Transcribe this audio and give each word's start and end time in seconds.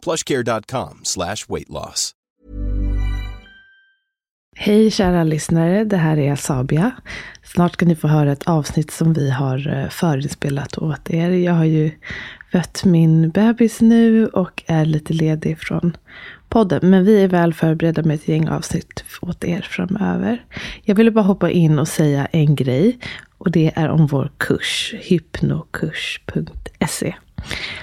plushcare.com 0.00 1.00
slash 1.02 1.36
weight 1.48 1.68
loss. 1.68 2.14
Hej 4.56 4.90
kära 4.90 5.24
lyssnare, 5.24 5.84
det 5.84 5.96
här 5.96 6.18
är 6.18 6.36
Sabia. 6.36 6.90
Snart 7.42 7.72
ska 7.72 7.86
ni 7.86 7.96
få 7.96 8.08
höra 8.08 8.32
ett 8.32 8.48
avsnitt 8.48 8.90
som 8.90 9.12
vi 9.12 9.30
har 9.30 9.76
eh, 9.76 9.88
förinspelat 9.88 10.78
åt 10.78 11.10
er. 11.10 11.30
Jag 11.30 11.52
har 11.52 11.64
ju 11.64 11.90
fött 12.52 12.84
min 12.84 13.30
bebis 13.30 13.80
nu 13.80 14.26
och 14.26 14.62
är 14.66 14.84
lite 14.84 15.12
ledig 15.12 15.58
från 15.58 15.96
podden. 16.48 16.90
Men 16.90 17.04
vi 17.04 17.22
är 17.22 17.28
väl 17.28 17.54
förberedda 17.54 18.02
med 18.02 18.14
ett 18.14 18.28
gäng 18.28 18.48
avsnitt 18.48 19.04
åt 19.20 19.44
er 19.44 19.66
framöver. 19.70 20.44
Jag 20.82 20.94
ville 20.94 21.10
bara 21.10 21.24
hoppa 21.24 21.50
in 21.50 21.78
och 21.78 21.88
säga 21.88 22.26
en 22.26 22.54
grej. 22.54 22.98
Och 23.38 23.50
det 23.50 23.72
är 23.76 23.88
om 23.88 24.06
vår 24.06 24.30
kurs, 24.38 24.94
hypnokurs.se. 24.98 27.14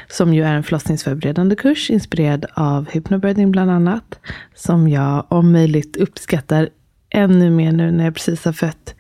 Som 0.09 0.33
ju 0.33 0.43
är 0.43 0.53
en 0.53 0.63
förlossningsförberedande 0.63 1.55
kurs 1.55 1.89
inspirerad 1.89 2.45
av 2.53 2.89
hypnobirthing 2.89 3.51
bland 3.51 3.71
annat. 3.71 4.19
Som 4.55 4.87
jag 4.87 5.25
om 5.29 5.51
möjligt 5.51 5.97
uppskattar 5.97 6.69
ännu 7.09 7.49
mer 7.49 7.71
nu 7.71 7.91
när 7.91 8.03
jag 8.03 8.13
precis 8.13 8.45
har 8.45 8.53
fött 8.53 8.95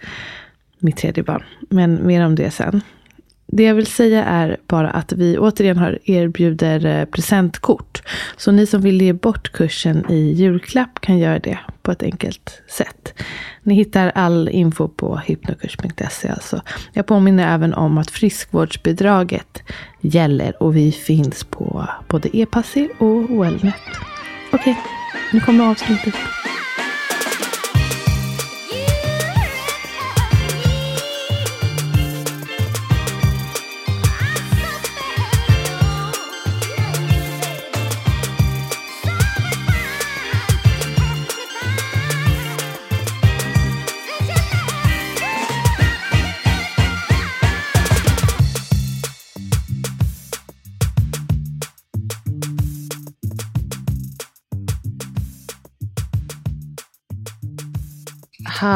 mitt 0.79 0.97
tredje 0.97 1.23
barn. 1.23 1.43
Men 1.69 2.07
mer 2.07 2.25
om 2.25 2.35
det 2.35 2.51
sen. 2.51 2.81
Det 3.47 3.63
jag 3.63 3.75
vill 3.75 3.87
säga 3.87 4.25
är 4.25 4.57
bara 4.67 4.89
att 4.89 5.11
vi 5.11 5.37
återigen 5.37 5.77
har 5.77 5.99
erbjuder 6.03 6.85
eh, 6.85 7.05
presentkort. 7.05 8.01
Så 8.37 8.51
ni 8.51 8.65
som 8.65 8.81
vill 8.81 9.01
ge 9.01 9.13
bort 9.13 9.51
kursen 9.51 10.11
i 10.11 10.33
julklapp 10.33 11.01
kan 11.01 11.17
göra 11.17 11.39
det 11.39 11.59
på 11.81 11.91
ett 11.91 12.03
enkelt 12.03 12.61
sätt. 12.69 13.13
Ni 13.63 13.75
hittar 13.75 14.11
all 14.15 14.49
info 14.49 14.87
på 14.87 15.17
hypnokurs.se 15.17 16.29
alltså. 16.29 16.61
Jag 16.93 17.05
påminner 17.05 17.53
även 17.53 17.73
om 17.73 17.97
att 17.97 18.11
friskvårdsbidraget 18.11 19.63
gäller 20.01 20.63
och 20.63 20.75
vi 20.75 20.91
finns 20.91 21.43
på 21.43 21.87
både 22.07 22.37
e-passi 22.37 22.89
och 22.97 23.43
Wellnet. 23.43 23.75
Okej, 24.51 24.71
okay, 24.71 24.75
nu 25.33 25.39
kommer 25.39 25.71
avslutet. 25.71 26.15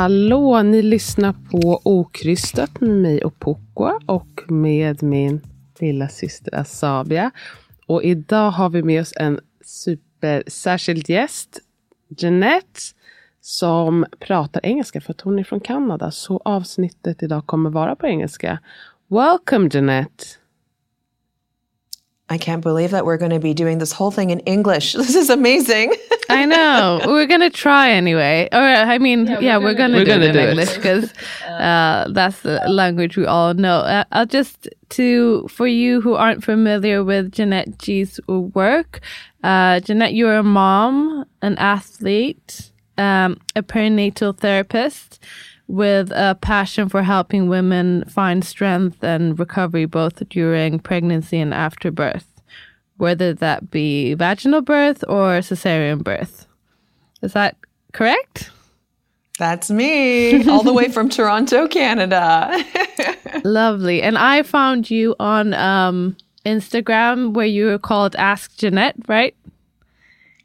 Hallå, 0.01 0.61
ni 0.61 0.81
lyssnar 0.81 1.35
på 1.51 1.81
Okrystat 1.83 2.81
med 2.81 2.89
mig 2.89 3.23
och 3.23 3.39
Pokoa 3.39 3.99
och 4.05 4.41
med 4.47 5.03
min 5.03 5.41
lilla 5.79 6.07
syster 6.07 6.55
Asabia. 6.55 7.31
Och 7.87 8.03
idag 8.03 8.51
har 8.51 8.69
vi 8.69 8.83
med 8.83 9.01
oss 9.01 9.13
en 9.15 9.39
supersärskild 9.65 11.09
gäst, 11.09 11.59
Jeanette, 12.17 12.79
som 13.41 14.05
pratar 14.19 14.65
engelska 14.65 15.01
för 15.01 15.11
att 15.11 15.21
hon 15.21 15.39
är 15.39 15.43
från 15.43 15.59
Kanada. 15.59 16.11
Så 16.11 16.41
avsnittet 16.45 17.23
idag 17.23 17.45
kommer 17.45 17.69
vara 17.69 17.95
på 17.95 18.07
engelska. 18.07 18.59
Welcome 19.07 19.69
Jeanette! 19.73 20.23
I 22.31 22.37
can't 22.37 22.61
believe 22.61 22.91
that 22.91 23.05
we're 23.05 23.17
going 23.17 23.31
to 23.31 23.39
be 23.39 23.53
doing 23.53 23.79
this 23.79 23.91
whole 23.91 24.09
thing 24.09 24.29
in 24.29 24.39
English. 24.41 24.95
This 25.01 25.15
is 25.15 25.29
amazing. 25.29 25.93
I 26.29 26.45
know. 26.45 27.01
We're 27.05 27.25
going 27.25 27.41
to 27.41 27.49
try 27.49 27.89
anyway. 27.89 28.47
Or 28.53 28.59
I 28.59 28.97
mean, 28.99 29.27
yeah, 29.27 29.39
yeah 29.39 29.57
we're 29.57 29.73
going 29.73 29.91
to 29.91 30.05
do 30.05 30.11
it 30.11 30.23
in 30.23 30.35
English 30.37 30.75
because 30.75 31.11
uh, 31.47 32.07
that's 32.11 32.39
the 32.41 32.61
language 32.69 33.17
we 33.17 33.25
all 33.25 33.53
know. 33.53 33.79
Uh, 33.79 34.05
I'll 34.13 34.25
just 34.25 34.69
to 34.91 35.45
for 35.49 35.67
you 35.67 35.99
who 35.99 36.13
aren't 36.13 36.41
familiar 36.41 37.03
with 37.03 37.33
Janette 37.33 37.85
Yee's 37.85 38.19
work. 38.27 39.01
Uh, 39.43 39.81
Janette, 39.81 40.13
you're 40.13 40.37
a 40.37 40.43
mom, 40.43 41.25
an 41.41 41.57
athlete, 41.57 42.71
um, 42.97 43.37
a 43.57 43.63
perinatal 43.63 44.37
therapist 44.37 45.19
with 45.71 46.11
a 46.11 46.37
passion 46.41 46.89
for 46.89 47.01
helping 47.01 47.47
women 47.47 48.03
find 48.05 48.43
strength 48.43 49.01
and 49.03 49.39
recovery 49.39 49.85
both 49.85 50.27
during 50.27 50.79
pregnancy 50.79 51.39
and 51.39 51.53
after 51.53 51.89
birth, 51.89 52.27
whether 52.97 53.33
that 53.33 53.71
be 53.71 54.13
vaginal 54.13 54.61
birth 54.61 55.01
or 55.07 55.39
cesarean 55.39 56.03
birth. 56.03 56.45
Is 57.21 57.31
that 57.33 57.55
correct? 57.93 58.51
That's 59.39 59.71
me, 59.71 60.45
all 60.49 60.61
the 60.61 60.73
way 60.73 60.89
from 60.89 61.07
Toronto, 61.17 61.67
Canada. 61.69 62.51
Lovely. 63.45 64.01
And 64.01 64.17
I 64.17 64.43
found 64.43 64.91
you 64.91 65.15
on 65.21 65.53
um, 65.53 66.17
Instagram 66.45 67.33
where 67.33 67.45
you 67.45 67.67
were 67.67 67.79
called 67.79 68.15
Ask 68.17 68.57
Janette, 68.57 68.97
right? 69.07 69.35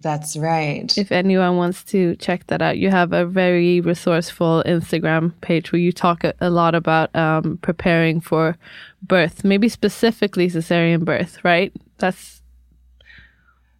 That's 0.06 0.36
right. 0.36 0.96
If 0.96 1.10
anyone 1.10 1.56
wants 1.56 1.82
to 1.86 2.14
check 2.14 2.46
that 2.46 2.62
out, 2.62 2.78
you 2.78 2.90
have 2.90 3.12
a 3.12 3.26
very 3.26 3.80
resourceful 3.80 4.62
Instagram 4.64 5.32
page 5.40 5.72
where 5.72 5.80
you 5.80 5.90
talk 5.90 6.22
a, 6.22 6.32
a 6.40 6.48
lot 6.48 6.76
about 6.76 7.12
um, 7.16 7.58
preparing 7.60 8.20
for 8.20 8.56
birth, 9.02 9.42
maybe 9.42 9.68
specifically 9.68 10.46
cesarean 10.48 11.04
birth, 11.04 11.44
right? 11.44 11.72
That's 11.98 12.40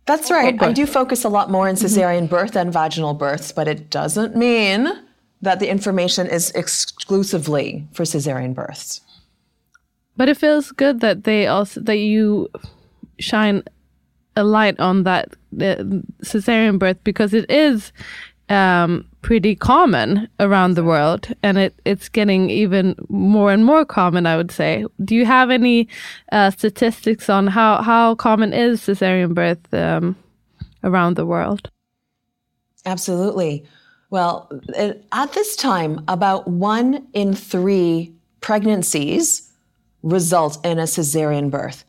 that's 0.07 0.29
right. 0.29 0.61
I 0.61 0.73
do 0.73 0.85
focus 0.85 1.23
a 1.23 1.29
lot 1.29 1.49
more 1.49 1.69
on 1.69 1.77
mm-hmm. 1.77 1.87
cesarean 1.87 2.23
mm-hmm. 2.23 2.27
birth 2.27 2.55
than 2.55 2.73
vaginal 2.73 3.15
births, 3.15 3.53
but 3.53 3.69
it 3.69 3.89
doesn't 3.89 4.35
mean 4.35 4.89
that 5.43 5.61
the 5.61 5.69
information 5.69 6.27
is 6.27 6.51
exclusively 6.57 7.87
for 7.93 8.03
cesarean 8.03 8.53
births. 8.53 9.01
But 10.17 10.29
it 10.29 10.37
feels 10.37 10.73
good 10.73 10.99
that 11.03 11.23
they 11.23 11.47
also 11.47 11.81
that 11.83 11.99
you 11.99 12.51
shine 13.21 13.63
a 14.37 14.45
light 14.45 14.79
on 14.79 15.05
that 15.05 15.35
cesarean 15.55 16.79
birth 16.79 16.99
because 17.05 17.35
it 17.35 17.51
is 17.51 17.93
um, 18.49 19.05
pretty 19.23 19.57
common 19.57 20.29
around 20.39 20.75
the 20.75 20.85
world, 20.85 21.29
and 21.43 21.59
it 21.59 21.75
it's 21.85 22.09
getting 22.09 22.49
even 22.51 22.95
more 23.09 23.51
and 23.53 23.65
more 23.65 23.85
common. 23.85 24.27
I 24.27 24.37
would 24.37 24.53
say. 24.53 24.85
Do 25.05 25.15
you 25.15 25.27
have 25.27 25.51
any 25.51 25.89
uh, 26.33 26.51
statistics 26.51 27.29
on 27.29 27.49
how 27.49 27.83
how 27.83 28.15
common 28.15 28.53
is 28.53 28.81
cesarean 28.83 29.35
birth 29.35 29.75
um, 29.75 30.17
around 30.85 31.17
the 31.17 31.27
world? 31.27 31.71
Absolutely. 32.85 33.65
Well, 34.11 34.49
at 35.11 35.33
this 35.33 35.57
time, 35.57 36.05
about 36.07 36.47
one 36.47 37.09
in 37.13 37.35
three 37.35 38.15
pregnancies 38.41 39.51
result 40.05 40.65
in 40.65 40.79
a 40.79 40.85
cesarean 40.85 41.51
birth. 41.51 41.85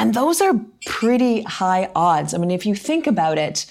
And 0.00 0.14
those 0.14 0.40
are 0.40 0.54
pretty 0.86 1.42
high 1.42 1.90
odds. 1.94 2.32
I 2.32 2.38
mean, 2.38 2.50
if 2.50 2.64
you 2.64 2.74
think 2.74 3.06
about 3.06 3.36
it, 3.36 3.66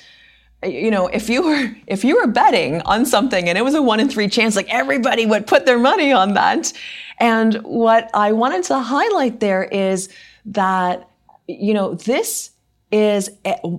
you 0.63 0.91
know, 0.91 1.07
if 1.07 1.29
you 1.29 1.43
were 1.43 1.75
if 1.87 2.03
you 2.03 2.17
were 2.17 2.27
betting 2.27 2.81
on 2.81 3.05
something 3.05 3.49
and 3.49 3.57
it 3.57 3.63
was 3.63 3.73
a 3.73 3.81
one 3.81 3.99
in 3.99 4.09
three 4.09 4.27
chance, 4.27 4.55
like 4.55 4.69
everybody 4.69 5.25
would 5.25 5.47
put 5.47 5.65
their 5.65 5.79
money 5.79 6.11
on 6.11 6.33
that. 6.35 6.71
And 7.19 7.55
what 7.63 8.09
I 8.13 8.31
wanted 8.33 8.63
to 8.65 8.79
highlight 8.79 9.39
there 9.39 9.63
is 9.63 10.09
that, 10.45 11.09
you 11.47 11.73
know, 11.73 11.95
this 11.95 12.51
is 12.91 13.29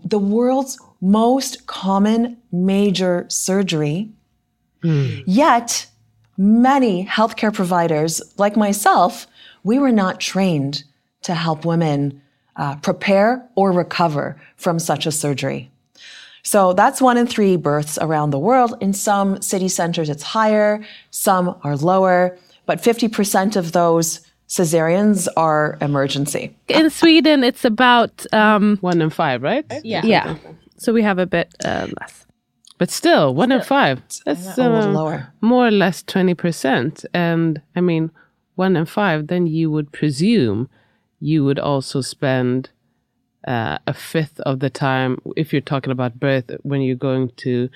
the 0.05 0.19
world's 0.19 0.79
most 1.01 1.67
common 1.67 2.37
major 2.51 3.27
surgery. 3.29 4.11
Mm. 4.83 5.23
Yet, 5.27 5.87
many 6.37 7.07
healthcare 7.07 7.53
providers, 7.53 8.23
like 8.39 8.57
myself, 8.57 9.27
we 9.63 9.79
were 9.79 9.93
not 9.93 10.19
trained 10.21 10.85
to 11.23 11.35
help 11.35 11.65
women 11.65 12.23
uh, 12.61 12.77
prepare 12.77 13.43
or 13.57 13.73
recover 13.73 14.37
from 14.57 14.79
such 14.79 15.07
a 15.07 15.11
surgery. 15.11 15.71
So 16.43 16.73
that's 16.75 17.01
one 17.01 17.17
in 17.17 17.27
three 17.27 17.57
births 17.57 17.99
around 17.99 18.31
the 18.31 18.39
world. 18.39 18.75
In 18.81 18.93
some 18.93 19.41
city 19.43 19.69
centers, 19.69 20.09
it's 20.09 20.23
higher, 20.23 20.85
some 21.11 21.57
are 21.65 21.77
lower, 21.77 22.39
but 22.67 22.83
50% 22.83 23.57
of 23.57 23.73
those 23.73 24.21
cesareans 24.49 25.27
are 25.37 25.79
emergency. 25.81 26.55
In 26.69 26.91
Sweden, 26.91 27.45
it's 27.45 27.65
about 27.65 28.27
um, 28.33 28.77
one 28.81 29.01
in 29.01 29.11
five, 29.11 29.43
right? 29.43 29.65
Yeah. 29.83 30.05
Yeah. 30.05 30.37
So 30.77 30.93
we 30.93 31.03
have 31.03 31.19
a 31.19 31.27
bit 31.27 31.55
uh, 31.65 31.89
less. 32.01 32.27
But 32.79 32.91
still, 32.91 33.35
one 33.35 33.53
in 33.53 33.63
five. 33.63 34.03
That's 34.25 34.59
a 34.59 34.65
uh, 34.65 34.87
lower. 34.87 35.33
more 35.41 35.67
or 35.67 35.71
less 35.71 36.03
20%. 36.03 37.05
And 37.13 37.61
I 37.77 37.81
mean, 37.81 38.11
one 38.55 38.77
in 38.77 38.87
five, 38.87 39.27
then 39.29 39.47
you 39.47 39.71
would 39.71 39.93
presume 39.93 40.69
you 41.21 41.45
would 41.45 41.59
also 41.59 42.01
spend 42.01 42.71
uh, 43.47 43.79
a 43.87 43.95
fifth 43.95 44.41
of 44.41 44.61
the 44.61 44.71
time, 44.71 45.19
if 45.37 45.53
you're 45.53 45.63
talking 45.63 45.93
about 45.93 46.19
birth, 46.19 46.51
when 46.63 46.81
you're 46.81 46.97
going 46.97 47.31
to 47.37 47.69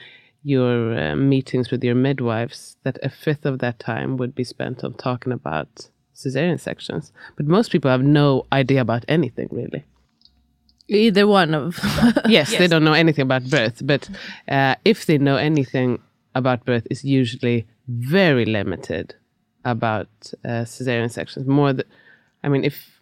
your 0.43 0.99
uh, 0.99 1.17
meetings 1.17 1.70
with 1.70 1.82
your 1.82 1.94
midwives, 1.94 2.76
that 2.85 2.99
a 3.02 3.08
fifth 3.08 3.46
of 3.46 3.61
that 3.61 3.79
time 3.79 4.17
would 4.17 4.35
be 4.35 4.44
spent 4.44 4.85
on 4.85 4.94
talking 4.94 5.32
about 5.32 5.88
cesarean 6.14 6.61
sections. 6.61 7.12
But 7.37 7.46
most 7.46 7.70
people 7.70 7.91
have 7.91 8.02
no 8.02 8.46
idea 8.52 8.81
about 8.81 9.05
anything, 9.08 9.49
really. 9.50 9.85
Either 10.88 11.26
one 11.26 11.55
of. 11.55 11.79
yes, 12.29 12.50
they 12.56 12.67
don't 12.67 12.85
know 12.85 12.93
anything 12.93 13.23
about 13.23 13.49
birth, 13.49 13.81
but 13.85 14.08
uh, 14.49 14.75
if 14.85 15.06
they 15.06 15.17
know 15.17 15.37
anything 15.37 15.99
about 16.35 16.67
birth, 16.67 16.87
it's 16.90 17.05
usually 17.05 17.67
very 17.88 18.44
limited 18.44 19.14
about 19.64 20.08
uh, 20.44 20.64
cesarean 20.64 21.11
sections. 21.11 21.47
More, 21.47 21.73
th- 21.73 21.87
I 22.43 22.49
mean, 22.49 22.64
if 22.64 22.94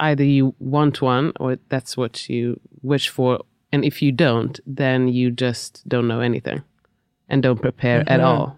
either 0.00 0.24
you 0.24 0.54
want 0.58 1.00
one 1.00 1.32
or 1.38 1.58
that's 1.68 1.96
what 1.96 2.28
you 2.28 2.58
wish 2.82 3.08
for, 3.08 3.40
and 3.72 3.84
if 3.84 4.02
you 4.02 4.12
don't, 4.12 4.58
then 4.66 5.08
you 5.08 5.30
just 5.30 5.88
don't 5.88 6.08
know 6.08 6.20
anything 6.20 6.62
and 7.28 7.42
don't 7.42 7.60
prepare 7.60 8.00
at 8.00 8.20
mm-hmm. 8.20 8.24
all. 8.24 8.56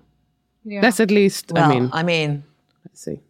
That's 0.65 1.01
at 1.01 1.11
least. 1.11 1.53
Well, 1.53 1.71
I 1.71 1.75
mean, 1.75 1.91
I 1.93 2.03
mean, 2.03 2.45
let's 2.87 3.03
see. 3.03 3.21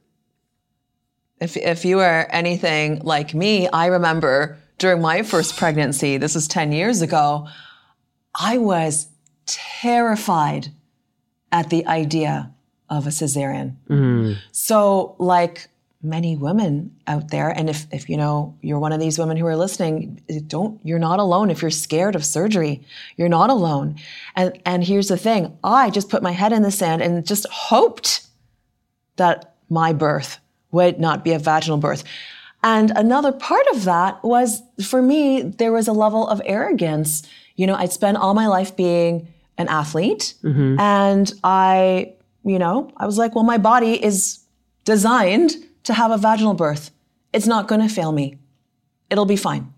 if 1.41 1.57
if 1.57 1.85
you 1.85 1.99
are 2.01 2.29
anything 2.31 3.01
like 3.03 3.35
me, 3.35 3.69
I 3.69 3.87
remember 3.87 4.59
during 4.79 5.01
my 5.01 5.23
first 5.23 5.57
pregnancy, 5.57 6.19
this 6.19 6.35
was 6.35 6.49
10 6.49 6.73
years 6.73 7.03
ago, 7.03 7.49
I 8.35 8.59
was 8.59 9.09
terrified 9.47 10.69
at 11.51 11.71
the 11.71 11.87
idea 11.87 12.53
of 12.91 13.07
a 13.07 13.11
cesarean. 13.11 13.77
Mm. 13.89 14.37
So, 14.51 15.15
like 15.19 15.69
many 16.03 16.37
women 16.37 16.95
out 17.07 17.31
there, 17.31 17.51
and 17.51 17.71
if, 17.71 17.87
if 17.93 18.09
you 18.09 18.17
know 18.17 18.57
you're 18.61 18.79
one 18.79 18.93
of 18.93 19.01
these 19.01 19.19
women 19.19 19.37
who 19.37 19.47
are 19.47 19.57
listening, 19.57 20.21
eh, 20.29 20.41
don't 20.47 20.81
you're 20.85 20.99
not 20.99 21.19
alone. 21.19 21.51
If 21.51 21.63
you're 21.63 21.71
scared 21.71 22.17
of 22.17 22.25
surgery, 22.25 22.83
you're 23.17 23.29
not 23.29 23.51
alone. 23.51 23.97
And 24.35 24.61
and 24.67 24.85
here's 24.85 25.09
the 25.09 25.17
thing: 25.17 25.57
I 25.63 25.91
just 25.91 26.09
put 26.09 26.23
my 26.23 26.33
head 26.33 26.53
in 26.53 26.63
the 26.63 26.71
sand 26.71 27.03
and 27.03 27.27
just 27.27 27.47
hoped 27.49 28.27
that 29.17 29.55
my 29.69 29.93
birth 29.93 30.39
would 30.73 30.99
not 30.99 31.25
be 31.25 31.33
a 31.33 31.39
vaginal 31.39 31.79
birth. 31.79 32.05
And 32.65 32.91
another 32.93 33.33
part 33.33 33.67
of 33.73 33.85
that 33.85 34.23
was 34.23 34.63
for 34.85 35.03
me, 35.03 35.43
there 35.43 35.73
was 35.73 35.89
a 35.89 35.93
level 35.93 36.29
of 36.29 36.41
arrogance. 36.45 37.23
You 37.57 37.67
know, 37.67 37.75
I'd 37.75 37.93
spent 37.93 38.17
all 38.17 38.35
my 38.35 38.47
life 38.47 38.77
being 38.77 39.29
an 39.59 39.69
athlete 39.69 40.35
mm-hmm. 40.43 40.79
and 40.81 41.33
I, 41.45 42.15
you 42.45 42.59
know, 42.59 42.91
I 42.97 43.07
was 43.07 43.19
like, 43.19 43.35
well, 43.35 43.45
my 43.45 43.59
body 43.59 44.03
is 44.03 44.41
designed 44.85 45.53
to 45.85 45.95
have 45.95 46.11
a 46.11 46.19
vaginal 46.19 46.55
birth. 46.55 46.91
It's 47.33 47.47
not 47.47 47.69
going 47.69 47.81
to 47.81 47.89
fail 47.89 48.13
me. 48.13 48.39
It'll 49.11 49.27
be 49.27 49.37
fine. 49.37 49.73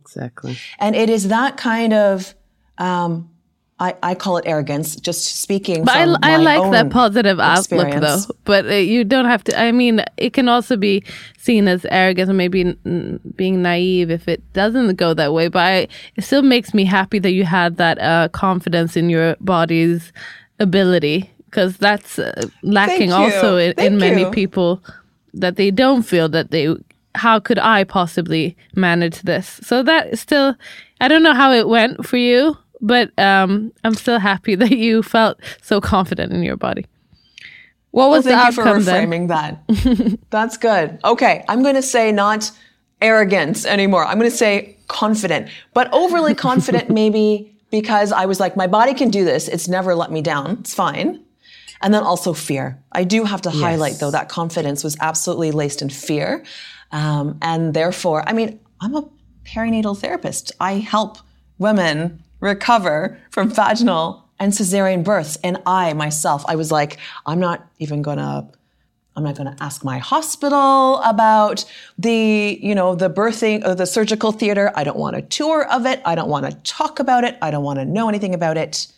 Exactly. 0.00 0.56
And 0.78 0.94
it 0.94 1.10
is 1.10 1.28
that 1.28 1.56
kind 1.56 1.92
of, 1.92 2.34
um, 2.78 3.30
I, 3.78 3.94
I 4.02 4.14
call 4.14 4.38
it 4.38 4.44
arrogance, 4.46 4.96
just 4.96 5.42
speaking 5.42 5.84
But 5.84 5.92
from 5.92 6.16
I, 6.22 6.34
I 6.34 6.36
my 6.38 6.42
like 6.56 6.70
that 6.72 6.86
own 6.86 6.90
positive 6.90 7.38
outlook, 7.38 8.00
though. 8.00 8.20
But 8.44 8.64
uh, 8.64 8.74
you 8.74 9.04
don't 9.04 9.26
have 9.26 9.44
to. 9.44 9.60
I 9.60 9.70
mean, 9.70 10.02
it 10.16 10.32
can 10.32 10.48
also 10.48 10.78
be 10.78 11.04
seen 11.36 11.68
as 11.68 11.84
arrogance 11.90 12.30
or 12.30 12.32
maybe 12.32 12.62
n- 12.62 13.20
being 13.36 13.60
naive 13.60 14.10
if 14.10 14.28
it 14.28 14.40
doesn't 14.54 14.96
go 14.96 15.12
that 15.12 15.34
way. 15.34 15.48
But 15.48 15.60
I, 15.60 15.88
it 16.16 16.24
still 16.24 16.40
makes 16.40 16.72
me 16.72 16.86
happy 16.86 17.18
that 17.18 17.32
you 17.32 17.44
had 17.44 17.76
that 17.76 17.98
uh, 17.98 18.28
confidence 18.28 18.96
in 18.96 19.10
your 19.10 19.36
body's 19.40 20.10
ability 20.58 21.30
because 21.44 21.76
that's 21.76 22.18
uh, 22.18 22.48
lacking 22.62 23.12
also 23.12 23.58
in, 23.58 23.72
in 23.78 23.98
many 23.98 24.24
people 24.30 24.82
that 25.40 25.56
they 25.56 25.70
don't 25.70 26.02
feel 26.02 26.28
that 26.30 26.50
they. 26.50 26.74
How 27.14 27.40
could 27.40 27.58
I 27.58 27.84
possibly 27.84 28.56
manage 28.74 29.22
this? 29.22 29.58
So 29.62 29.82
that 29.82 30.18
still, 30.18 30.54
I 31.00 31.08
don't 31.08 31.22
know 31.22 31.32
how 31.34 31.50
it 31.52 31.66
went 31.66 32.04
for 32.06 32.18
you, 32.18 32.56
but 32.82 33.10
um, 33.18 33.72
I'm 33.84 33.94
still 33.94 34.18
happy 34.18 34.54
that 34.62 34.70
you 34.72 35.02
felt 35.02 35.38
so 35.62 35.80
confident 35.80 36.32
in 36.32 36.42
your 36.42 36.56
body. 36.58 36.84
What 37.92 38.10
was 38.10 38.26
Well, 38.26 38.34
thank 38.36 38.54
the 38.56 38.62
you 38.62 38.64
for 38.64 38.68
outcome 38.68 38.84
then? 38.84 39.08
reframing 39.10 39.28
that. 39.28 40.18
That's 40.30 40.58
good. 40.58 40.98
Okay, 41.04 41.42
I'm 41.48 41.62
going 41.62 41.76
to 41.76 41.82
say 41.82 42.12
not 42.12 42.50
arrogance 43.00 43.64
anymore. 43.64 44.04
I'm 44.04 44.18
going 44.18 44.30
to 44.30 44.36
say 44.36 44.76
confident, 44.88 45.48
but 45.72 45.88
overly 45.94 46.34
confident 46.34 46.90
maybe 47.00 47.56
because 47.70 48.12
I 48.12 48.26
was 48.26 48.38
like, 48.40 48.56
my 48.56 48.66
body 48.66 48.92
can 48.92 49.08
do 49.10 49.24
this. 49.24 49.48
It's 49.48 49.68
never 49.68 49.94
let 49.94 50.12
me 50.12 50.20
down. 50.20 50.58
It's 50.60 50.74
fine. 50.74 51.22
And 51.86 51.94
then 51.94 52.02
also 52.02 52.32
fear. 52.32 52.82
I 52.90 53.04
do 53.04 53.22
have 53.22 53.42
to 53.42 53.50
highlight 53.50 54.00
though 54.00 54.10
that 54.10 54.28
confidence 54.28 54.82
was 54.82 54.96
absolutely 55.00 55.52
laced 55.52 55.82
in 55.82 55.88
fear. 55.88 56.42
Um, 56.90 57.38
and 57.40 57.74
therefore, 57.74 58.28
I 58.28 58.32
mean, 58.32 58.58
I'm 58.80 58.96
a 58.96 59.08
perinatal 59.44 59.96
therapist. 59.96 60.50
I 60.58 60.78
help 60.78 61.18
women 61.58 62.24
recover 62.40 63.20
from 63.30 63.50
vaginal 63.52 64.28
and 64.40 64.52
cesarean 64.52 65.04
births. 65.04 65.38
And 65.44 65.62
I 65.64 65.92
myself, 65.92 66.44
I 66.48 66.56
was 66.56 66.72
like, 66.72 66.98
I'm 67.24 67.38
not 67.38 67.64
even 67.78 68.02
gonna 68.02 68.50
I'm 69.14 69.22
not 69.22 69.36
going 69.36 69.56
to 69.56 69.62
ask 69.62 69.84
my 69.84 69.98
hospital 69.98 71.00
about 71.02 71.64
the, 71.98 72.58
you 72.60 72.74
know, 72.74 72.96
the 72.96 73.08
birthing 73.08 73.64
or 73.64 73.76
the 73.76 73.86
surgical 73.86 74.32
theater. 74.32 74.72
I 74.74 74.82
don't 74.82 74.98
want 74.98 75.14
a 75.14 75.22
tour 75.22 75.64
of 75.70 75.86
it. 75.86 76.02
I 76.04 76.16
don't 76.16 76.28
want 76.28 76.50
to 76.50 76.56
talk 76.70 76.98
about 76.98 77.22
it. 77.22 77.38
I 77.40 77.52
don't 77.52 77.64
want 77.64 77.78
to 77.78 77.84
know 77.84 78.08
anything 78.08 78.34
about 78.34 78.58
it. 78.58 78.88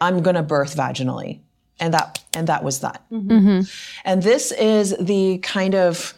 I'm 0.00 0.22
going 0.22 0.36
to 0.36 0.42
birth 0.42 0.76
vaginally. 0.76 1.40
And 1.78 1.92
that, 1.92 2.24
and 2.34 2.46
that 2.46 2.64
was 2.64 2.80
that. 2.80 3.02
Mm-hmm. 3.10 3.30
Mm-hmm. 3.30 3.60
And 4.04 4.22
this 4.22 4.50
is 4.52 4.94
the 4.98 5.38
kind 5.38 5.74
of 5.74 6.14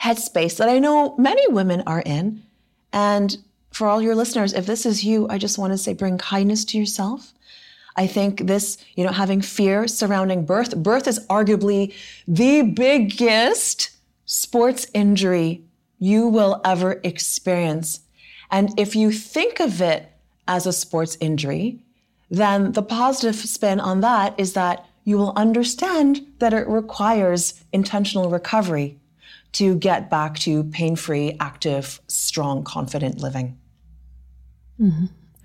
headspace 0.00 0.56
that 0.58 0.68
I 0.68 0.78
know 0.78 1.16
many 1.16 1.46
women 1.48 1.82
are 1.86 2.02
in. 2.02 2.42
And 2.92 3.36
for 3.72 3.88
all 3.88 4.00
your 4.00 4.14
listeners, 4.14 4.52
if 4.52 4.66
this 4.66 4.86
is 4.86 5.04
you, 5.04 5.28
I 5.28 5.38
just 5.38 5.58
want 5.58 5.72
to 5.72 5.78
say 5.78 5.94
bring 5.94 6.18
kindness 6.18 6.64
to 6.66 6.78
yourself. 6.78 7.32
I 7.96 8.06
think 8.06 8.46
this, 8.46 8.78
you 8.96 9.04
know, 9.04 9.12
having 9.12 9.40
fear 9.40 9.88
surrounding 9.88 10.44
birth, 10.44 10.76
birth 10.76 11.06
is 11.08 11.24
arguably 11.28 11.94
the 12.26 12.62
biggest 12.62 13.90
sports 14.26 14.86
injury 14.94 15.62
you 15.98 16.28
will 16.28 16.60
ever 16.64 17.00
experience. 17.04 18.00
And 18.50 18.78
if 18.78 18.94
you 18.94 19.10
think 19.10 19.60
of 19.60 19.80
it 19.80 20.10
as 20.46 20.66
a 20.66 20.72
sports 20.72 21.16
injury, 21.20 21.80
then 22.36 22.72
the 22.72 22.82
positive 22.82 23.36
spin 23.36 23.80
on 23.80 24.00
that 24.00 24.34
is 24.38 24.52
that 24.52 24.86
you 25.04 25.18
will 25.18 25.32
understand 25.36 26.20
that 26.38 26.52
it 26.52 26.66
requires 26.68 27.62
intentional 27.72 28.30
recovery 28.30 28.98
to 29.52 29.76
get 29.76 30.10
back 30.10 30.38
to 30.40 30.64
pain 30.64 30.96
free, 30.96 31.36
active, 31.40 32.00
strong, 32.08 32.64
confident 32.64 33.20
living. 33.20 33.56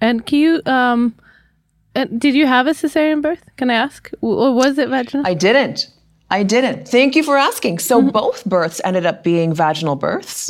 And 0.01 0.25
can 0.25 0.39
you, 0.39 0.62
um, 0.65 1.13
did 1.93 2.34
you 2.36 2.48
have 2.48 2.67
a 2.67 2.72
cesarean 2.72 3.22
birth? 3.22 3.43
Can 3.58 3.69
I 3.69 3.75
ask? 3.75 4.10
Or 4.22 4.53
was 4.53 4.77
it 4.77 4.89
vaginal? 4.89 5.27
I 5.27 5.34
didn't. 5.34 5.91
I 6.31 6.43
didn't. 6.43 6.88
Thank 6.88 7.15
you 7.15 7.24
for 7.24 7.38
asking. 7.38 7.79
So 7.79 8.01
both 8.01 8.46
births 8.46 8.81
ended 8.84 9.05
up 9.05 9.24
being 9.24 9.53
vaginal 9.53 9.96
births. 9.96 10.50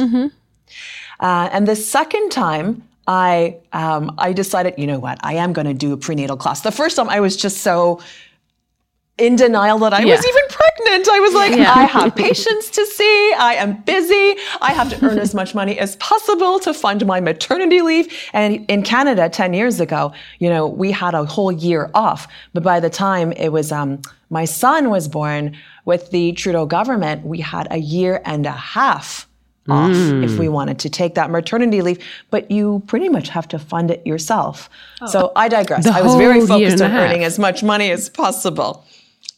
Uh, 1.19 1.49
and 1.51 1.67
the 1.67 1.75
second 1.75 2.29
time, 2.29 2.83
I 3.09 3.57
um, 3.73 4.13
I 4.19 4.33
decided, 4.33 4.75
you 4.77 4.85
know 4.85 4.99
what, 4.99 5.17
I 5.21 5.33
am 5.33 5.51
going 5.51 5.65
to 5.65 5.73
do 5.73 5.93
a 5.93 5.97
prenatal 5.97 6.37
class. 6.37 6.61
The 6.61 6.71
first 6.71 6.95
time, 6.95 7.09
I 7.09 7.19
was 7.19 7.35
just 7.35 7.57
so 7.57 7.99
in 9.17 9.35
denial 9.35 9.79
that 9.79 9.93
I 9.93 10.05
was 10.05 10.25
even 10.25 10.43
pregnant. 10.47 11.09
I 11.09 11.19
was 11.19 11.33
like, 11.33 11.55
Yeah. 11.57 11.73
I 11.73 11.83
have 11.85 12.15
patients 12.15 12.69
to 12.69 12.85
see. 12.85 13.33
I 13.33 13.55
am 13.55 13.81
busy. 13.81 14.35
I 14.61 14.73
have 14.73 14.89
to 14.91 15.05
earn 15.05 15.17
as 15.17 15.33
much 15.33 15.55
money 15.55 15.79
as 15.79 15.95
possible 15.95 16.59
to 16.59 16.73
fund 16.73 17.03
my 17.05 17.19
maternity 17.19 17.81
leave. 17.81 18.13
And 18.31 18.63
in 18.69 18.83
Canada, 18.83 19.27
10 19.27 19.53
years 19.55 19.79
ago, 19.79 20.13
you 20.37 20.47
know, 20.47 20.67
we 20.67 20.91
had 20.91 21.15
a 21.15 21.25
whole 21.25 21.51
year 21.51 21.89
off. 21.95 22.27
But 22.53 22.61
by 22.61 22.79
the 22.79 22.91
time 22.91 23.31
it 23.33 23.49
was, 23.49 23.71
um, 23.71 24.01
my 24.29 24.45
son 24.45 24.91
was 24.91 25.07
born 25.07 25.57
with 25.85 26.11
the 26.11 26.33
Trudeau 26.33 26.67
government, 26.67 27.25
we 27.25 27.39
had 27.39 27.67
a 27.71 27.77
year 27.77 28.21
and 28.23 28.45
a 28.45 28.51
half 28.51 29.28
off 29.71 29.95
if 30.23 30.37
we 30.37 30.49
wanted 30.49 30.79
to 30.79 30.89
take 30.89 31.15
that 31.15 31.29
maternity 31.29 31.81
leave, 31.81 32.03
but 32.29 32.49
you 32.49 32.83
pretty 32.87 33.09
much 33.09 33.29
have 33.29 33.47
to 33.49 33.59
fund 33.59 33.91
it 33.91 34.05
yourself. 34.05 34.69
So 35.07 35.31
I 35.35 35.47
digress. 35.47 35.85
The 35.85 35.91
I 35.91 36.01
was 36.01 36.15
very 36.15 36.45
focused 36.45 36.81
on 36.81 36.91
earning 36.91 37.23
as 37.23 37.39
much 37.39 37.63
money 37.63 37.91
as 37.91 38.09
possible. 38.09 38.85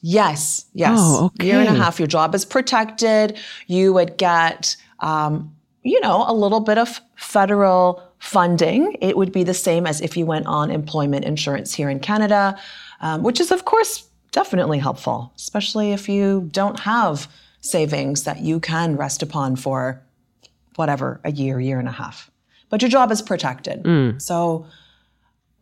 Yes, 0.02 0.66
yes. 0.74 0.98
Oh, 1.00 1.32
Year 1.42 1.60
and 1.60 1.70
a 1.70 1.74
half, 1.74 2.00
your 2.00 2.08
job 2.08 2.34
is 2.34 2.44
protected. 2.44 3.38
You 3.68 3.94
would 3.94 4.18
get, 4.18 4.76
um, 5.00 5.54
you 5.84 6.00
know, 6.02 6.26
a 6.28 6.34
little 6.34 6.60
bit 6.60 6.78
of 6.78 7.00
federal 7.16 8.02
funding. 8.20 8.98
It 9.02 9.18
would 9.18 9.32
be 9.32 9.44
the 9.44 9.54
same 9.54 9.86
as 9.86 10.02
if 10.02 10.18
you 10.18 10.26
went 10.26 10.48
on 10.48 10.72
employment 10.72 11.26
insurance 11.26 11.74
here 11.74 11.90
in 11.90 12.00
Canada, 12.00 12.58
um, 13.02 13.24
which 13.24 13.40
is, 13.40 13.52
of 13.52 13.66
course, 13.66 14.08
definitely 14.32 14.80
helpful, 14.80 15.32
especially 15.36 15.92
if 15.92 16.10
you 16.10 16.50
don't 16.52 16.80
have 16.80 17.28
savings 17.62 18.24
that 18.24 18.40
you 18.40 18.60
can 18.60 18.98
rest 18.98 19.22
upon 19.22 19.56
for 19.56 20.02
whatever, 20.76 21.20
a 21.24 21.32
year, 21.32 21.60
year 21.60 21.80
and 21.80 21.88
a 21.88 21.92
half. 21.92 22.30
But 22.70 22.82
your 22.82 22.90
job 22.90 23.12
is 23.12 23.22
protected. 23.22 23.84
So 24.22 24.66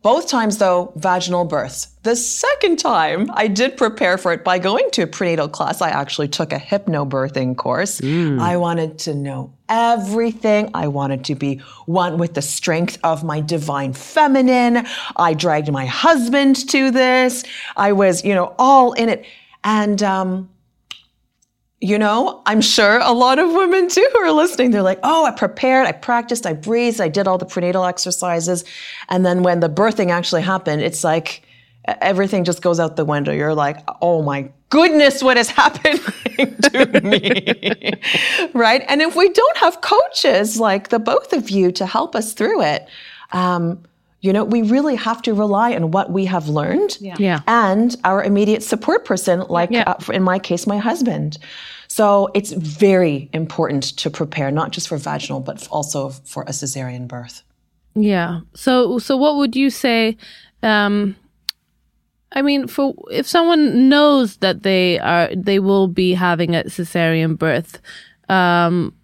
Both 0.02 0.28
times, 0.28 0.56
though, 0.56 0.94
vaginal 0.96 1.44
births. 1.44 1.88
The 2.04 2.16
second 2.16 2.78
time, 2.78 3.30
I 3.34 3.48
did 3.48 3.76
prepare 3.76 4.16
for 4.16 4.32
it 4.32 4.42
by 4.42 4.58
going 4.58 4.88
to 4.92 5.02
a 5.02 5.06
prenatal 5.06 5.46
class. 5.46 5.82
I 5.82 5.90
actually 5.90 6.28
took 6.28 6.54
a 6.54 6.58
hypnobirthing 6.58 7.56
course. 7.58 8.00
I 8.02 8.56
wanted 8.56 8.98
to 9.00 9.14
know 9.14 9.52
everything. 9.68 10.70
I 10.72 10.88
wanted 10.88 11.24
to 11.26 11.34
be 11.34 11.56
one 11.84 12.16
with 12.16 12.32
the 12.32 12.40
strength 12.40 12.96
of 13.04 13.22
my 13.24 13.42
divine 13.42 13.92
feminine. 13.92 14.86
I 15.16 15.34
dragged 15.34 15.70
my 15.70 15.84
husband 15.84 16.66
to 16.70 16.90
this. 16.90 17.44
I 17.76 17.92
was, 17.92 18.24
you 18.24 18.34
know, 18.34 18.54
all 18.58 18.94
in 18.94 19.10
it. 19.10 19.26
And, 19.64 20.02
um, 20.02 20.48
you 21.80 21.98
know, 21.98 22.42
I'm 22.44 22.60
sure 22.60 22.98
a 22.98 23.12
lot 23.12 23.38
of 23.38 23.50
women 23.52 23.88
too 23.88 24.06
who 24.12 24.18
are 24.18 24.32
listening, 24.32 24.70
they're 24.70 24.82
like, 24.82 25.00
oh, 25.02 25.24
I 25.24 25.30
prepared, 25.30 25.86
I 25.86 25.92
practiced, 25.92 26.44
I 26.44 26.52
breathed, 26.52 27.00
I 27.00 27.08
did 27.08 27.26
all 27.26 27.38
the 27.38 27.46
prenatal 27.46 27.84
exercises. 27.84 28.64
And 29.08 29.24
then 29.24 29.42
when 29.42 29.60
the 29.60 29.70
birthing 29.70 30.10
actually 30.10 30.42
happened, 30.42 30.82
it's 30.82 31.02
like 31.02 31.42
everything 31.86 32.44
just 32.44 32.60
goes 32.60 32.78
out 32.78 32.96
the 32.96 33.04
window. 33.04 33.32
You're 33.32 33.54
like, 33.54 33.78
oh 34.02 34.22
my 34.22 34.50
goodness, 34.68 35.22
what 35.22 35.38
is 35.38 35.48
happening 35.50 35.98
to 36.36 37.00
me? 37.02 37.92
right? 38.54 38.84
And 38.86 39.00
if 39.00 39.16
we 39.16 39.30
don't 39.30 39.56
have 39.56 39.80
coaches 39.80 40.60
like 40.60 40.88
the 40.90 40.98
both 40.98 41.32
of 41.32 41.48
you 41.48 41.72
to 41.72 41.86
help 41.86 42.14
us 42.14 42.34
through 42.34 42.62
it, 42.62 42.88
um, 43.32 43.82
you 44.20 44.32
know, 44.32 44.44
we 44.44 44.62
really 44.62 44.96
have 44.96 45.22
to 45.22 45.32
rely 45.34 45.74
on 45.74 45.90
what 45.90 46.10
we 46.12 46.26
have 46.26 46.48
learned 46.48 46.98
Yeah. 47.00 47.40
and 47.46 47.96
our 48.04 48.22
immediate 48.22 48.62
support 48.62 49.04
person, 49.04 49.40
like 49.48 49.70
Yeah. 49.70 49.84
uh, 49.86 50.12
in 50.12 50.22
my 50.22 50.38
case, 50.38 50.66
my 50.66 50.76
husband. 50.78 51.38
So 51.88 52.28
it's 52.34 52.52
very 52.52 53.28
important 53.32 53.82
to 53.96 54.10
prepare, 54.10 54.50
not 54.50 54.70
just 54.72 54.88
for 54.88 54.98
vaginal, 54.98 55.40
but 55.40 55.66
also 55.70 56.10
for 56.24 56.42
a 56.42 56.50
cesarean 56.52 57.08
birth. 57.08 57.42
Yeah. 57.94 58.40
So 58.54 58.98
so 58.98 59.16
what 59.16 59.36
would 59.36 59.56
you 59.56 59.70
say 59.70 60.16
um 60.62 61.16
I 62.32 62.42
mean 62.42 62.68
for 62.68 62.94
if 63.10 63.26
someone 63.26 63.88
knows 63.88 64.36
that 64.36 64.62
they 64.62 65.00
are 65.00 65.30
they 65.34 65.58
will 65.58 65.88
be 65.88 66.14
having 66.14 66.54
a 66.54 66.62
cesarean 66.64 67.36
birth 67.36 67.80
um 68.28 68.94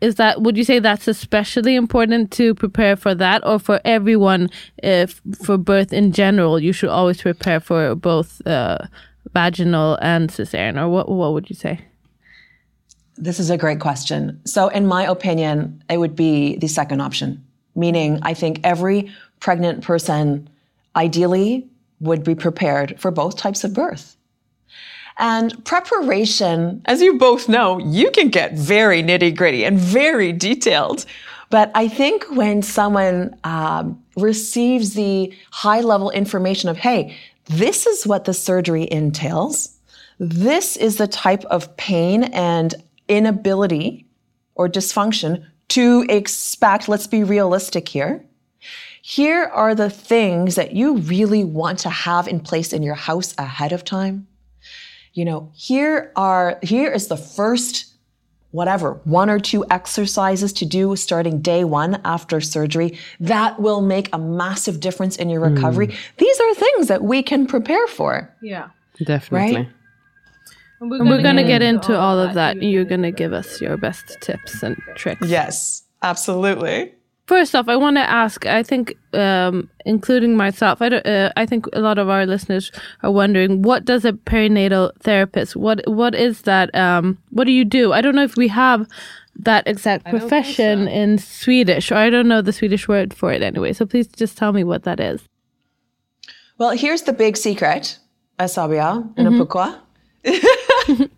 is 0.00 0.14
that 0.16 0.42
would 0.42 0.56
you 0.56 0.64
say 0.64 0.78
that's 0.78 1.08
especially 1.08 1.74
important 1.74 2.30
to 2.32 2.54
prepare 2.54 2.96
for 2.96 3.14
that 3.14 3.46
or 3.46 3.58
for 3.58 3.80
everyone 3.84 4.48
if 4.82 5.20
for 5.44 5.58
birth 5.58 5.92
in 5.92 6.12
general 6.12 6.58
you 6.58 6.72
should 6.72 6.88
always 6.88 7.20
prepare 7.20 7.60
for 7.60 7.94
both 7.94 8.44
uh 8.46 8.78
vaginal 9.34 9.98
and 10.00 10.30
cesarean 10.30 10.80
or 10.80 10.88
what 10.88 11.08
what 11.08 11.32
would 11.32 11.48
you 11.50 11.56
say 11.56 11.78
This 13.20 13.38
is 13.38 13.50
a 13.50 13.58
great 13.58 13.80
question. 13.80 14.40
So, 14.46 14.68
in 14.68 14.86
my 14.86 15.04
opinion, 15.04 15.82
it 15.90 15.98
would 15.98 16.16
be 16.16 16.56
the 16.56 16.68
second 16.68 17.02
option, 17.02 17.44
meaning 17.74 18.18
I 18.22 18.32
think 18.32 18.60
every 18.64 19.12
pregnant 19.40 19.84
person 19.84 20.48
ideally 20.96 21.68
would 22.00 22.24
be 22.24 22.34
prepared 22.34 22.98
for 22.98 23.10
both 23.10 23.36
types 23.36 23.62
of 23.62 23.74
birth. 23.74 24.16
And 25.20 25.62
preparation, 25.66 26.80
as 26.86 27.02
you 27.02 27.18
both 27.18 27.46
know, 27.46 27.78
you 27.78 28.10
can 28.10 28.30
get 28.30 28.54
very 28.54 29.02
nitty 29.02 29.36
gritty 29.36 29.64
and 29.64 29.78
very 29.78 30.32
detailed. 30.32 31.04
But 31.50 31.70
I 31.74 31.88
think 31.88 32.24
when 32.30 32.62
someone 32.62 33.36
um, 33.44 34.02
receives 34.16 34.94
the 34.94 35.30
high 35.50 35.82
level 35.82 36.10
information 36.10 36.70
of, 36.70 36.78
hey, 36.78 37.14
this 37.44 37.86
is 37.86 38.06
what 38.06 38.24
the 38.24 38.32
surgery 38.32 38.88
entails, 38.90 39.76
this 40.18 40.78
is 40.78 40.96
the 40.96 41.06
type 41.06 41.44
of 41.46 41.76
pain 41.76 42.24
and 42.24 42.74
inability 43.06 44.06
or 44.54 44.70
dysfunction 44.70 45.44
to 45.68 46.06
expect. 46.08 46.88
Let's 46.88 47.06
be 47.06 47.24
realistic 47.24 47.88
here. 47.88 48.24
Here 49.02 49.44
are 49.52 49.74
the 49.74 49.90
things 49.90 50.54
that 50.54 50.72
you 50.72 50.96
really 50.96 51.44
want 51.44 51.78
to 51.80 51.90
have 51.90 52.26
in 52.26 52.40
place 52.40 52.72
in 52.72 52.82
your 52.82 52.94
house 52.94 53.34
ahead 53.36 53.72
of 53.72 53.84
time. 53.84 54.26
You 55.12 55.24
know, 55.24 55.50
here 55.54 56.12
are, 56.16 56.58
here 56.62 56.90
is 56.90 57.08
the 57.08 57.16
first 57.16 57.86
whatever, 58.52 59.00
one 59.04 59.30
or 59.30 59.38
two 59.38 59.64
exercises 59.70 60.52
to 60.54 60.64
do 60.64 60.96
starting 60.96 61.40
day 61.40 61.62
one 61.62 62.00
after 62.04 62.40
surgery 62.40 62.98
that 63.20 63.60
will 63.60 63.80
make 63.80 64.12
a 64.12 64.18
massive 64.18 64.80
difference 64.80 65.16
in 65.16 65.30
your 65.30 65.40
recovery. 65.40 65.86
Hmm. 65.86 65.92
These 66.18 66.40
are 66.40 66.54
things 66.54 66.88
that 66.88 67.04
we 67.04 67.22
can 67.22 67.46
prepare 67.46 67.86
for. 67.86 68.34
yeah 68.42 68.70
Definitely. 69.04 69.56
Right? 69.56 69.68
And 70.80 70.90
we're 70.90 71.22
going 71.22 71.36
to 71.36 71.44
get 71.44 71.62
into 71.62 71.98
all 71.98 72.18
of 72.18 72.34
that. 72.34 72.62
You're 72.62 72.84
going 72.84 73.02
to 73.02 73.10
give 73.10 73.32
us 73.32 73.60
your 73.60 73.76
best 73.76 74.18
tips 74.20 74.62
and 74.62 74.76
tricks. 74.96 75.26
Yes, 75.26 75.82
absolutely. 76.02 76.94
First 77.30 77.54
off, 77.54 77.68
I 77.68 77.76
want 77.76 77.96
to 77.96 78.00
ask. 78.10 78.44
I 78.44 78.64
think, 78.64 78.96
um, 79.12 79.70
including 79.86 80.36
myself, 80.36 80.82
I, 80.82 80.88
don't, 80.88 81.06
uh, 81.06 81.30
I 81.36 81.46
think 81.46 81.64
a 81.72 81.80
lot 81.80 81.96
of 81.96 82.08
our 82.08 82.26
listeners 82.26 82.72
are 83.04 83.12
wondering 83.12 83.62
what 83.62 83.84
does 83.84 84.04
a 84.04 84.14
perinatal 84.14 84.90
therapist? 84.98 85.54
What 85.54 85.80
what 85.86 86.16
is 86.16 86.42
that? 86.42 86.74
Um, 86.74 87.18
what 87.30 87.44
do 87.44 87.52
you 87.52 87.64
do? 87.64 87.92
I 87.92 88.00
don't 88.00 88.16
know 88.16 88.24
if 88.24 88.34
we 88.34 88.48
have 88.48 88.84
that 89.36 89.68
exact 89.68 90.06
profession 90.06 90.86
so. 90.86 90.90
in 90.90 91.18
Swedish, 91.18 91.92
or 91.92 91.94
I 91.94 92.10
don't 92.10 92.26
know 92.26 92.42
the 92.42 92.52
Swedish 92.52 92.88
word 92.88 93.14
for 93.14 93.32
it 93.32 93.42
anyway. 93.42 93.74
So 93.74 93.86
please 93.86 94.08
just 94.08 94.36
tell 94.36 94.52
me 94.52 94.64
what 94.64 94.82
that 94.82 94.98
is. 94.98 95.22
Well, 96.58 96.70
here's 96.70 97.02
the 97.02 97.12
big 97.12 97.36
secret, 97.36 97.96
Asabia 98.40 99.08
and 99.16 99.28
Apukwa. 99.28 99.78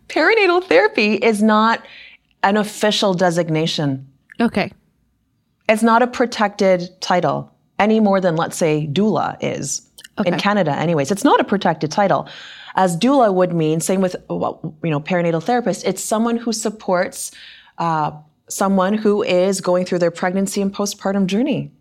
Perinatal 0.09 0.63
therapy 0.65 1.15
is 1.15 1.41
not 1.41 1.83
an 2.43 2.55
official 2.55 3.15
designation. 3.15 4.05
Okay. 4.39 4.71
It's 5.69 5.83
not 5.83 6.01
a 6.01 6.07
protected 6.07 6.89
title 7.01 7.51
any 7.79 7.99
more 7.99 8.21
than, 8.21 8.35
let's 8.35 8.57
say, 8.57 8.87
doula 8.91 9.37
is 9.41 9.81
in 10.25 10.37
Canada. 10.37 10.71
Anyways, 10.71 11.11
it's 11.11 11.23
not 11.23 11.39
a 11.39 11.43
protected 11.43 11.91
title. 11.91 12.27
As 12.75 12.97
doula 12.97 13.33
would 13.33 13.53
mean, 13.53 13.79
same 13.79 14.01
with 14.01 14.15
well, 14.29 14.75
you 14.83 14.89
know 14.89 14.99
perinatal 14.99 15.43
therapist. 15.43 15.85
It's 15.85 16.03
someone 16.03 16.37
who 16.37 16.53
supports 16.53 17.31
uh, 17.77 18.11
someone 18.47 18.93
who 18.93 19.23
is 19.23 19.61
going 19.61 19.85
through 19.85 19.99
their 19.99 20.11
pregnancy 20.11 20.61
and 20.61 20.73
postpartum 20.73 21.25
journey 21.27 21.71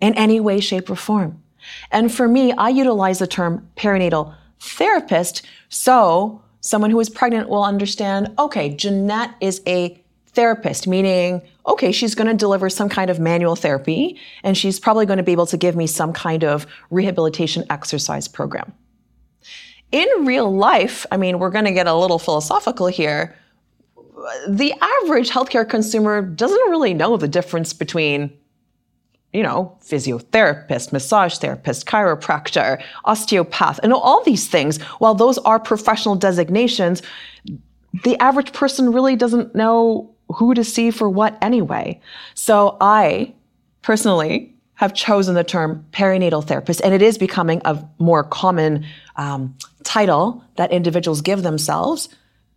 in 0.00 0.14
any 0.14 0.40
way, 0.40 0.60
shape, 0.60 0.90
or 0.90 0.96
form. 0.96 1.42
And 1.90 2.12
for 2.12 2.26
me, 2.26 2.52
I 2.52 2.70
utilize 2.70 3.18
the 3.18 3.26
term 3.26 3.68
perinatal 3.76 4.34
therapist 4.58 5.46
so 5.68 6.42
someone 6.60 6.90
who 6.90 7.00
is 7.00 7.08
pregnant 7.08 7.48
will 7.48 7.64
understand 7.64 8.34
okay, 8.38 8.74
Janette 8.74 9.34
is 9.40 9.62
a 9.66 9.99
therapist, 10.34 10.86
meaning, 10.86 11.42
okay, 11.66 11.92
she's 11.92 12.14
going 12.14 12.28
to 12.28 12.34
deliver 12.34 12.70
some 12.70 12.88
kind 12.88 13.10
of 13.10 13.18
manual 13.18 13.56
therapy 13.56 14.18
and 14.42 14.56
she's 14.56 14.80
probably 14.80 15.06
going 15.06 15.18
to 15.18 15.22
be 15.22 15.32
able 15.32 15.46
to 15.46 15.56
give 15.56 15.76
me 15.76 15.86
some 15.86 16.12
kind 16.12 16.44
of 16.44 16.66
rehabilitation 16.90 17.64
exercise 17.70 18.28
program. 18.28 18.72
In 19.92 20.08
real 20.20 20.54
life, 20.54 21.04
I 21.10 21.16
mean, 21.16 21.38
we're 21.38 21.50
going 21.50 21.64
to 21.64 21.72
get 21.72 21.86
a 21.86 21.94
little 21.94 22.18
philosophical 22.18 22.86
here. 22.86 23.36
The 24.48 24.72
average 24.80 25.30
healthcare 25.30 25.68
consumer 25.68 26.22
doesn't 26.22 26.70
really 26.70 26.94
know 26.94 27.16
the 27.16 27.28
difference 27.28 27.72
between 27.72 28.36
you 29.32 29.44
know, 29.44 29.76
physiotherapist, 29.80 30.92
massage 30.92 31.38
therapist, 31.38 31.86
chiropractor, 31.86 32.82
osteopath, 33.04 33.78
and 33.82 33.92
all 33.92 34.24
these 34.24 34.48
things, 34.48 34.82
while 34.98 35.14
those 35.14 35.38
are 35.38 35.60
professional 35.60 36.16
designations, 36.16 37.00
the 38.04 38.16
average 38.18 38.52
person 38.52 38.92
really 38.92 39.16
doesn't 39.16 39.54
know 39.54 40.14
who 40.32 40.54
to 40.54 40.64
see 40.64 40.90
for 40.90 41.08
what 41.08 41.36
anyway. 41.42 42.00
So 42.34 42.76
I 42.80 43.32
personally 43.82 44.54
have 44.74 44.94
chosen 44.94 45.34
the 45.34 45.44
term 45.44 45.84
perinatal 45.92 46.46
therapist, 46.46 46.80
and 46.82 46.94
it 46.94 47.02
is 47.02 47.18
becoming 47.18 47.60
a 47.64 47.82
more 47.98 48.24
common 48.24 48.86
um, 49.16 49.54
title 49.84 50.42
that 50.56 50.72
individuals 50.72 51.20
give 51.20 51.42
themselves 51.42 52.08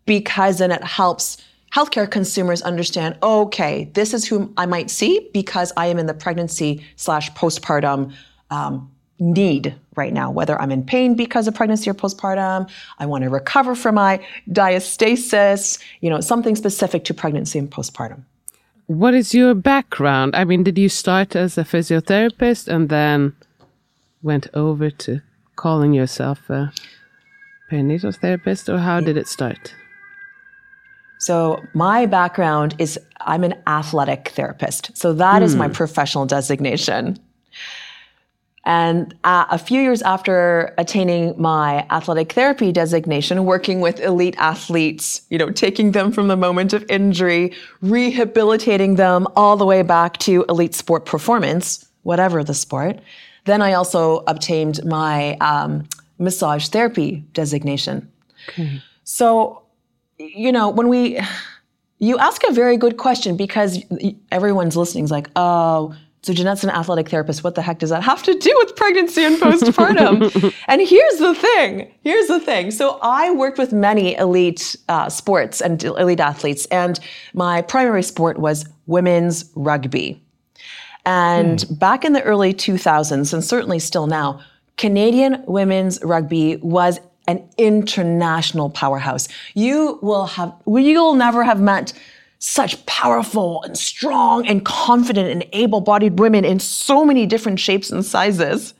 because 0.06 0.58
then 0.60 0.72
it 0.72 0.84
helps 0.84 1.38
healthcare 1.74 2.10
consumers 2.10 2.62
understand 2.62 3.18
okay 3.24 3.86
this 3.94 4.14
is 4.14 4.26
whom 4.28 4.54
i 4.58 4.66
might 4.66 4.90
see 4.90 5.30
because 5.34 5.74
i 5.76 5.88
am 5.88 5.98
in 5.98 6.06
the 6.06 6.14
pregnancy 6.14 6.84
slash 6.98 7.32
postpartum 7.32 8.14
um, 8.52 8.92
need 9.20 9.76
right 9.96 10.14
now 10.14 10.30
whether 10.32 10.60
i'm 10.62 10.72
in 10.72 10.84
pain 10.84 11.16
because 11.16 11.48
of 11.48 11.54
pregnancy 11.56 11.90
or 11.90 11.94
postpartum 11.94 12.70
i 13.00 13.06
want 13.06 13.24
to 13.24 13.30
recover 13.30 13.76
from 13.76 13.96
my 13.96 14.24
diastasis 14.50 15.80
you 16.02 16.10
know 16.10 16.20
something 16.20 16.56
specific 16.56 17.04
to 17.04 17.14
pregnancy 17.14 17.60
and 17.60 17.70
postpartum 17.72 18.24
What 18.88 19.14
is 19.14 19.34
your 19.34 19.54
background? 19.54 20.36
I 20.36 20.44
mean, 20.44 20.64
did 20.64 20.78
you 20.78 20.90
start 20.90 21.36
as 21.36 21.58
a 21.58 21.64
physiotherapist 21.64 22.68
and 22.68 22.90
then 22.90 23.34
went 24.22 24.48
over 24.54 24.90
to 24.90 25.22
calling 25.56 25.94
yourself 25.94 26.50
a 26.50 26.72
perinatal 27.72 28.16
therapist, 28.16 28.70
or 28.70 28.78
how 28.78 29.00
did 29.00 29.18
it 29.18 29.28
start? 29.28 29.74
So 31.20 31.64
my 31.74 32.06
background 32.06 32.76
is 32.78 33.00
I'm 33.22 33.46
an 33.46 33.56
athletic 33.68 34.30
therapist. 34.30 34.96
So 34.98 35.14
that 35.14 35.42
is 35.42 35.56
my 35.56 35.68
hmm. 35.68 35.74
professional 35.74 36.26
designation. 36.26 37.18
And 38.66 39.14
uh, 39.26 39.46
a 39.52 39.58
few 39.58 39.82
years 39.82 40.02
after 40.04 40.74
attaining 40.78 41.34
my 41.38 41.86
athletic 41.90 42.32
therapy 42.32 42.72
designation, 42.72 43.44
working 43.44 43.82
with 43.82 44.00
elite 44.00 44.36
athletes, 44.38 45.22
you 45.30 45.38
know, 45.38 45.52
taking 45.52 45.92
them 45.92 46.14
from 46.14 46.30
the 46.30 46.38
moment 46.38 46.72
of 46.72 46.86
injury, 46.90 47.52
rehabilitating 47.82 48.96
them 48.96 49.28
all 49.36 49.58
the 49.58 49.66
way 49.66 49.82
back 49.82 50.18
to 50.20 50.46
elite 50.48 50.76
sport 50.76 51.06
performance, 51.06 51.86
whatever 52.04 52.42
the 52.42 52.54
sport, 52.54 53.02
Then 53.46 53.62
I 53.62 53.74
also 53.74 54.24
obtained 54.28 54.84
my 54.86 55.36
um, 55.38 55.88
massage 56.18 56.70
therapy 56.70 57.24
designation. 57.34 58.10
Okay. 58.50 58.82
So, 59.04 59.64
you 60.18 60.52
know, 60.52 60.70
when 60.70 60.88
we, 60.88 61.20
you 62.00 62.18
ask 62.18 62.42
a 62.48 62.54
very 62.54 62.78
good 62.78 62.98
question 62.98 63.36
because 63.36 63.84
everyone's 64.32 64.78
listening 64.78 65.04
is 65.04 65.12
like, 65.12 65.30
oh, 65.36 65.94
so 66.24 66.32
Janette's 66.32 66.64
an 66.64 66.70
athletic 66.70 67.10
therapist. 67.10 67.44
What 67.44 67.56
the 67.56 67.62
heck 67.62 67.80
does 67.80 67.90
that 67.90 68.02
have 68.02 68.24
to 68.24 68.34
do 68.34 68.56
with 68.60 68.78
pregnancy 68.78 69.26
and 69.26 69.36
postpartum? 69.36 70.54
and 70.68 70.82
here's 70.82 71.18
the 71.18 71.36
thing. 71.36 71.94
Here's 72.02 72.28
the 72.28 72.40
thing. 72.40 72.72
So 72.72 72.98
I 73.02 73.32
worked 73.32 73.58
with 73.58 73.74
many 73.74 74.16
elite 74.16 74.78
uh, 74.88 75.10
sports 75.10 75.60
and 75.60 75.84
elite 75.84 76.22
athletes, 76.22 76.66
and 76.68 76.98
my 77.34 77.62
primary 77.62 78.04
sport 78.04 78.40
was 78.40 78.66
women's 78.88 79.52
rugby. 79.56 80.24
And 81.06 81.60
mm. 81.60 81.80
back 81.80 82.06
in 82.06 82.14
the 82.14 82.24
early 82.24 82.54
2000s, 82.54 83.34
and 83.34 83.44
certainly 83.44 83.80
still 83.80 84.08
now, 84.08 84.40
Canadian 84.78 85.44
women's 85.46 86.02
rugby 86.06 86.56
was 86.58 87.02
an 87.28 87.46
international 87.58 88.70
powerhouse. 88.70 89.28
You 89.56 90.00
will 90.02 90.28
have, 90.28 90.54
you'll 90.66 91.16
never 91.16 91.44
have 91.44 91.60
met 91.60 91.92
such 92.44 92.86
powerful 92.88 93.64
and 93.64 93.78
strong 93.78 94.46
and 94.46 94.66
confident 94.66 95.30
and 95.30 95.48
able 95.54 95.80
bodied 95.80 96.20
women 96.20 96.44
in 96.44 96.60
so 96.60 97.06
many 97.06 97.26
different 97.26 97.58
shapes 97.58 97.90
and 97.90 98.04
sizes. 98.04 98.74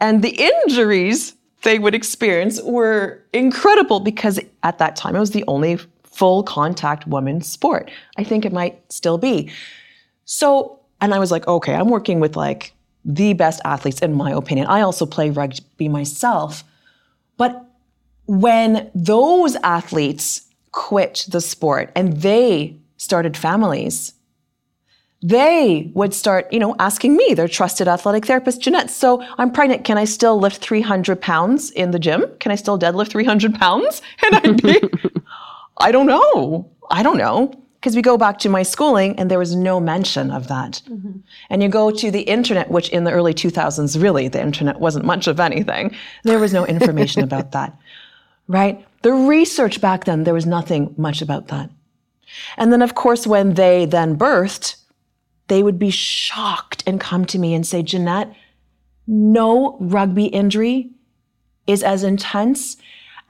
And 0.00 0.22
the 0.22 0.30
injuries 0.30 1.34
they 1.62 1.80
would 1.80 1.96
experience 1.96 2.62
were 2.62 3.20
incredible 3.32 3.98
because 3.98 4.38
at 4.62 4.78
that 4.78 4.94
time 4.94 5.16
it 5.16 5.18
was 5.18 5.32
the 5.32 5.42
only 5.48 5.80
full 6.04 6.44
contact 6.44 7.04
women's 7.08 7.48
sport. 7.48 7.90
I 8.18 8.22
think 8.22 8.44
it 8.44 8.52
might 8.52 8.80
still 8.92 9.18
be. 9.18 9.50
So, 10.24 10.78
and 11.00 11.12
I 11.12 11.18
was 11.18 11.32
like, 11.32 11.48
okay, 11.48 11.74
I'm 11.74 11.88
working 11.88 12.20
with 12.20 12.36
like 12.36 12.72
the 13.04 13.32
best 13.32 13.60
athletes 13.64 14.00
in 14.00 14.14
my 14.14 14.30
opinion. 14.30 14.68
I 14.68 14.80
also 14.80 15.06
play 15.06 15.30
rugby 15.30 15.88
myself. 15.88 16.62
But 17.36 17.64
when 18.26 18.92
those 18.94 19.56
athletes 19.56 20.42
quit 20.70 21.26
the 21.28 21.40
sport 21.40 21.90
and 21.96 22.18
they 22.18 22.78
started 23.02 23.36
families, 23.36 24.14
they 25.22 25.90
would 25.94 26.14
start, 26.14 26.52
you 26.52 26.58
know, 26.58 26.76
asking 26.78 27.16
me, 27.16 27.34
their 27.34 27.48
trusted 27.48 27.88
athletic 27.88 28.26
therapist, 28.26 28.60
Janette, 28.60 28.90
so 28.90 29.22
I'm 29.38 29.50
pregnant. 29.50 29.84
Can 29.84 29.98
I 29.98 30.04
still 30.04 30.38
lift 30.38 30.62
300 30.62 31.20
pounds 31.20 31.70
in 31.72 31.90
the 31.90 31.98
gym? 31.98 32.24
Can 32.38 32.52
I 32.52 32.56
still 32.56 32.78
deadlift 32.78 33.10
300 33.10 33.54
pounds? 33.54 34.02
And 34.24 34.36
I'd 34.36 34.62
be, 34.62 34.80
I 35.78 35.90
don't 35.90 36.06
know. 36.06 36.70
I 36.90 37.02
don't 37.02 37.18
know. 37.18 37.52
Because 37.74 37.96
we 37.96 38.02
go 38.02 38.16
back 38.16 38.38
to 38.40 38.48
my 38.48 38.62
schooling 38.62 39.18
and 39.18 39.28
there 39.28 39.40
was 39.40 39.56
no 39.56 39.80
mention 39.80 40.30
of 40.30 40.46
that. 40.46 40.80
Mm-hmm. 40.88 41.18
And 41.50 41.62
you 41.62 41.68
go 41.68 41.90
to 41.90 42.10
the 42.12 42.20
internet, 42.20 42.70
which 42.70 42.88
in 42.90 43.02
the 43.02 43.10
early 43.10 43.34
2000s, 43.34 44.00
really, 44.00 44.28
the 44.28 44.40
internet 44.40 44.78
wasn't 44.78 45.04
much 45.04 45.26
of 45.26 45.40
anything. 45.40 45.92
There 46.22 46.38
was 46.38 46.52
no 46.52 46.64
information 46.64 47.24
about 47.24 47.50
that, 47.50 47.76
right? 48.46 48.86
The 49.02 49.12
research 49.12 49.80
back 49.80 50.04
then, 50.04 50.22
there 50.22 50.34
was 50.34 50.46
nothing 50.46 50.94
much 50.96 51.22
about 51.22 51.48
that. 51.48 51.70
And 52.56 52.72
then, 52.72 52.82
of 52.82 52.94
course, 52.94 53.26
when 53.26 53.54
they 53.54 53.86
then 53.86 54.16
birthed, 54.16 54.76
they 55.48 55.62
would 55.62 55.78
be 55.78 55.90
shocked 55.90 56.82
and 56.86 57.00
come 57.00 57.24
to 57.26 57.38
me 57.38 57.54
and 57.54 57.66
say, 57.66 57.82
Janette, 57.82 58.34
no 59.06 59.76
rugby 59.80 60.26
injury 60.26 60.90
is 61.66 61.82
as 61.82 62.02
intense 62.04 62.76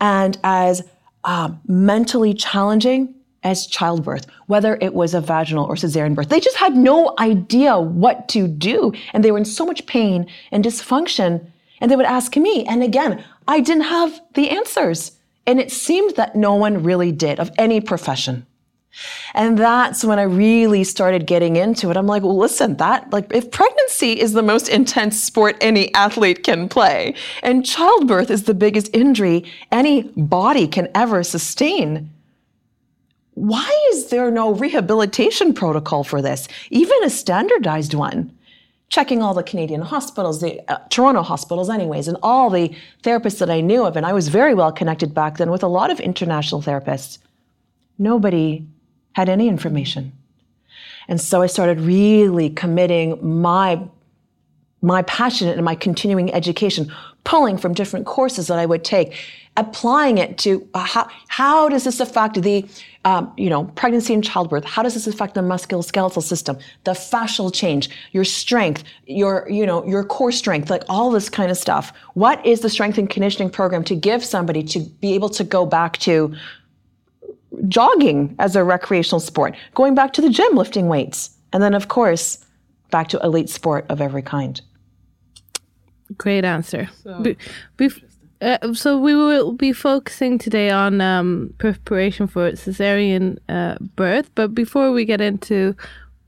and 0.01 0.39
as 0.45 0.83
uh, 1.25 1.51
mentally 1.67 2.35
challenging 2.35 3.15
as 3.43 3.67
childbirth, 3.67 4.27
whether 4.47 4.79
it 4.81 4.95
was 4.95 5.15
a 5.15 5.21
vaginal 5.21 5.65
or 5.65 5.75
cesarean 5.75 6.15
birth. 6.15 6.29
They 6.29 6.41
just 6.41 6.57
had 6.57 6.77
no 6.77 7.15
idea 7.19 7.79
what 7.79 8.29
to 8.29 8.47
do. 8.47 8.93
And 9.13 9.25
they 9.25 9.33
were 9.33 9.39
in 9.39 9.45
so 9.45 9.67
much 9.67 9.87
pain 9.87 10.27
and 10.53 10.65
dysfunction. 10.65 11.45
And 11.81 11.91
they 11.91 11.97
would 11.97 12.07
ask 12.07 12.37
me. 12.37 12.65
And 12.67 12.83
again, 12.83 13.25
I 13.49 13.61
didn't 13.61 13.85
have 13.85 14.21
the 14.35 14.51
answers. 14.51 15.13
And 15.47 15.59
it 15.59 15.73
seemed 15.73 16.15
that 16.15 16.37
no 16.37 16.55
one 16.55 16.85
really 16.85 17.11
did 17.11 17.41
of 17.41 17.51
any 17.59 17.81
profession. 17.81 18.47
And 19.35 19.59
that's 19.59 20.05
when 20.05 20.19
I 20.19 20.25
really 20.25 20.85
started 20.85 21.27
getting 21.27 21.57
into 21.57 21.91
it. 21.91 21.97
I'm 21.97 22.07
like, 22.07 22.23
well, 22.23 22.37
listen, 22.37 22.77
that, 22.77 23.11
like, 23.11 23.33
if 23.33 23.51
pregnancy 23.51 24.21
is 24.21 24.33
the 24.33 24.43
most 24.43 24.69
intense 24.69 25.23
sport 25.23 25.57
any 25.61 25.93
athlete 25.95 26.45
can 26.45 26.69
play, 26.69 27.15
and 27.43 27.65
childbirth 27.65 28.31
is 28.31 28.45
the 28.45 28.55
biggest 28.55 28.91
injury 28.93 29.45
any 29.71 30.03
body 30.17 30.69
can 30.69 30.89
ever 30.95 31.23
sustain, 31.23 32.11
why 33.35 33.71
is 33.93 34.09
there 34.09 34.31
no 34.31 34.53
rehabilitation 34.53 35.55
protocol 35.55 36.05
for 36.05 36.21
this, 36.21 36.47
even 36.71 37.03
a 37.03 37.11
standardized 37.11 37.95
one? 37.95 38.37
Checking 38.91 39.23
all 39.23 39.33
the 39.33 39.43
Canadian 39.43 39.81
hospitals, 39.81 40.43
the 40.43 40.61
uh, 40.71 40.77
Toronto 40.91 41.23
hospitals, 41.23 41.71
anyways, 41.71 42.09
and 42.09 42.19
all 42.23 42.51
the 42.51 42.77
therapists 43.03 43.39
that 43.39 43.49
I 43.49 43.63
knew 43.63 43.87
of, 43.87 43.97
and 43.97 44.05
I 44.05 44.13
was 44.13 44.29
very 44.29 44.53
well 44.53 44.71
connected 44.71 45.15
back 45.15 45.39
then 45.39 45.51
with 45.51 45.63
a 45.63 45.67
lot 45.67 45.91
of 45.91 45.99
international 45.99 46.61
therapists. 46.61 47.17
Nobody 47.99 48.67
had 49.13 49.29
any 49.29 49.49
information. 49.49 50.13
And 51.09 51.21
so 51.21 51.43
I 51.43 51.47
started 51.47 51.81
really 51.81 52.51
committing 52.51 53.19
my 53.23 53.83
my 54.83 55.03
passion 55.03 55.49
and 55.49 55.65
my 55.65 55.77
continuing 55.77 56.35
education, 56.35 56.93
pulling 57.23 57.57
from 57.57 57.73
different 57.73 58.05
courses 58.05 58.49
that 58.49 58.59
I 58.59 58.67
would 58.67 58.85
take, 58.85 59.15
applying 59.57 60.19
it 60.19 60.39
to 60.39 60.69
uh, 60.75 60.81
how, 60.81 61.09
how 61.29 61.69
does 61.69 61.85
this 61.85 62.01
affect 62.01 62.43
the, 62.43 62.67
um, 63.05 63.33
you 63.37 63.49
know, 63.49 63.65
pregnancy 63.77 64.13
and 64.13 64.25
childbirth? 64.25 64.65
How 64.65 64.83
does 64.83 64.95
this 64.95 65.07
affect 65.07 65.35
the 65.35 65.41
musculoskeletal 65.41 66.23
system, 66.23 66.59
the 66.83 66.93
fascial 66.93 67.55
change, 67.55 67.91
your 68.11 68.25
strength, 68.25 68.83
your, 69.07 69.47
you 69.49 69.65
know, 69.67 69.87
your 69.87 70.03
core 70.03 70.33
strength, 70.33 70.69
like 70.69 70.83
all 70.89 71.13
this 71.13 71.29
kind 71.29 71.51
of 71.51 71.57
stuff? 71.57 71.93
What 72.15 72.45
is 72.45 72.61
the 72.61 72.69
strength 72.69 72.99
and 72.99 73.09
conditioning 73.09 73.51
program 73.51 73.85
to 73.85 73.95
give 73.95 74.25
somebody 74.25 74.65
to 74.65 74.81
be 74.81 75.15
able 75.15 75.29
to 75.31 75.45
go 75.45 75.65
back 75.65 75.99
to 75.99 76.35
jogging 77.69 78.35
as 78.39 78.57
a 78.57 78.65
recreational 78.65 79.21
sport, 79.21 79.57
going 79.75 79.95
back 79.95 80.13
to 80.15 80.23
the 80.23 80.31
gym, 80.31 80.55
lifting 80.55 80.89
weights, 80.89 81.31
and 81.53 81.63
then, 81.63 81.75
of 81.75 81.89
course, 81.89 82.45
back 82.91 83.09
to 83.09 83.21
elite 83.21 83.49
sport 83.49 83.87
of 83.89 84.01
every 84.01 84.23
kind. 84.23 84.61
Great 86.19 86.45
answer. 86.45 86.89
So, 87.03 87.35
be, 87.77 87.91
uh, 88.41 88.75
so 88.75 88.99
we 88.99 89.15
will 89.15 89.53
be 89.53 89.73
focusing 89.73 90.39
today 90.39 90.71
on 90.71 91.01
um, 91.01 91.55
preparation 91.59 92.27
for 92.27 92.53
cesarean 92.53 93.39
uh, 93.49 93.77
birth, 93.97 94.31
but 94.35 94.55
before 94.55 94.93
we 94.93 95.05
get 95.05 95.21
into 95.21 95.75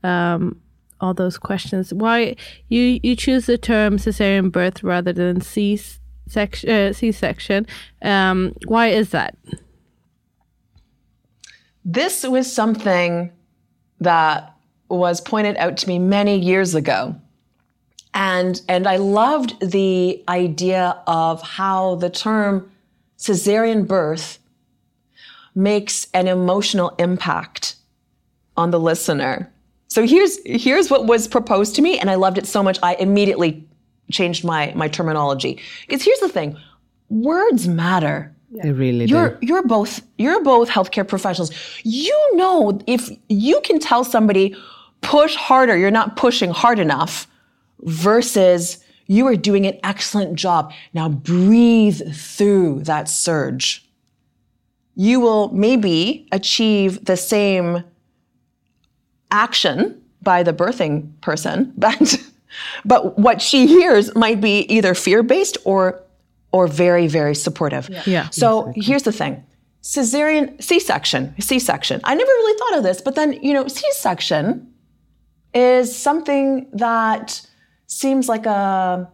um, 0.03 0.59
all 1.01 1.13
those 1.13 1.37
questions, 1.37 1.93
why 1.93 2.35
you 2.69 2.99
you 3.03 3.15
choose 3.15 3.45
the 3.47 3.57
term 3.57 3.97
cesarean 3.97 4.51
birth 4.51 4.81
rather 4.81 5.11
than 5.11 5.41
C 5.41 5.79
section? 6.27 6.69
Uh, 6.69 6.93
C 6.93 7.11
section. 7.11 7.67
Um, 8.01 8.55
why 8.67 8.87
is 8.87 9.09
that? 9.09 9.37
This 11.85 12.23
was 12.23 12.51
something 12.51 13.31
that 13.99 14.53
was 14.89 15.21
pointed 15.21 15.55
out 15.57 15.77
to 15.77 15.87
me 15.87 15.99
many 15.99 16.37
years 16.37 16.75
ago. 16.75 17.15
And, 18.13 18.61
and 18.67 18.87
I 18.87 18.97
loved 18.97 19.59
the 19.59 20.23
idea 20.27 21.01
of 21.05 21.41
how 21.41 21.95
the 21.95 22.09
term 22.09 22.71
cesarean 23.17 23.87
birth 23.87 24.39
makes 25.53 26.07
an 26.13 26.27
emotional 26.27 26.89
impact 26.97 27.75
on 28.57 28.71
the 28.71 28.79
listener. 28.79 29.51
So 29.87 30.05
here's, 30.05 30.39
here's 30.45 30.89
what 30.89 31.05
was 31.05 31.27
proposed 31.27 31.75
to 31.75 31.81
me, 31.81 31.99
and 31.99 32.09
I 32.09 32.15
loved 32.15 32.37
it 32.37 32.45
so 32.45 32.61
much, 32.61 32.79
I 32.83 32.95
immediately 32.95 33.65
changed 34.11 34.43
my, 34.43 34.73
my 34.75 34.87
terminology. 34.87 35.61
Because 35.87 36.03
here's 36.03 36.19
the 36.19 36.29
thing 36.29 36.57
words 37.09 37.67
matter. 37.67 38.34
They 38.51 38.71
really 38.71 39.05
you're, 39.05 39.31
do. 39.31 39.37
You're 39.45 39.63
both 39.63 40.01
you're 40.17 40.43
both 40.43 40.69
healthcare 40.69 41.07
professionals. 41.07 41.51
You 41.83 42.17
know 42.35 42.79
if 42.87 43.09
you 43.27 43.59
can 43.61 43.79
tell 43.79 44.03
somebody 44.03 44.55
push 45.01 45.35
harder, 45.35 45.77
you're 45.77 45.91
not 45.91 46.15
pushing 46.15 46.51
hard 46.51 46.79
enough 46.79 47.27
versus 47.81 48.83
you 49.07 49.27
are 49.27 49.35
doing 49.35 49.65
an 49.65 49.79
excellent 49.83 50.35
job. 50.35 50.73
Now 50.93 51.09
breathe 51.09 52.15
through 52.15 52.81
that 52.83 53.09
surge. 53.09 53.87
You 54.95 55.19
will 55.19 55.51
maybe 55.51 56.27
achieve 56.31 57.05
the 57.05 57.17
same 57.17 57.83
action 59.31 60.01
by 60.21 60.43
the 60.43 60.53
birthing 60.53 61.09
person, 61.21 61.73
but 61.77 62.21
but 62.85 63.19
what 63.19 63.41
she 63.41 63.67
hears 63.67 64.15
might 64.15 64.39
be 64.39 64.59
either 64.73 64.93
fear-based 64.93 65.57
or 65.65 66.01
or 66.55 66.67
very, 66.67 67.07
very 67.07 67.35
supportive. 67.35 67.89
Yeah. 67.89 68.03
yeah. 68.05 68.29
So 68.29 68.71
here's 68.87 69.03
the 69.03 69.11
thing. 69.11 69.43
Cesarean 69.83 70.45
C-section, 70.63 71.35
C-section. 71.39 71.99
I 72.03 72.15
never 72.15 72.33
really 72.41 72.57
thought 72.59 72.77
of 72.77 72.83
this, 72.83 73.01
but 73.01 73.15
then, 73.15 73.33
you 73.45 73.53
know, 73.53 73.67
C-section 73.67 74.45
is 75.53 75.95
something 76.07 76.67
that 76.71 77.45
seems 77.87 78.29
like 78.29 78.45
a 78.45 79.09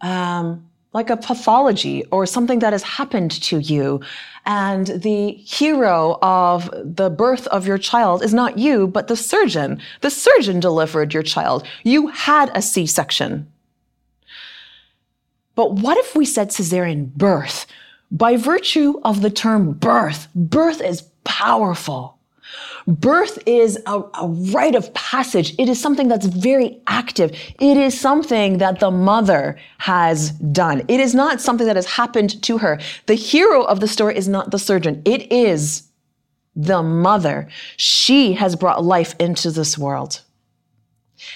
um, 0.00 0.64
like 0.92 1.10
a 1.10 1.16
pathology 1.16 2.04
or 2.10 2.24
something 2.26 2.60
that 2.60 2.72
has 2.72 2.82
happened 2.82 3.32
to 3.50 3.58
you. 3.58 4.00
And 4.46 4.86
the 4.86 5.32
hero 5.32 6.18
of 6.22 6.70
the 6.72 7.10
birth 7.10 7.46
of 7.48 7.66
your 7.66 7.78
child 7.78 8.22
is 8.22 8.32
not 8.32 8.56
you, 8.56 8.86
but 8.86 9.08
the 9.08 9.16
surgeon. 9.16 9.80
The 10.00 10.10
surgeon 10.10 10.60
delivered 10.60 11.12
your 11.12 11.22
child. 11.34 11.66
You 11.82 12.06
had 12.06 12.50
a 12.54 12.62
C 12.62 12.86
section. 12.86 13.46
But 15.58 15.72
what 15.72 15.98
if 15.98 16.14
we 16.14 16.24
said 16.24 16.50
cesarean 16.50 17.12
birth? 17.14 17.66
By 18.12 18.36
virtue 18.36 19.00
of 19.02 19.22
the 19.22 19.28
term 19.28 19.72
birth, 19.72 20.28
birth 20.32 20.80
is 20.80 21.02
powerful. 21.24 22.16
Birth 22.86 23.42
is 23.44 23.76
a, 23.84 24.02
a, 24.14 24.28
rite 24.28 24.76
of 24.76 24.94
passage. 24.94 25.56
It 25.58 25.68
is 25.68 25.80
something 25.80 26.06
that's 26.06 26.26
very 26.26 26.80
active. 26.86 27.32
It 27.58 27.76
is 27.76 28.00
something 28.00 28.58
that 28.58 28.78
the 28.78 28.92
mother 28.92 29.58
has 29.78 30.30
done. 30.30 30.82
It 30.86 31.00
is 31.00 31.12
not 31.12 31.40
something 31.40 31.66
that 31.66 31.74
has 31.74 31.86
happened 31.86 32.40
to 32.44 32.58
her. 32.58 32.78
The 33.06 33.14
hero 33.14 33.64
of 33.64 33.80
the 33.80 33.88
story 33.88 34.16
is 34.16 34.28
not 34.28 34.52
the 34.52 34.60
surgeon. 34.60 35.02
It 35.04 35.32
is 35.32 35.88
the 36.54 36.84
mother. 36.84 37.48
She 37.76 38.34
has 38.34 38.54
brought 38.54 38.84
life 38.84 39.16
into 39.18 39.50
this 39.50 39.76
world. 39.76 40.20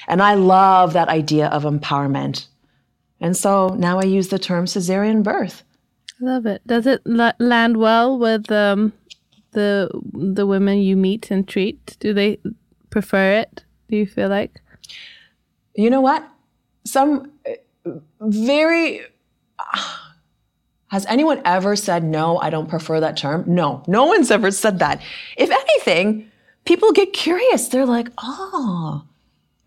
And 0.06 0.22
I 0.22 0.34
love 0.34 0.92
that 0.92 1.08
idea 1.08 1.48
of 1.48 1.64
empowerment. 1.64 2.46
And 3.22 3.36
so 3.36 3.68
now 3.68 3.98
I 4.00 4.04
use 4.04 4.28
the 4.28 4.38
term 4.38 4.66
cesarean 4.66 5.22
birth. 5.22 5.62
I 6.20 6.24
love 6.24 6.44
it. 6.44 6.66
Does 6.66 6.86
it 6.86 7.00
land 7.06 7.76
well 7.76 8.18
with 8.18 8.50
um, 8.50 8.92
the 9.52 9.88
the 10.12 10.44
women 10.46 10.78
you 10.78 10.96
meet 10.96 11.30
and 11.30 11.46
treat? 11.46 11.96
Do 12.00 12.12
they 12.12 12.38
prefer 12.90 13.38
it? 13.38 13.64
Do 13.88 13.96
you 13.96 14.06
feel 14.06 14.28
like? 14.28 14.60
You 15.74 15.88
know 15.88 16.00
what? 16.00 16.28
Some 16.84 17.32
very. 18.20 19.02
Has 20.88 21.06
anyone 21.06 21.40
ever 21.46 21.74
said, 21.74 22.04
no, 22.04 22.36
I 22.38 22.50
don't 22.50 22.68
prefer 22.68 23.00
that 23.00 23.16
term? 23.16 23.44
No, 23.46 23.82
no 23.86 24.04
one's 24.04 24.30
ever 24.30 24.50
said 24.50 24.80
that. 24.80 25.00
If 25.38 25.50
anything, 25.50 26.30
people 26.66 26.92
get 26.92 27.14
curious. 27.14 27.68
They're 27.68 27.86
like, 27.86 28.08
oh, 28.18 29.02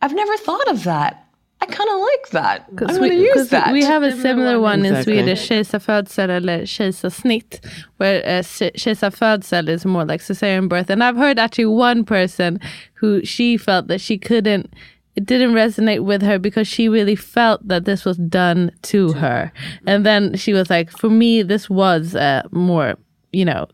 I've 0.03 0.13
never 0.13 0.37
thought 0.37 0.67
of 0.67 0.83
that. 0.83 1.24
I 1.65 1.73
kind 1.73 1.89
of 1.89 1.99
like 1.99 2.29
that. 2.31 2.65
I'm 2.69 2.97
going 2.99 3.11
to 3.11 3.15
use 3.15 3.49
that. 3.49 3.71
We 3.71 3.83
have 3.83 4.03
a 4.03 4.11
similar 4.11 4.59
one 4.59 4.85
in 4.85 5.01
Swedish, 5.03 5.49
kejsarfödsel 5.49 6.29
eller 6.29 6.61
kejsarsnitt, 6.61 7.65
where 7.97 8.23
uh, 8.23 8.43
kejsarfödsel 8.43 9.67
is 9.69 9.85
more 9.85 10.05
like 10.05 10.21
cesarean 10.21 10.69
birth. 10.69 10.89
And 10.89 11.03
I've 11.03 11.17
heard 11.17 11.39
actually 11.39 11.65
one 11.65 12.03
person 12.03 12.59
who 12.93 13.25
she 13.25 13.57
felt 13.57 13.87
that 13.87 13.99
she 13.99 14.17
couldn't, 14.17 14.73
it 15.15 15.25
didn't 15.25 15.53
resonate 15.53 16.03
with 16.03 16.21
her 16.21 16.37
because 16.37 16.67
she 16.67 16.87
really 16.87 17.15
felt 17.15 17.67
that 17.67 17.85
this 17.85 18.05
was 18.05 18.17
done 18.17 18.71
to 18.83 19.13
her. 19.13 19.51
And 19.87 20.05
then 20.05 20.35
she 20.35 20.53
was 20.53 20.69
like, 20.69 20.91
for 20.91 21.09
me, 21.09 21.41
this 21.41 21.69
was 21.69 22.15
uh, 22.15 22.43
more, 22.51 22.95
you 23.31 23.45
know, 23.45 23.67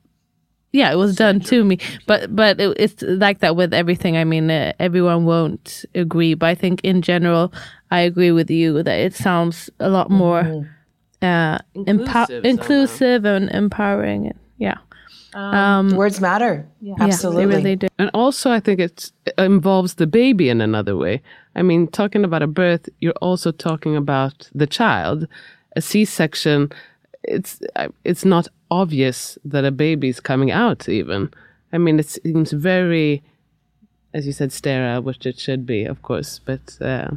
yeah, 0.73 0.91
it 0.91 0.95
was 0.95 1.15
done 1.15 1.41
to 1.41 1.63
me. 1.65 1.80
But 2.08 2.34
but 2.34 2.60
it, 2.62 2.73
it's 2.80 3.01
like 3.01 3.39
that 3.39 3.56
with 3.58 3.73
everything. 3.73 4.15
I 4.15 4.23
mean, 4.23 4.49
uh, 4.49 4.71
everyone 4.80 5.25
won't 5.25 5.84
agree, 5.95 6.34
but 6.34 6.47
I 6.47 6.56
think 6.56 6.80
in 6.86 7.01
general, 7.01 7.51
I 7.91 7.99
agree 8.01 8.32
with 8.32 8.49
you 8.49 8.84
that 8.84 8.99
it 8.99 9.13
sounds 9.13 9.69
a 9.80 9.89
lot 9.89 10.10
more 10.10 10.43
mm-hmm. 10.43 11.25
uh, 11.25 11.60
inclusive, 11.75 12.45
inclusive 12.45 13.25
and 13.25 13.49
empowering. 13.51 14.34
Yeah. 14.58 14.77
Um, 15.34 15.56
um, 15.56 15.89
words 15.95 16.19
matter. 16.19 16.67
Yeah. 16.82 16.95
Absolutely. 16.99 17.43
Yeah, 17.43 17.58
really 17.58 17.75
do. 17.75 17.88
And 17.99 18.10
also, 18.13 18.51
I 18.51 18.60
think 18.60 18.80
it 18.80 19.12
involves 19.38 19.95
the 19.95 20.08
baby 20.08 20.49
in 20.49 20.62
another 20.62 20.97
way. 20.97 21.21
I 21.56 21.62
mean, 21.62 21.88
talking 21.88 22.23
about 22.23 22.41
a 22.41 22.47
birth, 22.47 22.89
you're 22.99 23.13
also 23.21 23.51
talking 23.51 23.95
about 23.95 24.49
the 24.54 24.67
child. 24.67 25.27
A 25.75 25.82
C-section, 25.82 26.71
it's 27.23 27.60
it's 28.04 28.25
not 28.25 28.47
obvious 28.69 29.38
that 29.45 29.65
a 29.65 29.71
baby 29.71 30.10
is 30.10 30.19
coming 30.19 30.51
out 30.51 30.88
even 30.89 31.30
i 31.73 31.77
mean 31.77 31.99
it 31.99 32.08
seems 32.08 32.51
very 32.51 33.21
as 34.13 34.25
you 34.25 34.34
said 34.34 34.51
sterile 34.51 35.01
which 35.01 35.25
it 35.25 35.38
should 35.38 35.65
be 35.65 35.84
of 35.84 36.01
course 36.01 36.39
but 36.39 36.77
uh, 36.82 37.10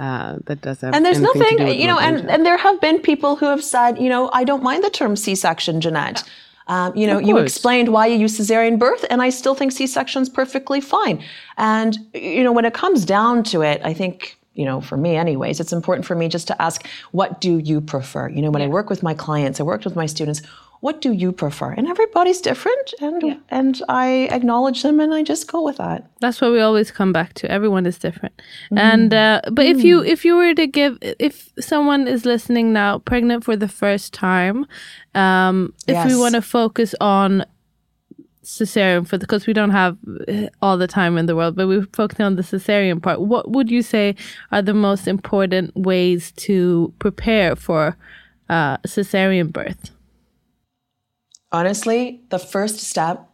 uh, 0.00 0.38
that 0.46 0.60
does 0.62 0.80
have 0.80 0.94
and 0.94 1.04
there's 1.04 1.20
nothing 1.20 1.56
you 1.82 1.86
know 1.86 1.98
and, 1.98 2.30
and 2.30 2.46
there 2.46 2.56
have 2.56 2.80
been 2.80 2.98
people 3.00 3.36
who 3.36 3.46
have 3.46 3.62
said 3.62 3.98
you 3.98 4.08
know 4.08 4.30
i 4.32 4.42
don't 4.44 4.62
mind 4.62 4.82
the 4.82 4.90
term 4.90 5.14
c-section 5.16 5.80
janette. 5.80 6.22
Um, 6.70 6.96
you 6.96 7.04
know, 7.04 7.18
you 7.18 7.36
explained 7.38 7.88
why 7.88 8.06
you 8.06 8.16
use 8.16 8.38
cesarean 8.38 8.78
birth, 8.78 9.04
and 9.10 9.20
I 9.20 9.30
still 9.30 9.56
think 9.56 9.72
C-section's 9.72 10.28
perfectly 10.28 10.80
fine. 10.80 11.20
And 11.58 11.98
you 12.14 12.44
know, 12.44 12.52
when 12.52 12.64
it 12.64 12.74
comes 12.74 13.04
down 13.04 13.42
to 13.44 13.62
it, 13.62 13.80
I 13.82 13.92
think 13.92 14.38
you 14.54 14.64
know, 14.64 14.80
for 14.80 14.96
me 14.96 15.16
anyways, 15.16 15.60
it's 15.60 15.72
important 15.72 16.06
for 16.06 16.14
me 16.14 16.28
just 16.28 16.46
to 16.48 16.62
ask, 16.62 16.86
what 17.12 17.40
do 17.40 17.58
you 17.58 17.80
prefer? 17.80 18.28
You 18.28 18.42
know, 18.42 18.50
when 18.50 18.62
yeah. 18.62 18.68
I 18.68 18.70
work 18.70 18.90
with 18.90 19.02
my 19.02 19.14
clients, 19.14 19.60
I 19.60 19.62
worked 19.62 19.84
with 19.84 19.96
my 19.96 20.06
students, 20.06 20.42
what 20.80 21.02
do 21.02 21.12
you 21.12 21.30
prefer? 21.30 21.72
And 21.72 21.86
everybody's 21.86 22.40
different 22.40 22.94
and 23.00 23.22
yeah. 23.22 23.36
and 23.50 23.82
I 23.88 24.28
acknowledge 24.32 24.82
them 24.82 24.98
and 24.98 25.12
I 25.12 25.22
just 25.22 25.46
go 25.46 25.62
with 25.62 25.76
that. 25.76 26.10
That's 26.20 26.40
what 26.40 26.52
we 26.52 26.60
always 26.60 26.90
come 26.90 27.12
back 27.12 27.34
to. 27.34 27.50
Everyone 27.50 27.84
is 27.84 27.98
different. 27.98 28.40
Mm. 28.72 28.78
And 28.78 29.14
uh, 29.14 29.40
but 29.52 29.66
mm. 29.66 29.70
if 29.70 29.84
you 29.84 30.02
if 30.02 30.24
you 30.24 30.36
were 30.36 30.54
to 30.54 30.66
give 30.66 30.98
if 31.02 31.50
someone 31.60 32.08
is 32.08 32.24
listening 32.24 32.72
now 32.72 32.98
pregnant 32.98 33.44
for 33.44 33.56
the 33.56 33.68
first 33.68 34.14
time, 34.14 34.66
um, 35.14 35.74
if 35.86 35.94
yes. 35.94 36.10
we 36.10 36.18
want 36.18 36.34
to 36.34 36.42
focus 36.42 36.94
on 36.98 37.44
cesarean 38.44 39.06
for 39.06 39.18
because 39.18 39.46
we 39.46 39.52
don't 39.52 39.70
have 39.70 39.96
uh, 40.28 40.46
all 40.62 40.76
the 40.78 40.86
time 40.86 41.18
in 41.18 41.26
the 41.26 41.36
world, 41.36 41.56
but 41.56 41.68
we're 41.68 41.86
focusing 41.92 42.24
on 42.24 42.36
the 42.36 42.42
cesarean 42.42 43.02
part. 43.02 43.20
What 43.20 43.50
would 43.50 43.70
you 43.70 43.82
say 43.82 44.16
are 44.52 44.62
the 44.62 44.74
most 44.74 45.06
important 45.06 45.74
ways 45.76 46.32
to 46.32 46.92
prepare 46.98 47.56
for 47.56 47.96
uh, 48.48 48.78
cesarean 48.78 49.52
birth? 49.52 49.90
Honestly, 51.52 52.20
the 52.30 52.38
first 52.38 52.78
step 52.78 53.28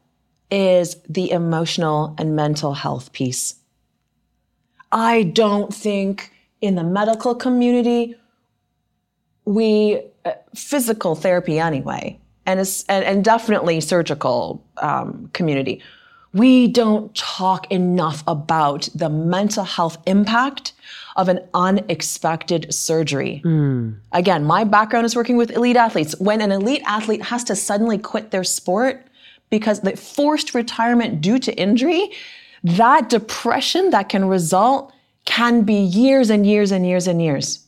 is 0.50 0.96
the 1.08 1.30
emotional 1.30 2.14
and 2.18 2.34
mental 2.34 2.74
health 2.74 3.12
piece. 3.12 3.54
I 4.92 5.24
don't 5.24 5.74
think 5.74 6.32
in 6.60 6.76
the 6.76 6.84
medical 6.84 7.34
community 7.34 8.16
we 9.44 10.02
uh, 10.24 10.32
physical 10.54 11.14
therapy 11.14 11.58
anyway 11.58 12.18
and, 12.46 12.60
and, 12.88 13.04
and 13.04 13.24
definitely 13.24 13.80
surgical 13.80 14.64
um, 14.78 15.28
community, 15.32 15.82
we 16.32 16.68
don't 16.68 17.14
talk 17.14 17.70
enough 17.70 18.22
about 18.26 18.88
the 18.94 19.08
mental 19.08 19.64
health 19.64 19.98
impact 20.06 20.72
of 21.16 21.28
an 21.28 21.40
unexpected 21.54 22.72
surgery. 22.72 23.42
Mm. 23.44 23.96
Again, 24.12 24.44
my 24.44 24.64
background 24.64 25.06
is 25.06 25.16
working 25.16 25.36
with 25.36 25.50
elite 25.50 25.76
athletes. 25.76 26.14
When 26.20 26.40
an 26.40 26.52
elite 26.52 26.82
athlete 26.86 27.22
has 27.22 27.42
to 27.44 27.56
suddenly 27.56 27.96
quit 27.96 28.30
their 28.30 28.44
sport 28.44 29.06
because 29.48 29.80
the 29.80 29.96
forced 29.96 30.54
retirement 30.54 31.20
due 31.20 31.38
to 31.38 31.54
injury, 31.54 32.10
that 32.62 33.08
depression 33.08 33.90
that 33.90 34.08
can 34.08 34.26
result 34.26 34.92
can 35.24 35.62
be 35.62 35.74
years 35.74 36.30
and 36.30 36.46
years 36.46 36.70
and 36.70 36.86
years 36.86 37.06
and 37.06 37.22
years 37.22 37.65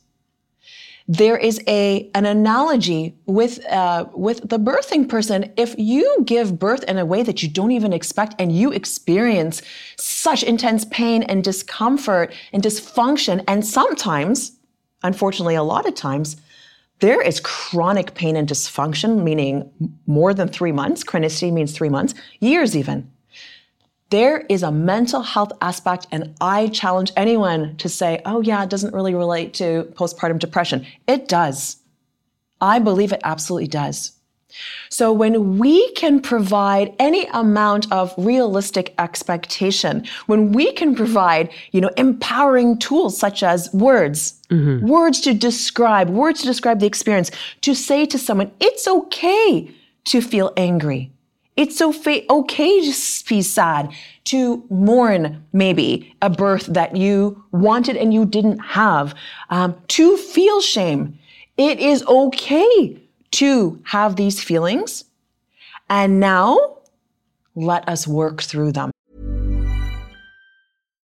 there 1.09 1.37
is 1.37 1.59
a 1.67 2.07
an 2.13 2.27
analogy 2.27 3.15
with 3.25 3.65
uh, 3.65 4.05
with 4.13 4.47
the 4.47 4.59
birthing 4.59 5.09
person. 5.09 5.51
If 5.57 5.73
you 5.79 6.23
give 6.23 6.59
birth 6.59 6.83
in 6.83 6.99
a 6.99 7.05
way 7.05 7.23
that 7.23 7.41
you 7.41 7.49
don't 7.49 7.71
even 7.71 7.93
expect, 7.93 8.35
and 8.37 8.51
you 8.55 8.71
experience 8.71 9.63
such 9.97 10.43
intense 10.43 10.85
pain 10.85 11.23
and 11.23 11.43
discomfort 11.43 12.31
and 12.53 12.61
dysfunction, 12.61 13.43
and 13.47 13.65
sometimes, 13.65 14.51
unfortunately, 15.01 15.55
a 15.55 15.63
lot 15.63 15.87
of 15.87 15.95
times, 15.95 16.37
there 16.99 17.23
is 17.23 17.39
chronic 17.39 18.13
pain 18.13 18.35
and 18.35 18.47
dysfunction, 18.47 19.23
meaning 19.23 19.71
more 20.05 20.35
than 20.35 20.47
three 20.47 20.71
months. 20.71 21.03
Chronicity 21.03 21.51
means 21.51 21.71
three 21.71 21.89
months, 21.89 22.13
years 22.39 22.77
even 22.77 23.11
there 24.09 24.39
is 24.49 24.63
a 24.63 24.71
mental 24.71 25.21
health 25.21 25.51
aspect, 25.61 26.07
and 26.11 26.35
I 26.41 26.67
challenge 26.67 27.11
anyone 27.15 27.77
to 27.77 27.89
say, 27.89 28.21
oh, 28.25 28.41
yeah, 28.41 28.63
it 28.63 28.69
doesn't 28.69 28.93
really 28.93 29.13
relate 29.13 29.53
to 29.55 29.91
postpartum 29.95 30.39
depression. 30.39 30.85
It 31.07 31.27
does. 31.27 31.77
I 32.59 32.79
believe 32.79 33.11
it 33.11 33.21
absolutely 33.23 33.67
does. 33.67 34.13
So 34.89 35.13
when 35.13 35.59
we 35.59 35.91
can 35.91 36.19
provide 36.19 36.95
any 36.97 37.27
amount 37.27 37.91
of 37.91 38.13
realistic 38.17 38.95
expectation, 38.97 40.05
when 40.25 40.51
we 40.51 40.71
can 40.71 40.95
provide, 40.95 41.51
you 41.71 41.81
know, 41.81 41.91
empowering 41.97 42.79
tools 42.79 43.17
such 43.17 43.43
as 43.43 43.71
words, 43.73 44.41
mm-hmm. 44.49 44.87
words 44.87 45.21
to 45.21 45.35
describe, 45.35 46.09
words 46.09 46.41
to 46.41 46.47
describe 46.47 46.79
the 46.79 46.87
experience, 46.87 47.29
to 47.61 47.75
say 47.75 48.07
to 48.07 48.17
someone, 48.17 48.51
it's 48.59 48.87
okay 48.87 49.71
to 50.05 50.21
feel 50.21 50.51
angry. 50.57 51.11
It's 51.59 51.81
okay 51.81 52.21
to 52.25 53.25
be 53.27 53.41
sad, 53.41 53.91
to 54.23 54.63
mourn 54.69 55.45
maybe 55.51 56.15
a 56.21 56.29
birth 56.29 56.67
that 56.67 56.95
you 56.95 57.43
wanted 57.51 57.97
and 57.97 58.13
you 58.13 58.23
didn't 58.23 58.59
have, 58.59 59.13
um, 59.49 59.75
to 59.89 60.15
feel 60.15 60.61
shame. 60.61 61.19
It 61.57 61.81
is 61.81 62.01
okay 62.07 62.97
to 63.31 63.77
have 63.83 64.15
these 64.15 64.41
feelings. 64.41 65.03
And 65.89 66.21
now 66.21 66.77
let 67.55 67.89
us 67.89 68.07
work 68.07 68.41
through 68.41 68.71
them. 68.71 68.91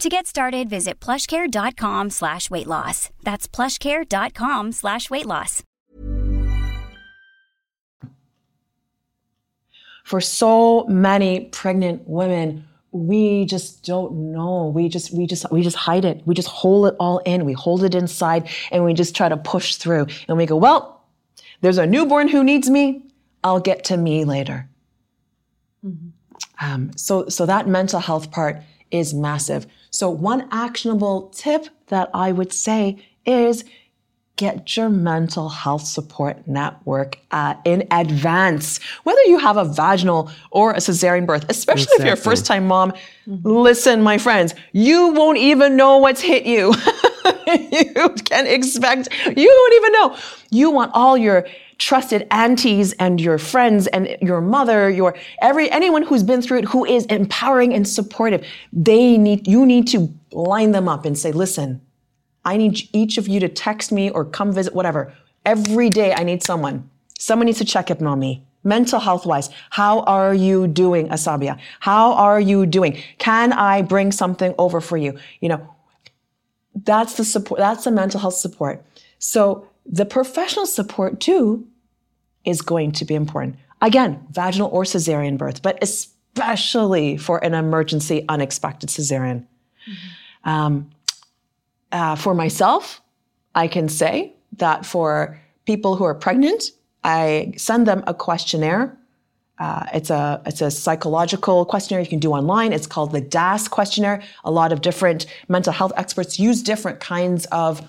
To 0.00 0.08
get 0.08 0.26
started, 0.26 0.68
visit 0.68 0.98
plushcare.com 1.00 2.10
slash 2.10 2.50
weight 2.50 2.66
loss. 2.66 3.10
That's 3.22 3.46
plushcare.com 3.48 4.72
slash 4.72 5.08
weight 5.08 5.26
loss. 5.26 5.62
For 10.04 10.20
so 10.20 10.84
many 10.84 11.46
pregnant 11.46 12.02
women, 12.06 12.66
we 12.90 13.46
just 13.46 13.84
don't 13.84 14.32
know. 14.32 14.66
We 14.74 14.88
just, 14.88 15.14
we 15.14 15.26
just, 15.26 15.50
we 15.50 15.62
just 15.62 15.76
hide 15.76 16.04
it. 16.04 16.20
We 16.26 16.34
just 16.34 16.48
hold 16.48 16.88
it 16.88 16.96
all 17.00 17.18
in. 17.20 17.44
We 17.44 17.54
hold 17.54 17.82
it 17.84 17.94
inside 17.94 18.50
and 18.70 18.84
we 18.84 18.92
just 18.92 19.16
try 19.16 19.28
to 19.28 19.36
push 19.36 19.76
through. 19.76 20.08
And 20.28 20.36
we 20.36 20.44
go, 20.44 20.56
well, 20.56 21.02
there's 21.62 21.78
a 21.78 21.86
newborn 21.86 22.28
who 22.28 22.44
needs 22.44 22.68
me. 22.68 23.06
I'll 23.42 23.60
get 23.60 23.84
to 23.84 23.96
me 23.96 24.24
later. 24.24 24.68
Um, 26.60 26.90
so, 26.96 27.28
so 27.28 27.46
that 27.46 27.66
mental 27.66 28.00
health 28.00 28.30
part 28.30 28.60
is 28.90 29.14
massive. 29.14 29.66
So 29.94 30.10
one 30.10 30.48
actionable 30.50 31.28
tip 31.28 31.68
that 31.86 32.10
I 32.12 32.32
would 32.32 32.52
say 32.52 32.98
is 33.24 33.64
get 34.34 34.76
your 34.76 34.88
mental 34.88 35.48
health 35.48 35.82
support 35.86 36.48
network 36.48 37.20
uh, 37.30 37.54
in 37.64 37.86
advance. 37.92 38.80
Whether 39.04 39.22
you 39.26 39.38
have 39.38 39.56
a 39.56 39.64
vaginal 39.64 40.32
or 40.50 40.72
a 40.72 40.78
cesarean 40.78 41.26
birth, 41.26 41.46
especially 41.48 41.92
if 41.92 42.04
you're 42.04 42.14
a 42.14 42.16
first 42.16 42.44
time 42.44 42.66
mom, 42.66 42.92
listen, 43.44 44.02
my 44.02 44.18
friends, 44.18 44.56
you 44.72 45.12
won't 45.12 45.38
even 45.38 45.76
know 45.76 45.98
what's 45.98 46.20
hit 46.20 46.44
you. 46.44 46.74
you 47.46 48.10
can 48.24 48.46
expect, 48.46 49.08
you 49.26 49.48
don't 49.48 49.74
even 49.74 49.92
know. 49.92 50.16
You 50.50 50.70
want 50.70 50.90
all 50.94 51.16
your 51.16 51.46
trusted 51.78 52.26
aunties 52.30 52.92
and 52.94 53.20
your 53.20 53.38
friends 53.38 53.86
and 53.88 54.16
your 54.20 54.40
mother, 54.40 54.90
your 54.90 55.16
every 55.42 55.70
anyone 55.70 56.02
who's 56.02 56.22
been 56.22 56.40
through 56.42 56.58
it 56.58 56.64
who 56.66 56.84
is 56.84 57.06
empowering 57.06 57.74
and 57.74 57.86
supportive. 57.88 58.46
They 58.72 59.18
need 59.18 59.46
you 59.46 59.66
need 59.66 59.88
to 59.88 60.12
line 60.32 60.72
them 60.72 60.88
up 60.88 61.04
and 61.04 61.18
say, 61.18 61.32
listen, 61.32 61.80
I 62.44 62.56
need 62.56 62.88
each 62.92 63.18
of 63.18 63.26
you 63.28 63.40
to 63.40 63.48
text 63.48 63.90
me 63.92 64.10
or 64.10 64.24
come 64.24 64.52
visit, 64.52 64.74
whatever. 64.74 65.12
Every 65.44 65.90
day 65.90 66.14
I 66.14 66.24
need 66.24 66.42
someone. 66.42 66.88
Someone 67.18 67.46
needs 67.46 67.58
to 67.58 67.64
check 67.64 67.90
in 67.90 68.06
on 68.06 68.18
me. 68.18 68.44
Mental 68.66 68.98
health 68.98 69.26
wise, 69.26 69.50
how 69.70 70.00
are 70.00 70.32
you 70.32 70.66
doing, 70.66 71.08
Asabia? 71.08 71.58
How 71.80 72.14
are 72.14 72.40
you 72.40 72.64
doing? 72.64 72.98
Can 73.18 73.52
I 73.52 73.82
bring 73.82 74.10
something 74.10 74.54
over 74.56 74.80
for 74.80 74.96
you? 74.96 75.18
You 75.40 75.50
know, 75.50 75.73
that's 76.84 77.14
the 77.16 77.24
support, 77.24 77.58
that's 77.58 77.84
the 77.84 77.90
mental 77.90 78.20
health 78.20 78.34
support. 78.34 78.84
So 79.18 79.66
the 79.86 80.04
professional 80.04 80.66
support 80.66 81.20
too 81.20 81.66
is 82.44 82.62
going 82.62 82.92
to 82.92 83.04
be 83.04 83.14
important. 83.14 83.56
Again, 83.80 84.26
vaginal 84.30 84.70
or 84.70 84.84
cesarean 84.84 85.36
birth, 85.36 85.62
but 85.62 85.78
especially 85.82 87.16
for 87.16 87.42
an 87.44 87.54
emergency, 87.54 88.24
unexpected 88.28 88.88
cesarean. 88.88 89.46
Um, 90.44 90.90
uh, 91.92 92.16
for 92.16 92.34
myself, 92.34 93.00
I 93.54 93.68
can 93.68 93.88
say 93.88 94.34
that 94.56 94.84
for 94.84 95.40
people 95.64 95.96
who 95.96 96.04
are 96.04 96.14
pregnant, 96.14 96.70
I 97.02 97.52
send 97.56 97.86
them 97.86 98.02
a 98.06 98.14
questionnaire. 98.14 98.98
Uh, 99.58 99.86
it's 99.94 100.10
a 100.10 100.42
it's 100.46 100.60
a 100.60 100.70
psychological 100.70 101.64
questionnaire 101.64 102.02
you 102.02 102.08
can 102.08 102.18
do 102.18 102.32
online. 102.32 102.72
It's 102.72 102.86
called 102.86 103.12
the 103.12 103.20
DASS 103.20 103.68
questionnaire. 103.68 104.22
A 104.44 104.50
lot 104.50 104.72
of 104.72 104.80
different 104.80 105.26
mental 105.48 105.72
health 105.72 105.92
experts 105.96 106.38
use 106.38 106.62
different 106.62 107.00
kinds 107.00 107.46
of 107.46 107.88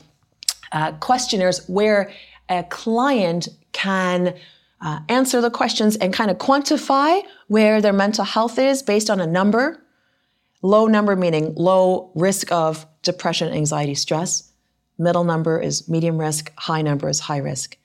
uh, 0.72 0.92
questionnaires 0.94 1.68
where 1.68 2.12
a 2.50 2.64
client 2.64 3.48
can 3.72 4.36
uh, 4.82 5.00
answer 5.10 5.42
the 5.42 5.50
questions 5.50 5.96
and 5.96 6.14
kind 6.14 6.30
of 6.30 6.38
quantify 6.38 7.22
where 7.48 7.82
their 7.82 7.94
mental 7.94 8.26
health 8.26 8.60
is 8.60 8.84
based 8.84 9.10
on 9.10 9.20
a 9.20 9.26
number. 9.26 9.82
Low 10.62 10.86
number 10.88 11.16
meaning 11.16 11.54
low 11.56 12.12
risk 12.16 12.52
of 12.52 12.86
depression, 13.02 13.52
anxiety, 13.52 13.96
stress. 13.96 14.52
Middle 14.98 15.24
number 15.24 15.60
is 15.60 15.90
medium 15.90 16.18
risk. 16.18 16.52
High 16.58 16.82
number 16.82 17.10
is 17.10 17.20
high 17.20 17.38
risk. 17.38 17.78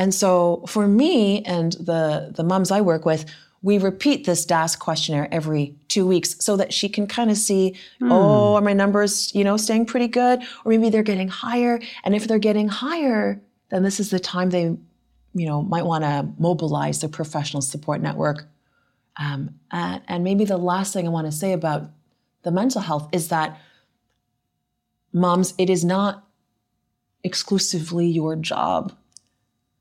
And 0.00 0.14
so 0.14 0.64
for 0.66 0.88
me 0.88 1.42
and 1.42 1.74
the, 1.74 2.32
the 2.34 2.42
moms 2.42 2.70
I 2.70 2.80
work 2.80 3.04
with, 3.04 3.26
we 3.60 3.76
repeat 3.76 4.24
this 4.24 4.46
DASS 4.46 4.74
questionnaire 4.74 5.28
every 5.30 5.76
two 5.88 6.06
weeks 6.06 6.42
so 6.42 6.56
that 6.56 6.72
she 6.72 6.88
can 6.88 7.06
kind 7.06 7.30
of 7.30 7.36
see, 7.36 7.76
oh, 8.00 8.54
are 8.54 8.62
my 8.62 8.72
numbers, 8.72 9.30
you 9.34 9.44
know, 9.44 9.58
staying 9.58 9.84
pretty 9.84 10.08
good? 10.08 10.40
Or 10.64 10.70
maybe 10.70 10.88
they're 10.88 11.02
getting 11.02 11.28
higher. 11.28 11.78
And 12.02 12.16
if 12.16 12.26
they're 12.26 12.38
getting 12.38 12.68
higher, 12.68 13.42
then 13.68 13.82
this 13.82 14.00
is 14.00 14.08
the 14.08 14.18
time 14.18 14.48
they, 14.48 14.62
you 14.62 15.46
know, 15.46 15.60
might 15.60 15.84
want 15.84 16.04
to 16.04 16.26
mobilize 16.38 17.02
their 17.02 17.10
professional 17.10 17.60
support 17.60 18.00
network. 18.00 18.48
Um, 19.18 19.56
and, 19.70 20.00
and 20.08 20.24
maybe 20.24 20.46
the 20.46 20.56
last 20.56 20.94
thing 20.94 21.06
I 21.06 21.10
want 21.10 21.26
to 21.26 21.32
say 21.32 21.52
about 21.52 21.90
the 22.42 22.50
mental 22.50 22.80
health 22.80 23.10
is 23.12 23.28
that 23.28 23.60
moms, 25.12 25.52
it 25.58 25.68
is 25.68 25.84
not 25.84 26.26
exclusively 27.22 28.06
your 28.06 28.34
job. 28.34 28.94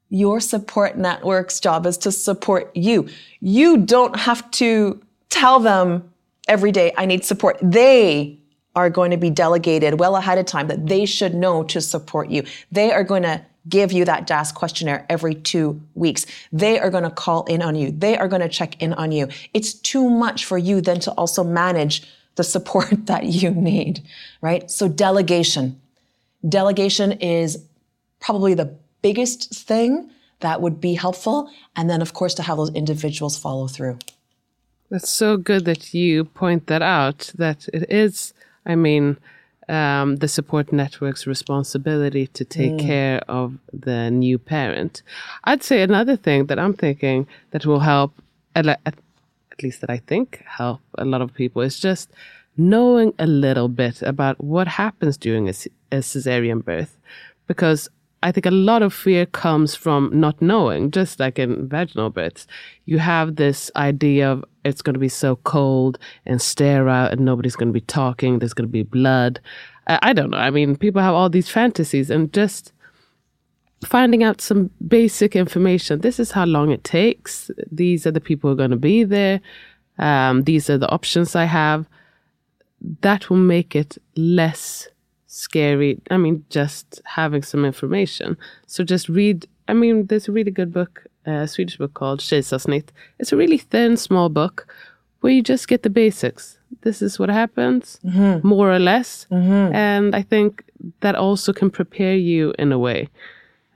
Your 0.09 0.39
support 0.39 0.97
network's 0.97 1.59
job 1.59 1.85
is 1.85 1.97
to 1.99 2.11
support 2.11 2.75
you. 2.75 3.09
You 3.39 3.77
don't 3.77 4.15
have 4.15 4.49
to 4.51 5.01
tell 5.29 5.59
them 5.59 6.11
every 6.47 6.71
day, 6.71 6.91
I 6.97 7.05
need 7.05 7.23
support. 7.23 7.57
They 7.61 8.39
are 8.75 8.89
going 8.89 9.11
to 9.11 9.17
be 9.17 9.29
delegated 9.29 9.99
well 9.99 10.15
ahead 10.15 10.37
of 10.37 10.45
time 10.45 10.67
that 10.67 10.87
they 10.87 11.05
should 11.05 11.33
know 11.33 11.63
to 11.63 11.81
support 11.81 12.29
you. 12.29 12.43
They 12.71 12.91
are 12.91 13.03
going 13.03 13.23
to 13.23 13.45
give 13.67 13.91
you 13.91 14.05
that 14.05 14.25
DASS 14.25 14.51
questionnaire 14.51 15.05
every 15.09 15.35
two 15.35 15.81
weeks. 15.93 16.25
They 16.51 16.79
are 16.79 16.89
going 16.89 17.03
to 17.03 17.11
call 17.11 17.43
in 17.45 17.61
on 17.61 17.75
you. 17.75 17.91
They 17.91 18.17
are 18.17 18.27
going 18.27 18.41
to 18.41 18.49
check 18.49 18.81
in 18.81 18.93
on 18.93 19.11
you. 19.11 19.27
It's 19.53 19.73
too 19.73 20.09
much 20.09 20.45
for 20.45 20.57
you 20.57 20.81
then 20.81 20.99
to 21.01 21.11
also 21.11 21.43
manage 21.43 22.07
the 22.35 22.43
support 22.43 22.87
that 23.05 23.25
you 23.25 23.51
need, 23.51 24.01
right? 24.41 24.69
So 24.71 24.87
delegation. 24.87 25.79
Delegation 26.47 27.11
is 27.13 27.63
probably 28.19 28.53
the 28.53 28.75
biggest 29.01 29.53
thing 29.53 30.09
that 30.39 30.61
would 30.61 30.79
be 30.79 30.93
helpful. 30.93 31.49
And 31.75 31.89
then, 31.89 32.01
of 32.01 32.13
course, 32.13 32.33
to 32.35 32.43
have 32.43 32.57
those 32.57 32.73
individuals 32.73 33.37
follow 33.37 33.67
through. 33.67 33.99
That's 34.89 35.09
so 35.09 35.37
good 35.37 35.65
that 35.65 35.93
you 35.93 36.25
point 36.25 36.67
that 36.67 36.81
out. 36.81 37.31
That 37.35 37.67
it 37.73 37.89
is, 37.91 38.33
I 38.65 38.75
mean, 38.75 39.17
um, 39.67 40.15
the 40.15 40.27
support 40.27 40.73
network's 40.73 41.27
responsibility 41.27 42.25
to 42.27 42.43
take 42.43 42.79
care 42.79 43.21
of 43.27 43.57
the 43.71 44.09
new 44.09 44.39
parent. 44.39 45.03
I'd 45.43 45.63
say 45.63 45.83
another 45.83 46.15
thing 46.15 46.47
that 46.47 46.57
I'm 46.57 46.73
thinking 46.73 47.27
that 47.51 47.65
will 47.67 47.81
help, 47.81 48.13
at, 48.55 48.65
least 49.61 49.81
that 49.81 49.89
I 49.89 49.97
think 49.97 50.43
help 50.47 50.81
a 50.97 51.05
lot 51.05 51.21
of 51.21 51.33
people, 51.33 51.61
is 51.61 51.79
just 51.79 52.09
knowing 52.57 53.13
a 53.19 53.27
little 53.27 53.67
bit 53.67 54.01
about 54.01 54.43
what 54.43 54.67
happens 54.67 55.17
during 55.17 55.47
a, 55.47 55.53
c- 55.53 55.71
a 55.91 55.97
cesarean 55.97 56.63
birth, 56.63 56.97
because 57.45 57.89
I 58.21 58.31
think 58.31 58.45
a 58.45 58.51
lot 58.51 58.81
of 58.81 58.93
fear 58.93 59.25
comes 59.25 59.75
from 59.75 60.09
not 60.13 60.41
knowing, 60.41 60.91
just 60.91 61.19
like 61.19 61.39
in 61.39 61.69
vaginal 61.69 62.09
births. 62.09 62.47
You 62.85 62.99
have 62.99 63.35
this 63.35 63.71
idea 63.75 64.29
of 64.29 64.43
it's 64.65 64.81
going 64.81 64.93
to 64.93 64.99
be 64.99 65.09
so 65.09 65.37
cold 65.37 65.97
and 66.25 66.41
sterile 66.41 67.07
and 67.07 67.21
nobody's 67.21 67.55
going 67.55 67.69
to 67.69 67.73
be 67.73 67.81
talking, 67.81 68.39
there's 68.39 68.53
going 68.53 68.67
to 68.67 68.71
be 68.71 68.83
blood. 68.83 69.39
I, 69.87 69.99
I 70.01 70.13
don't 70.13 70.31
know. 70.31 70.37
I 70.37 70.49
mean, 70.49 70.75
people 70.75 71.01
have 71.01 71.13
all 71.13 71.29
these 71.29 71.49
fantasies 71.49 72.09
and 72.09 72.31
just 72.33 72.73
finding 73.85 74.23
out 74.23 74.41
some 74.41 74.69
basic 74.87 75.35
information. 75.35 76.01
This 76.01 76.19
is 76.19 76.31
how 76.31 76.45
long 76.45 76.71
it 76.71 76.83
takes. 76.83 77.49
These 77.71 78.05
are 78.05 78.11
the 78.11 78.21
people 78.21 78.49
who 78.49 78.53
are 78.53 78.57
going 78.57 78.71
to 78.71 78.77
be 78.77 79.05
there. 79.05 79.39
Um, 79.97 80.43
these 80.43 80.69
are 80.69 80.77
the 80.77 80.89
options 80.89 81.35
I 81.35 81.45
have. 81.45 81.87
That 83.01 83.29
will 83.29 83.37
make 83.37 83.75
it 83.75 83.97
less 84.15 84.87
scary. 85.29 86.01
I 86.09 86.17
mean, 86.17 86.43
just 86.49 87.01
having 87.05 87.43
some 87.43 87.63
information. 87.63 88.35
So 88.65 88.83
just 88.83 89.07
read. 89.07 89.47
I 89.67 89.73
mean, 89.73 90.07
there's 90.07 90.27
a 90.27 90.31
really 90.31 90.51
good 90.51 90.73
book, 90.73 91.05
a 91.25 91.47
Swedish 91.47 91.77
book 91.77 91.93
called 91.93 92.19
Kejsarsnitt. 92.19 92.89
It's 93.19 93.31
a 93.31 93.37
really 93.37 93.59
thin, 93.59 93.95
small 93.95 94.29
book 94.29 94.67
where 95.21 95.31
you 95.31 95.43
just 95.43 95.67
get 95.67 95.83
the 95.83 95.89
basics. 95.89 96.57
This 96.81 97.01
is 97.01 97.19
what 97.19 97.29
happens, 97.29 97.99
mm-hmm. 98.03 98.45
more 98.47 98.71
or 98.71 98.79
less. 98.79 99.27
Mm-hmm. 99.31 99.75
And 99.75 100.15
I 100.15 100.23
think 100.23 100.63
that 101.01 101.15
also 101.15 101.53
can 101.53 101.69
prepare 101.69 102.15
you 102.15 102.53
in 102.57 102.71
a 102.71 102.79
way. 102.79 103.09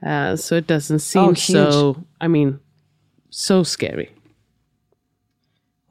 Uh, 0.04 0.36
so 0.36 0.56
it 0.56 0.66
doesn't 0.66 0.96
oh, 0.96 0.98
seem 0.98 1.30
Oh, 1.30 1.34
so, 1.34 2.04
I 2.20 2.28
mean, 2.28 2.58
so 3.30 3.62
scary. 3.62 4.10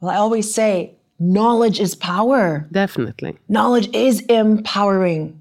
Well, 0.00 0.12
I 0.12 0.16
always 0.16 0.52
say 0.52 0.94
knowledge 1.18 1.80
is 1.80 1.94
power. 1.94 2.68
Definitely. 2.70 3.38
Knowledge 3.48 3.88
is 3.94 4.20
empowering. 4.22 5.40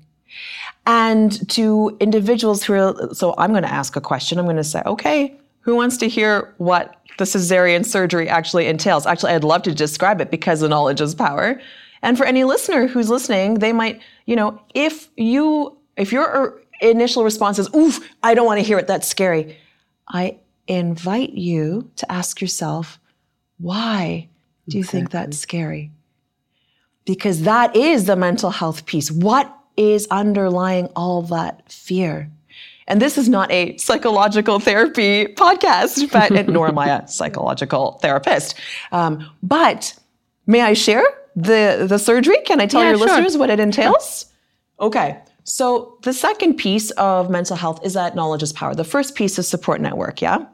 And 0.86 1.50
to 1.52 1.96
individuals 2.00 2.63
who 2.63 2.74
are, 2.74 3.13
so 3.13 3.34
I'm 3.38 3.52
going 3.52 3.63
to 3.63 3.74
ask 3.74 3.96
a 3.96 4.02
question. 4.02 4.38
I'm 4.38 4.46
going 4.46 4.58
to 4.58 4.63
say, 4.63 4.82
okay, 4.86 5.36
who 5.62 5.76
wants 5.76 5.98
to 5.98 6.10
hear 6.10 6.54
what 6.58 6.98
the 7.17 7.24
cesarean 7.24 7.86
surgery 7.86 8.28
actually 8.28 8.67
entails? 8.67 9.06
Actually, 9.06 9.34
I'd 9.34 9.43
love 9.43 9.63
to 9.63 9.74
describe 9.74 10.19
it 10.19 10.30
because 10.30 10.60
the 10.60 10.67
knowledge 10.67 11.00
is 11.00 11.15
power. 11.15 11.62
And 12.02 12.17
for 12.17 12.26
any 12.26 12.43
listener 12.43 12.88
who's 12.88 13.10
listening, 13.10 13.56
they 13.56 13.72
might, 13.72 14.02
you 14.26 14.36
know, 14.36 14.62
if 14.74 15.08
you, 15.15 15.78
if 15.96 16.12
your 16.12 16.26
er, 16.26 16.62
initial 16.82 17.24
response 17.24 17.60
is, 17.60 17.74
oof, 17.74 18.06
I 18.22 18.34
don't 18.34 18.46
want 18.46 18.60
to 18.60 18.65
hear 18.65 18.78
it, 18.78 18.88
that's 18.88 19.08
scary. 19.08 19.58
I 20.10 20.38
invite 20.67 21.32
you 21.32 21.89
to 21.96 22.12
ask 22.12 22.41
yourself, 22.41 23.00
why 23.58 24.28
do 24.67 24.78
you 24.78 24.84
think 24.84 25.12
that's 25.12 25.38
scary? 25.38 25.91
Because 27.06 27.43
that 27.43 27.76
is 27.76 28.06
the 28.06 28.17
mental 28.17 28.50
health 28.50 28.86
piece. 28.86 29.10
What 29.10 29.58
is 29.77 30.07
underlying 30.12 30.88
all 30.95 31.21
that 31.23 31.71
fear? 31.71 32.29
And 32.88 33.01
this 33.01 33.17
is 33.17 33.29
not 33.29 33.49
a 33.51 33.77
psychological 33.77 34.59
therapy 34.59 35.25
podcast, 35.36 36.12
but 36.12 36.47
nor 36.49 36.67
am 36.67 36.77
I 36.77 36.97
a 36.99 37.07
psychological 37.07 37.93
therapist. 38.01 38.55
Um, 38.91 39.25
but 39.41 39.97
may 40.47 40.62
I 40.62 40.73
share 40.73 41.03
the 41.36 41.86
the 41.88 41.97
surgery? 41.97 42.38
Can 42.45 42.59
I 42.59 42.65
tell 42.65 42.81
Yeah, 42.81 42.89
your 42.89 42.97
sure. 42.97 43.07
listeners 43.07 43.38
what 43.38 43.49
it 43.49 43.59
entails? 43.59 44.25
Okay. 44.79 45.17
So 45.45 45.97
the 46.03 46.13
second 46.13 46.55
piece 46.55 46.91
of 46.91 47.29
mental 47.29 47.55
health 47.57 47.79
is 47.86 47.93
that 47.93 48.15
knowledge 48.15 48.43
is 48.43 48.53
power. 48.53 48.75
The 48.75 48.83
first 48.83 49.15
piece 49.15 49.38
is 49.39 49.47
support 49.47 49.81
network, 49.81 50.21
yeah? 50.21 50.45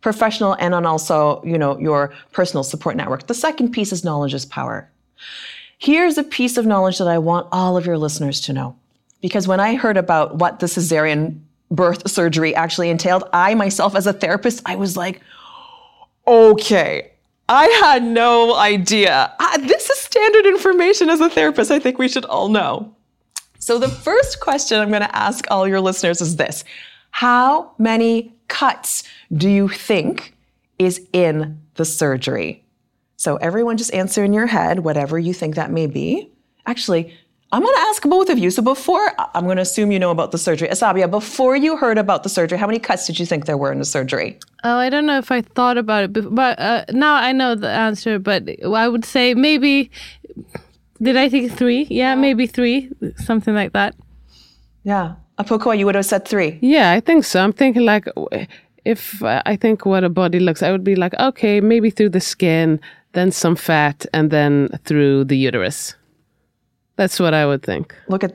Professional 0.00 0.54
and 0.58 0.74
on 0.74 0.86
also, 0.86 1.42
you 1.44 1.58
know, 1.58 1.78
your 1.78 2.12
personal 2.32 2.62
support 2.64 2.96
network. 2.96 3.26
The 3.26 3.34
second 3.34 3.72
piece 3.72 3.92
is 3.92 4.04
knowledge 4.04 4.32
is 4.34 4.46
power. 4.46 4.90
Here's 5.78 6.18
a 6.18 6.24
piece 6.24 6.56
of 6.56 6.66
knowledge 6.66 6.98
that 6.98 7.08
I 7.08 7.18
want 7.18 7.46
all 7.52 7.76
of 7.76 7.86
your 7.86 7.98
listeners 7.98 8.40
to 8.42 8.52
know. 8.52 8.76
Because 9.20 9.48
when 9.48 9.60
I 9.60 9.76
heard 9.76 9.96
about 9.96 10.36
what 10.36 10.60
the 10.60 10.66
cesarean 10.66 11.40
birth 11.70 12.10
surgery 12.10 12.54
actually 12.54 12.90
entailed, 12.90 13.24
I 13.32 13.54
myself 13.54 13.94
as 13.94 14.06
a 14.06 14.12
therapist, 14.12 14.62
I 14.66 14.76
was 14.76 14.96
like, 14.96 15.20
okay, 16.26 17.12
I 17.48 17.66
had 17.82 18.02
no 18.02 18.54
idea. 18.56 19.32
Ah, 19.40 19.56
this 19.60 19.88
is 19.88 19.98
standard 19.98 20.46
information 20.46 21.08
as 21.08 21.20
a 21.20 21.30
therapist. 21.30 21.70
I 21.70 21.78
think 21.78 21.98
we 21.98 22.08
should 22.08 22.24
all 22.26 22.48
know. 22.48 22.94
So, 23.58 23.78
the 23.78 23.88
first 23.88 24.40
question 24.40 24.78
I'm 24.78 24.90
going 24.90 25.02
to 25.02 25.16
ask 25.16 25.46
all 25.50 25.66
your 25.66 25.80
listeners 25.80 26.20
is 26.20 26.36
this 26.36 26.64
How 27.10 27.72
many 27.78 28.34
cuts 28.48 29.04
do 29.32 29.48
you 29.48 29.68
think 29.68 30.34
is 30.78 31.06
in 31.12 31.60
the 31.74 31.84
surgery? 31.84 32.64
So, 33.18 33.36
everyone 33.36 33.76
just 33.76 33.92
answer 33.92 34.22
in 34.22 34.32
your 34.32 34.46
head 34.46 34.80
whatever 34.80 35.18
you 35.18 35.34
think 35.34 35.56
that 35.56 35.72
may 35.72 35.88
be. 35.88 36.30
Actually, 36.66 37.12
I'm 37.50 37.62
going 37.62 37.74
to 37.74 37.80
ask 37.80 38.02
both 38.04 38.30
of 38.30 38.38
you. 38.38 38.50
So, 38.50 38.62
before 38.62 39.10
I'm 39.34 39.44
going 39.44 39.56
to 39.56 39.62
assume 39.62 39.90
you 39.90 39.98
know 39.98 40.12
about 40.12 40.30
the 40.30 40.38
surgery. 40.38 40.68
Asabia, 40.68 41.10
before 41.10 41.56
you 41.56 41.76
heard 41.76 41.98
about 41.98 42.22
the 42.22 42.28
surgery, 42.28 42.58
how 42.58 42.68
many 42.68 42.78
cuts 42.78 43.08
did 43.08 43.18
you 43.18 43.26
think 43.26 43.46
there 43.46 43.56
were 43.56 43.72
in 43.72 43.80
the 43.80 43.84
surgery? 43.84 44.38
Oh, 44.62 44.78
I 44.78 44.88
don't 44.88 45.04
know 45.04 45.18
if 45.18 45.32
I 45.32 45.42
thought 45.42 45.76
about 45.76 46.04
it, 46.04 46.12
before, 46.12 46.30
but 46.30 46.60
uh, 46.60 46.84
now 46.92 47.14
I 47.14 47.32
know 47.32 47.56
the 47.56 47.68
answer. 47.68 48.20
But 48.20 48.48
I 48.64 48.88
would 48.88 49.04
say 49.04 49.34
maybe. 49.34 49.90
Did 51.02 51.16
I 51.16 51.28
think 51.28 51.52
three? 51.52 51.86
Yeah, 51.90 52.14
maybe 52.14 52.46
three, 52.46 52.90
something 53.16 53.54
like 53.54 53.72
that. 53.72 53.94
Yeah. 54.84 55.14
Apokwa, 55.38 55.78
you 55.78 55.86
would 55.86 55.94
have 55.94 56.06
said 56.06 56.26
three. 56.26 56.58
Yeah, 56.60 56.92
I 56.92 57.00
think 57.00 57.24
so. 57.24 57.42
I'm 57.42 57.52
thinking 57.52 57.84
like, 57.84 58.06
if 58.84 59.22
uh, 59.22 59.42
I 59.46 59.54
think 59.54 59.86
what 59.86 60.02
a 60.02 60.08
body 60.08 60.40
looks, 60.40 60.62
I 60.62 60.72
would 60.72 60.82
be 60.82 60.96
like, 60.96 61.14
okay, 61.20 61.60
maybe 61.60 61.90
through 61.90 62.08
the 62.08 62.20
skin, 62.20 62.80
then 63.12 63.32
some 63.32 63.56
fat, 63.56 64.06
and 64.12 64.30
then 64.30 64.68
through 64.84 65.24
the 65.24 65.36
uterus. 65.36 65.94
That's 66.96 67.20
what 67.20 67.34
I 67.34 67.46
would 67.46 67.62
think. 67.62 67.94
Look 68.08 68.24
at. 68.24 68.34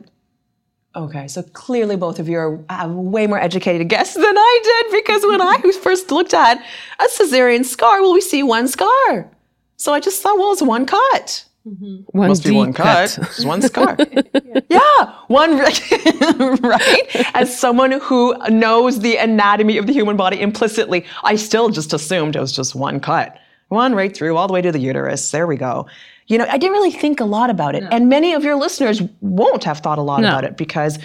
Okay, 0.96 1.28
so 1.28 1.42
clearly 1.42 1.96
both 1.96 2.20
of 2.20 2.30
you 2.30 2.38
are 2.38 2.60
have 2.70 2.92
way 2.92 3.26
more 3.26 3.40
educated 3.40 3.90
guess 3.90 4.14
than 4.14 4.24
I 4.24 4.60
did 4.64 5.04
because 5.04 5.24
when 5.26 5.42
I 5.42 5.60
first 5.84 6.12
looked 6.12 6.34
at 6.34 6.64
a 7.00 7.06
cesarean 7.06 7.66
scar, 7.66 8.02
well, 8.02 8.14
we 8.14 8.22
see 8.22 8.44
one 8.44 8.68
scar. 8.68 9.30
So 9.78 9.94
I 9.94 10.00
just 10.00 10.22
thought, 10.22 10.38
well, 10.38 10.54
it's 10.54 10.62
one 10.62 10.86
cut. 10.86 11.46
Mm-hmm. 11.68 12.18
One 12.18 12.28
Must 12.28 12.44
be 12.44 12.50
deep 12.50 12.58
one 12.58 12.74
cut. 12.74 13.18
It's 13.18 13.46
one 13.46 13.62
scar. 13.62 13.98
yeah, 14.70 15.16
one, 15.28 15.58
right? 16.62 17.32
As 17.34 17.58
someone 17.58 17.94
who 17.94 18.36
knows 18.50 19.00
the 19.00 19.16
anatomy 19.16 19.78
of 19.78 19.88
the 19.88 19.94
human 19.94 20.18
body 20.18 20.42
implicitly, 20.42 21.06
I 21.24 21.38
still 21.38 21.70
just 21.70 21.94
assumed 21.94 22.36
it 22.36 22.42
was 22.42 22.52
just 22.52 22.76
one 22.76 23.00
cut. 23.00 23.40
One 23.74 23.96
right 23.96 24.16
through, 24.16 24.38
all 24.38 24.48
the 24.48 24.54
way 24.54 24.62
to 24.62 24.72
the 24.72 24.80
uterus. 24.80 25.32
There 25.32 25.48
we 25.48 25.58
go. 25.58 25.88
You 26.28 26.38
know, 26.38 26.46
I 26.50 26.58
didn't 26.58 26.74
really 26.74 26.92
think 26.92 27.20
a 27.20 27.26
lot 27.26 27.50
about 27.50 27.76
it. 27.76 27.84
And 27.92 28.08
many 28.08 28.34
of 28.34 28.44
your 28.44 28.56
listeners 28.56 29.02
won't 29.22 29.64
have 29.66 29.80
thought 29.80 29.98
a 29.98 30.02
lot 30.04 30.22
No. 30.22 30.30
about 30.30 30.44
it 30.46 30.56
because 30.58 31.00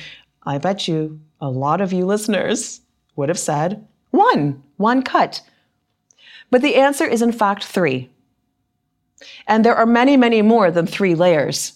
I 0.45 0.59
bet 0.59 0.87
you 0.87 1.19
a 1.41 1.49
lot 1.51 1.81
of 1.81 1.93
you 1.93 2.05
listeners 2.07 2.81
would 3.17 3.29
have 3.29 3.39
said 3.39 3.85
one, 4.11 4.63
one 4.77 5.03
cut. 5.03 5.41
But 6.51 6.63
the 6.63 6.77
answer 6.77 7.05
is 7.05 7.23
in 7.23 7.33
fact 7.33 7.65
three. 7.65 8.11
And 9.47 9.65
there 9.65 9.75
are 9.75 9.87
many, 9.87 10.17
many 10.17 10.43
more 10.43 10.71
than 10.71 10.87
three 10.87 11.15
layers 11.15 11.73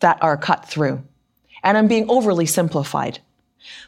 that 0.00 0.18
are 0.22 0.36
cut 0.36 0.64
through. 0.66 1.02
And 1.62 1.76
I'm 1.78 1.86
being 1.88 2.08
overly 2.10 2.46
simplified. 2.46 3.20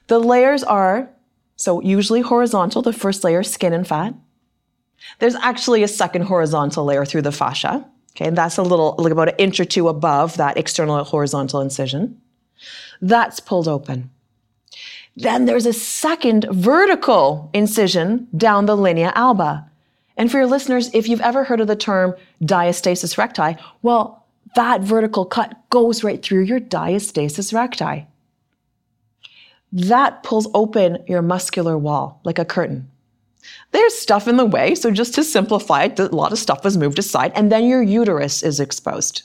The 0.07 0.19
layers 0.21 0.63
are, 0.65 1.09
so 1.57 1.81
usually 1.81 2.21
horizontal, 2.21 2.83
the 2.83 2.93
first 2.93 3.25
layer, 3.25 3.43
skin 3.43 3.73
and 3.73 3.87
fat. 3.87 4.15
There's 5.19 5.35
actually 5.37 5.83
a 5.83 5.89
second 5.89 6.23
horizontal 6.23 6.85
layer 6.85 7.05
through 7.05 7.23
the 7.23 7.33
fascia. 7.33 7.85
Okay, 8.17 8.27
and 8.27 8.37
that's 8.37 8.59
a 8.59 8.63
little, 8.63 8.95
like 8.99 9.13
about 9.13 9.29
an 9.29 9.37
inch 9.39 9.61
or 9.61 9.65
two 9.65 9.89
above 9.89 10.37
that 10.37 10.57
external 10.57 11.03
horizontal 11.05 11.61
incision. 11.61 12.21
That's 13.01 13.41
pulled 13.41 13.69
open. 13.69 14.11
Then 15.17 15.45
there's 15.45 15.67
a 15.67 15.73
second 15.73 16.47
vertical 16.51 17.51
incision 17.53 18.29
down 18.37 18.67
the 18.67 18.77
linea 18.77 19.13
alba. 19.15 19.67
And 20.17 20.31
for 20.31 20.39
your 20.39 20.47
listeners, 20.47 20.91
if 20.93 21.09
you've 21.09 21.21
ever 21.21 21.45
heard 21.45 21.61
of 21.61 21.67
the 21.67 21.77
term 21.77 22.15
diastasis 22.43 23.17
recti, 23.17 23.57
well, 23.83 24.27
that 24.55 24.81
vertical 24.81 25.25
cut 25.25 25.57
goes 25.71 26.03
right 26.03 26.23
through 26.23 26.43
your 26.43 26.61
diastasis 26.61 27.55
recti. 27.55 28.07
That 29.73 30.23
pulls 30.23 30.49
open 30.53 31.05
your 31.07 31.23
muscular 31.23 31.79
wall 31.79 32.21
like 32.25 32.39
a 32.39 32.45
curtain. 32.45 32.91
There's 33.73 33.95
stuff 33.95 34.29
in 34.29 34.37
the 34.37 34.45
way, 34.45 34.75
so 34.75 34.91
just 34.91 35.15
to 35.15 35.25
simplify 35.25 35.85
it, 35.85 35.99
a 35.99 36.07
lot 36.07 36.33
of 36.33 36.39
stuff 36.39 36.65
was 36.65 36.77
moved 36.77 36.99
aside, 36.99 37.33
and 37.35 37.51
then 37.51 37.67
your 37.67 37.83
uterus 37.83 38.43
is 38.43 38.61
exposed. 38.61 39.23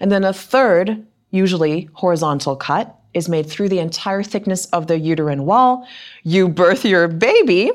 And 0.00 0.10
then 0.10 0.24
a 0.24 0.32
third, 0.32 1.06
usually 1.30 1.88
horizontal 1.92 2.56
cut, 2.56 2.94
is 3.14 3.28
made 3.28 3.48
through 3.48 3.68
the 3.68 3.78
entire 3.78 4.22
thickness 4.22 4.66
of 4.66 4.86
the 4.86 4.98
uterine 4.98 5.44
wall. 5.44 5.86
You 6.24 6.48
birth 6.48 6.84
your 6.84 7.08
baby. 7.08 7.70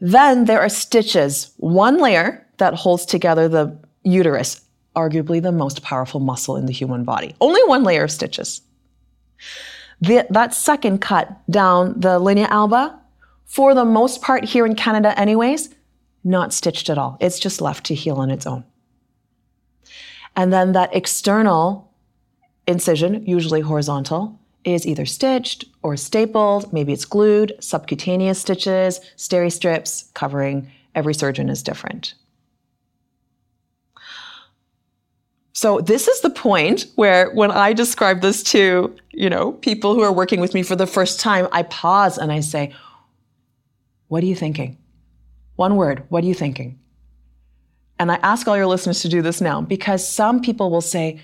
Then 0.00 0.46
there 0.46 0.60
are 0.60 0.68
stitches, 0.68 1.52
one 1.58 1.98
layer 2.00 2.46
that 2.58 2.74
holds 2.74 3.06
together 3.06 3.48
the 3.48 3.76
uterus, 4.02 4.60
arguably 4.96 5.40
the 5.40 5.52
most 5.52 5.82
powerful 5.82 6.20
muscle 6.20 6.56
in 6.56 6.66
the 6.66 6.72
human 6.72 7.04
body. 7.04 7.34
Only 7.40 7.62
one 7.64 7.84
layer 7.84 8.04
of 8.04 8.10
stitches. 8.10 8.62
The, 10.00 10.26
that 10.30 10.52
second 10.52 11.00
cut 11.00 11.30
down 11.48 12.00
the 12.00 12.18
linea 12.18 12.48
alba, 12.50 12.98
for 13.52 13.74
the 13.74 13.84
most 13.84 14.22
part 14.22 14.46
here 14.46 14.64
in 14.64 14.74
Canada, 14.74 15.12
anyways, 15.20 15.68
not 16.24 16.54
stitched 16.54 16.88
at 16.88 16.96
all. 16.96 17.18
It's 17.20 17.38
just 17.38 17.60
left 17.60 17.84
to 17.84 17.94
heal 17.94 18.16
on 18.16 18.30
its 18.30 18.46
own. 18.46 18.64
And 20.34 20.50
then 20.50 20.72
that 20.72 20.96
external 20.96 21.92
incision, 22.66 23.26
usually 23.26 23.60
horizontal, 23.60 24.40
is 24.64 24.86
either 24.86 25.04
stitched 25.04 25.66
or 25.82 25.98
stapled. 25.98 26.72
Maybe 26.72 26.94
it's 26.94 27.04
glued, 27.04 27.52
subcutaneous 27.60 28.40
stitches, 28.40 29.00
steri 29.18 29.52
strips 29.52 30.10
covering. 30.14 30.70
Every 30.94 31.12
surgeon 31.12 31.50
is 31.50 31.62
different. 31.62 32.14
So 35.52 35.82
this 35.82 36.08
is 36.08 36.22
the 36.22 36.30
point 36.30 36.86
where 36.94 37.30
when 37.32 37.50
I 37.50 37.74
describe 37.74 38.22
this 38.22 38.42
to, 38.44 38.96
you 39.10 39.28
know, 39.28 39.52
people 39.52 39.92
who 39.92 40.00
are 40.00 40.12
working 40.12 40.40
with 40.40 40.54
me 40.54 40.62
for 40.62 40.74
the 40.74 40.86
first 40.86 41.20
time, 41.20 41.48
I 41.52 41.64
pause 41.64 42.16
and 42.16 42.32
I 42.32 42.40
say, 42.40 42.72
"What 44.12 44.22
are 44.22 44.30
you 44.32 44.36
thinking?" 44.36 44.78
One 45.56 45.76
word, 45.76 46.04
what 46.08 46.24
are 46.24 46.26
you 46.26 46.34
thinking? 46.34 46.78
And 47.98 48.10
I 48.10 48.16
ask 48.16 48.48
all 48.48 48.56
your 48.56 48.66
listeners 48.66 49.00
to 49.02 49.08
do 49.08 49.22
this 49.22 49.40
now 49.40 49.60
because 49.60 50.06
some 50.06 50.40
people 50.40 50.70
will 50.70 50.80
say, 50.80 51.20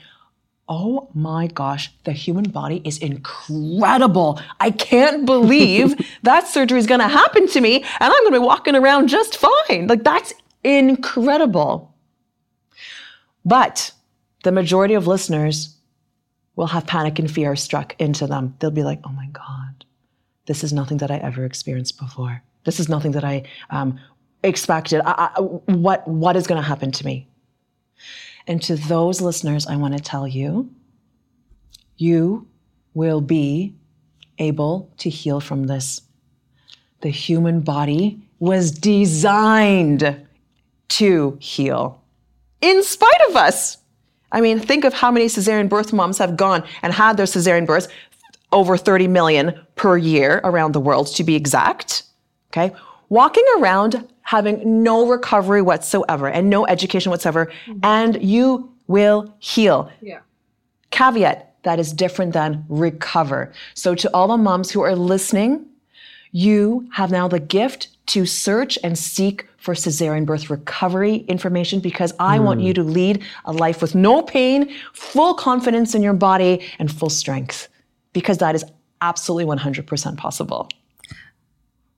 Oh 0.68 1.08
my 1.14 1.46
gosh, 1.46 1.90
the 2.04 2.12
human 2.12 2.50
body 2.50 2.82
is 2.84 2.98
incredible. 2.98 4.38
I 4.60 4.70
can't 4.70 5.24
believe 5.24 5.94
that 6.22 6.46
surgery 6.46 6.78
is 6.78 6.86
going 6.86 7.00
to 7.00 7.08
happen 7.08 7.48
to 7.48 7.60
me 7.60 7.76
and 7.76 7.86
I'm 8.00 8.22
going 8.22 8.32
to 8.32 8.40
be 8.40 8.46
walking 8.46 8.76
around 8.76 9.08
just 9.08 9.38
fine. 9.38 9.86
Like, 9.86 10.04
that's 10.04 10.34
incredible. 10.62 11.94
But 13.46 13.92
the 14.44 14.52
majority 14.52 14.92
of 14.92 15.06
listeners 15.06 15.74
will 16.54 16.66
have 16.66 16.86
panic 16.86 17.18
and 17.18 17.30
fear 17.30 17.56
struck 17.56 17.96
into 17.98 18.26
them. 18.26 18.54
They'll 18.58 18.70
be 18.70 18.82
like, 18.84 19.00
oh 19.04 19.12
my 19.12 19.28
God, 19.32 19.86
this 20.46 20.62
is 20.62 20.72
nothing 20.72 20.98
that 20.98 21.10
I 21.10 21.16
ever 21.16 21.46
experienced 21.46 21.98
before. 21.98 22.42
This 22.64 22.80
is 22.80 22.88
nothing 22.88 23.12
that 23.12 23.24
I 23.24 23.44
um, 23.70 23.98
expected. 24.42 25.00
I, 25.04 25.30
I, 25.36 25.40
what, 25.40 26.06
what 26.06 26.36
is 26.36 26.46
going 26.46 26.60
to 26.60 26.66
happen 26.66 26.92
to 26.92 27.04
me? 27.04 27.28
And 28.46 28.62
to 28.62 28.76
those 28.76 29.20
listeners, 29.20 29.66
I 29.66 29.76
want 29.76 29.96
to 29.96 30.02
tell 30.02 30.26
you, 30.26 30.70
you 31.96 32.46
will 32.94 33.20
be 33.20 33.74
able 34.38 34.90
to 34.98 35.10
heal 35.10 35.40
from 35.40 35.66
this. 35.66 36.02
The 37.00 37.10
human 37.10 37.60
body 37.60 38.20
was 38.38 38.70
designed 38.70 40.26
to 40.88 41.36
heal 41.40 42.02
in 42.60 42.82
spite 42.82 43.20
of 43.28 43.36
us. 43.36 43.78
I 44.32 44.40
mean, 44.40 44.58
think 44.60 44.84
of 44.84 44.92
how 44.92 45.10
many 45.10 45.26
cesarean 45.26 45.68
birth 45.68 45.92
moms 45.92 46.18
have 46.18 46.36
gone 46.36 46.64
and 46.82 46.92
had 46.92 47.16
their 47.16 47.26
cesarean 47.26 47.66
births 47.66 47.88
over 48.52 48.76
30 48.76 49.08
million 49.08 49.58
per 49.74 49.96
year 49.96 50.40
around 50.44 50.72
the 50.72 50.80
world, 50.80 51.06
to 51.14 51.24
be 51.24 51.34
exact. 51.34 52.02
Okay. 52.52 52.74
Walking 53.08 53.44
around 53.58 54.06
having 54.22 54.82
no 54.82 55.08
recovery 55.08 55.62
whatsoever 55.62 56.28
and 56.28 56.50
no 56.50 56.66
education 56.66 57.10
whatsoever, 57.10 57.46
mm-hmm. 57.66 57.78
and 57.82 58.22
you 58.22 58.70
will 58.86 59.32
heal. 59.38 59.90
Yeah. 60.00 60.20
Caveat 60.90 61.48
that 61.62 61.78
is 61.78 61.92
different 61.92 62.32
than 62.32 62.64
recover. 62.68 63.52
So, 63.74 63.94
to 63.94 64.10
all 64.14 64.28
the 64.28 64.36
moms 64.36 64.70
who 64.70 64.80
are 64.82 64.94
listening, 64.94 65.66
you 66.32 66.88
have 66.92 67.10
now 67.10 67.28
the 67.28 67.40
gift 67.40 67.88
to 68.08 68.26
search 68.26 68.78
and 68.82 68.98
seek 68.98 69.46
for 69.58 69.74
cesarean 69.74 70.24
birth 70.24 70.50
recovery 70.50 71.16
information 71.28 71.80
because 71.80 72.12
I 72.18 72.38
hmm. 72.38 72.44
want 72.44 72.60
you 72.60 72.72
to 72.74 72.82
lead 72.82 73.22
a 73.44 73.52
life 73.52 73.82
with 73.82 73.94
no 73.94 74.22
pain, 74.22 74.72
full 74.92 75.34
confidence 75.34 75.94
in 75.94 76.02
your 76.02 76.14
body, 76.14 76.62
and 76.78 76.90
full 76.90 77.10
strength 77.10 77.68
because 78.12 78.38
that 78.38 78.54
is 78.54 78.64
absolutely 79.00 79.44
100% 79.56 80.16
possible. 80.16 80.68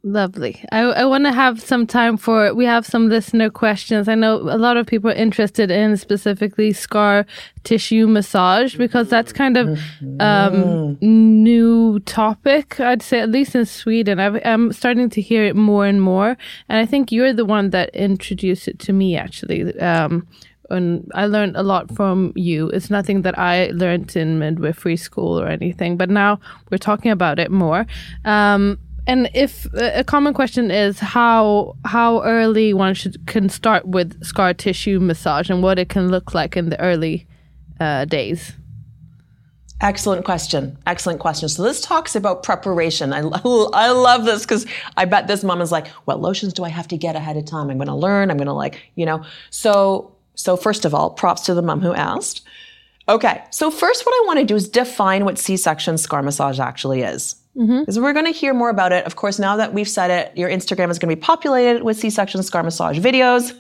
Lovely. 0.02 0.64
I, 0.72 0.80
I 0.80 1.04
want 1.04 1.24
to 1.24 1.32
have 1.32 1.60
some 1.60 1.86
time 1.86 2.16
for, 2.16 2.54
we 2.54 2.64
have 2.64 2.86
some 2.86 3.10
listener 3.10 3.50
questions. 3.50 4.08
I 4.08 4.14
know 4.14 4.36
a 4.36 4.56
lot 4.56 4.78
of 4.78 4.86
people 4.86 5.10
are 5.10 5.14
interested 5.14 5.70
in 5.70 5.98
specifically 5.98 6.72
scar 6.72 7.26
tissue 7.64 8.06
massage 8.06 8.76
because 8.76 9.10
that's 9.10 9.30
kind 9.30 9.58
of 9.58 9.78
um, 10.18 10.96
new 11.02 12.00
topic, 12.00 12.80
I'd 12.80 13.02
say, 13.02 13.20
at 13.20 13.30
least 13.30 13.54
in 13.54 13.66
Sweden. 13.66 14.18
I've, 14.18 14.40
I'm 14.42 14.72
starting 14.72 15.10
to 15.10 15.20
hear 15.20 15.44
it 15.44 15.54
more 15.54 15.84
and 15.84 16.00
more. 16.00 16.34
And 16.70 16.78
I 16.78 16.86
think 16.86 17.12
you're 17.12 17.34
the 17.34 17.44
one 17.44 17.68
that 17.70 17.90
introduced 17.94 18.68
it 18.68 18.78
to 18.78 18.94
me, 18.94 19.18
actually. 19.18 19.78
Um, 19.80 20.26
and 20.70 21.10
I 21.14 21.26
learned 21.26 21.56
a 21.56 21.62
lot 21.62 21.94
from 21.94 22.32
you. 22.36 22.68
It's 22.70 22.90
nothing 22.90 23.22
that 23.22 23.38
I 23.38 23.66
learned 23.74 24.16
in 24.16 24.38
midwifery 24.38 24.96
school 24.96 25.38
or 25.38 25.48
anything, 25.48 25.96
but 25.96 26.08
now 26.08 26.40
we're 26.70 26.78
talking 26.78 27.10
about 27.10 27.38
it 27.38 27.50
more. 27.50 27.86
Um, 28.24 28.78
and 29.10 29.28
if 29.34 29.66
a 29.74 30.04
common 30.04 30.34
question 30.34 30.70
is 30.70 31.00
how 31.00 31.76
how 31.84 32.22
early 32.22 32.72
one 32.72 32.94
should 32.94 33.26
can 33.26 33.48
start 33.48 33.86
with 33.86 34.24
scar 34.24 34.54
tissue 34.54 35.00
massage 35.00 35.50
and 35.50 35.62
what 35.62 35.78
it 35.78 35.88
can 35.88 36.08
look 36.08 36.32
like 36.32 36.56
in 36.56 36.70
the 36.70 36.80
early 36.80 37.26
uh, 37.80 38.04
days. 38.04 38.52
Excellent 39.80 40.24
question. 40.24 40.78
Excellent 40.86 41.20
question. 41.20 41.48
So 41.48 41.62
this 41.62 41.80
talks 41.80 42.14
about 42.14 42.42
preparation. 42.42 43.12
I, 43.14 43.20
I 43.72 43.90
love 43.90 44.26
this 44.26 44.42
because 44.42 44.66
I 44.96 45.06
bet 45.06 45.26
this 45.26 45.42
mom 45.42 45.62
is 45.62 45.72
like, 45.72 45.88
what 46.04 46.20
lotions 46.20 46.52
do 46.52 46.64
I 46.64 46.68
have 46.68 46.86
to 46.88 46.98
get 46.98 47.16
ahead 47.16 47.38
of 47.38 47.46
time? 47.46 47.70
I'm 47.70 47.78
going 47.78 47.88
to 47.88 47.94
learn. 47.94 48.30
I'm 48.30 48.36
going 48.36 48.46
to 48.46 48.52
like, 48.52 48.82
you 48.94 49.06
know. 49.06 49.24
So 49.48 50.14
so 50.34 50.56
first 50.56 50.84
of 50.84 50.94
all, 50.94 51.10
props 51.10 51.42
to 51.42 51.54
the 51.54 51.62
mom 51.62 51.80
who 51.80 51.94
asked. 51.94 52.42
Okay. 53.08 53.42
So 53.50 53.70
first, 53.70 54.06
what 54.06 54.12
I 54.12 54.26
want 54.26 54.38
to 54.38 54.44
do 54.44 54.54
is 54.54 54.68
define 54.68 55.24
what 55.24 55.38
C-section 55.38 55.98
scar 55.98 56.22
massage 56.22 56.60
actually 56.60 57.02
is. 57.02 57.39
Because 57.54 57.98
we're 57.98 58.12
going 58.12 58.26
to 58.26 58.32
hear 58.32 58.54
more 58.54 58.70
about 58.70 58.92
it. 58.92 59.04
Of 59.06 59.16
course, 59.16 59.38
now 59.38 59.56
that 59.56 59.74
we've 59.74 59.88
said 59.88 60.10
it, 60.10 60.36
your 60.36 60.48
Instagram 60.48 60.90
is 60.90 60.98
going 60.98 61.10
to 61.10 61.16
be 61.16 61.20
populated 61.20 61.82
with 61.82 61.98
C-section 61.98 62.42
scar 62.42 62.62
massage 62.62 62.98
videos, 62.98 63.52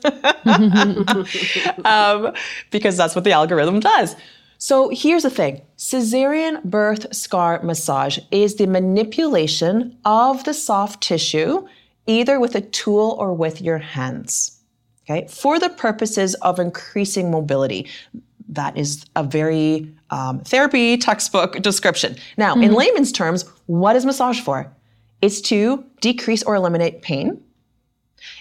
um, 1.84 2.32
because 2.70 2.96
that's 2.96 3.14
what 3.14 3.24
the 3.24 3.32
algorithm 3.32 3.80
does. 3.80 4.14
So 4.58 4.90
here's 4.90 5.24
the 5.24 5.30
thing: 5.30 5.62
cesarean 5.76 6.62
birth 6.64 7.14
scar 7.14 7.62
massage 7.62 8.18
is 8.30 8.56
the 8.56 8.66
manipulation 8.66 9.96
of 10.04 10.44
the 10.44 10.54
soft 10.54 11.02
tissue, 11.02 11.66
either 12.06 12.38
with 12.38 12.54
a 12.54 12.60
tool 12.60 13.16
or 13.18 13.34
with 13.34 13.60
your 13.60 13.78
hands. 13.78 14.58
Okay, 15.08 15.26
for 15.28 15.58
the 15.58 15.70
purposes 15.70 16.34
of 16.36 16.60
increasing 16.60 17.30
mobility. 17.30 17.88
That 18.50 18.76
is 18.76 19.04
a 19.14 19.22
very 19.22 19.94
um, 20.10 20.40
therapy 20.40 20.96
textbook 20.96 21.62
description. 21.62 22.16
Now, 22.36 22.54
in 22.54 22.72
layman's 22.72 23.12
terms, 23.12 23.44
what 23.66 23.96
is 23.96 24.04
massage 24.04 24.40
for? 24.40 24.70
It's 25.22 25.40
to 25.42 25.84
decrease 26.00 26.42
or 26.42 26.54
eliminate 26.54 27.02
pain. 27.02 27.42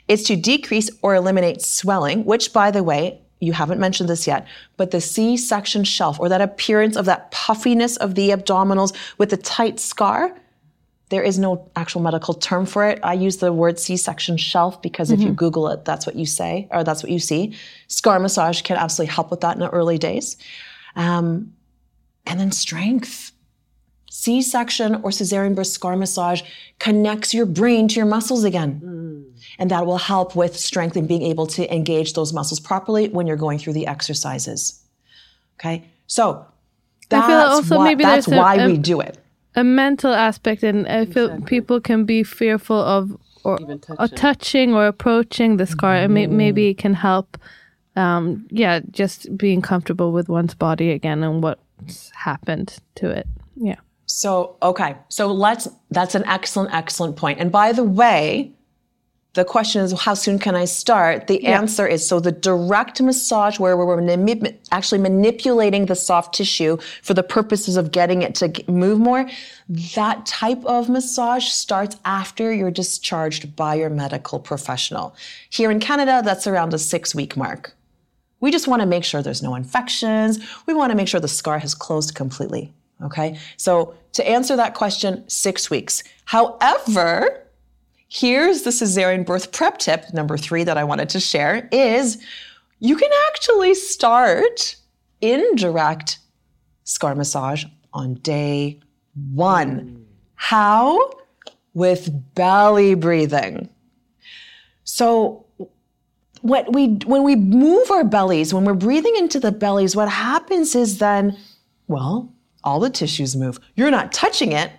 It's 0.07 0.23
to 0.23 0.35
decrease 0.35 0.89
or 1.01 1.15
eliminate 1.15 1.61
swelling, 1.61 2.25
which, 2.25 2.53
by 2.53 2.71
the 2.71 2.83
way, 2.83 3.21
you 3.39 3.53
haven't 3.53 3.79
mentioned 3.79 4.09
this 4.09 4.27
yet, 4.27 4.47
but 4.77 4.91
the 4.91 4.99
C 4.99 5.37
section 5.37 5.83
shelf 5.83 6.19
or 6.19 6.27
that 6.29 6.41
appearance 6.41 6.97
of 6.97 7.05
that 7.05 7.31
puffiness 7.31 7.95
of 7.97 8.15
the 8.15 8.29
abdominals 8.29 8.93
with 9.17 9.29
the 9.29 9.37
tight 9.37 9.79
scar, 9.79 10.35
there 11.09 11.23
is 11.23 11.39
no 11.39 11.69
actual 11.75 12.01
medical 12.01 12.33
term 12.35 12.65
for 12.65 12.85
it. 12.87 12.99
I 13.03 13.13
use 13.13 13.37
the 13.37 13.51
word 13.51 13.79
C 13.79 13.97
section 13.97 14.37
shelf 14.37 14.81
because 14.81 15.09
if 15.11 15.19
you 15.19 15.31
Google 15.31 15.67
it, 15.69 15.83
that's 15.83 16.05
what 16.05 16.15
you 16.15 16.25
say 16.25 16.67
or 16.71 16.83
that's 16.83 17.01
what 17.03 17.11
you 17.11 17.19
see. 17.19 17.55
Scar 17.87 18.19
massage 18.19 18.61
can 18.61 18.77
absolutely 18.77 19.13
help 19.13 19.31
with 19.31 19.41
that 19.41 19.55
in 19.55 19.59
the 19.59 19.69
early 19.69 19.97
days. 19.97 20.37
Um, 20.95 21.53
and 22.27 22.39
then 22.39 22.51
strength. 22.51 23.31
C 24.11 24.41
section 24.41 24.95
or 24.95 25.09
cesarean 25.11 25.55
birth 25.55 25.67
scar 25.67 25.95
massage 25.95 26.41
connects 26.79 27.33
your 27.33 27.45
brain 27.45 27.87
to 27.87 27.95
your 27.95 28.05
muscles 28.05 28.43
again. 28.43 28.81
And 29.57 29.71
that 29.71 29.85
will 29.85 29.97
help 29.97 30.35
with 30.35 30.57
strength 30.57 30.95
and 30.95 31.07
being 31.07 31.21
able 31.23 31.47
to 31.47 31.73
engage 31.73 32.13
those 32.13 32.33
muscles 32.33 32.59
properly 32.59 33.09
when 33.09 33.25
you're 33.27 33.37
going 33.37 33.57
through 33.59 33.73
the 33.73 33.87
exercises. 33.87 34.83
Okay. 35.59 35.85
So 36.07 36.45
that's, 37.09 37.69
why, 37.69 37.83
maybe 37.83 38.03
that's 38.03 38.27
a- 38.27 38.35
why 38.35 38.55
a- 38.55 38.67
we 38.67 38.77
do 38.77 38.99
it. 39.01 39.17
A 39.59 39.63
mental 39.63 40.13
aspect, 40.13 40.63
and 40.63 40.87
I 40.87 41.05
feel 41.05 41.41
people 41.41 41.81
can 41.81 42.05
be 42.05 42.23
fearful 42.23 42.77
of 42.77 43.17
or 43.43 43.57
Even 43.61 43.81
or 43.97 44.07
touching 44.07 44.73
or 44.73 44.87
approaching 44.87 45.57
the 45.57 45.65
scar, 45.65 45.95
and 45.95 46.13
may, 46.13 46.27
maybe 46.27 46.69
it 46.69 46.77
can 46.77 46.93
help. 46.93 47.37
Um, 47.95 48.47
yeah, 48.51 48.79
just 48.91 49.35
being 49.35 49.61
comfortable 49.61 50.13
with 50.13 50.29
one's 50.29 50.55
body 50.55 50.91
again 50.91 51.23
and 51.23 51.43
what's 51.43 52.09
happened 52.11 52.77
to 52.95 53.09
it. 53.09 53.27
Yeah. 53.55 53.75
So, 54.05 54.55
okay. 54.61 54.95
So 55.09 55.27
let's, 55.27 55.67
that's 55.91 56.15
an 56.15 56.23
excellent, 56.25 56.73
excellent 56.73 57.17
point. 57.17 57.39
And 57.39 57.51
by 57.51 57.73
the 57.73 57.83
way, 57.83 58.53
the 59.33 59.45
question 59.45 59.83
is, 59.83 59.91
how 59.99 60.15
soon 60.15 60.39
can 60.39 60.55
I 60.55 60.65
start? 60.65 61.27
The 61.27 61.45
answer 61.45 61.85
is 61.85 62.05
so 62.07 62.19
the 62.19 62.31
direct 62.31 62.99
massage, 62.99 63.59
where 63.59 63.77
we're 63.77 64.01
manip- 64.01 64.57
actually 64.71 64.99
manipulating 64.99 65.85
the 65.85 65.95
soft 65.95 66.33
tissue 66.33 66.77
for 67.03 67.13
the 67.13 67.21
purposes 67.21 67.77
of 67.77 67.91
getting 67.91 68.23
it 68.23 68.33
to 68.35 68.71
move 68.71 68.99
more, 68.99 69.29
that 69.95 70.25
type 70.25 70.65
of 70.65 70.89
massage 70.89 71.45
starts 71.45 71.95
after 72.05 72.51
you're 72.51 72.71
discharged 72.71 73.55
by 73.55 73.75
your 73.75 73.91
medical 73.91 74.39
professional. 74.39 75.15
Here 75.51 75.69
in 75.69 75.79
Canada, 75.79 76.21
that's 76.25 76.47
around 76.47 76.71
the 76.71 76.79
six 76.79 77.13
week 77.13 77.37
mark. 77.37 77.75
We 78.39 78.51
just 78.51 78.67
want 78.67 78.81
to 78.81 78.87
make 78.87 79.03
sure 79.03 79.21
there's 79.21 79.43
no 79.43 79.53
infections. 79.53 80.39
We 80.65 80.73
want 80.73 80.91
to 80.91 80.95
make 80.95 81.07
sure 81.07 81.19
the 81.19 81.27
scar 81.27 81.59
has 81.59 81.75
closed 81.75 82.15
completely. 82.15 82.73
Okay. 83.03 83.37
So 83.57 83.93
to 84.13 84.27
answer 84.27 84.55
that 84.55 84.73
question, 84.73 85.23
six 85.29 85.69
weeks. 85.69 86.03
However, 86.25 87.45
here's 88.09 88.63
the 88.63 88.71
cesarean 88.71 89.25
birth 89.25 89.51
prep 89.51 89.77
tip 89.77 90.11
number 90.13 90.37
three 90.37 90.63
that 90.63 90.77
I 90.77 90.83
wanted 90.83 91.09
to 91.09 91.19
share 91.19 91.69
is 91.71 92.21
you 92.79 92.95
can 92.95 93.09
actually 93.27 93.75
start 93.75 94.75
indirect 95.21 96.19
scar 96.83 97.15
massage 97.15 97.65
on 97.93 98.15
day 98.15 98.79
one. 99.33 100.05
How? 100.35 101.11
With 101.73 102.33
belly 102.33 102.95
breathing. 102.95 103.69
So 104.83 105.45
what 106.41 106.73
we 106.73 106.87
when 107.05 107.23
we 107.23 107.35
move 107.35 107.91
our 107.91 108.03
bellies, 108.03 108.53
when 108.53 108.65
we're 108.65 108.73
breathing 108.73 109.15
into 109.17 109.39
the 109.39 109.51
bellies, 109.51 109.95
what 109.95 110.09
happens 110.09 110.73
is 110.75 110.97
then, 110.97 111.37
well, 111.87 112.33
all 112.63 112.79
the 112.79 112.89
tissues 112.89 113.35
move. 113.35 113.59
You're 113.75 113.91
not 113.91 114.11
touching 114.11 114.51
it, 114.51 114.71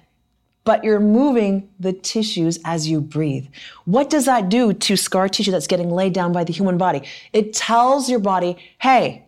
but 0.65 0.85
you're 0.85 1.01
moving 1.01 1.69
the 1.81 1.93
tissues 1.93 2.59
as 2.65 2.89
you 2.89 3.01
breathe. 3.01 3.47
What 3.85 4.11
does 4.11 4.27
that 4.27 4.49
do 4.49 4.73
to 4.73 4.97
scar 4.97 5.29
tissue 5.29 5.51
that's 5.51 5.67
getting 5.67 5.91
laid 5.91 6.13
down 6.13 6.33
by 6.33 6.45
the 6.45 6.53
human 6.53 6.79
body? 6.79 7.03
It 7.33 7.55
tells 7.55 8.11
your 8.11 8.19
body, 8.19 8.57
hey, 8.79 9.25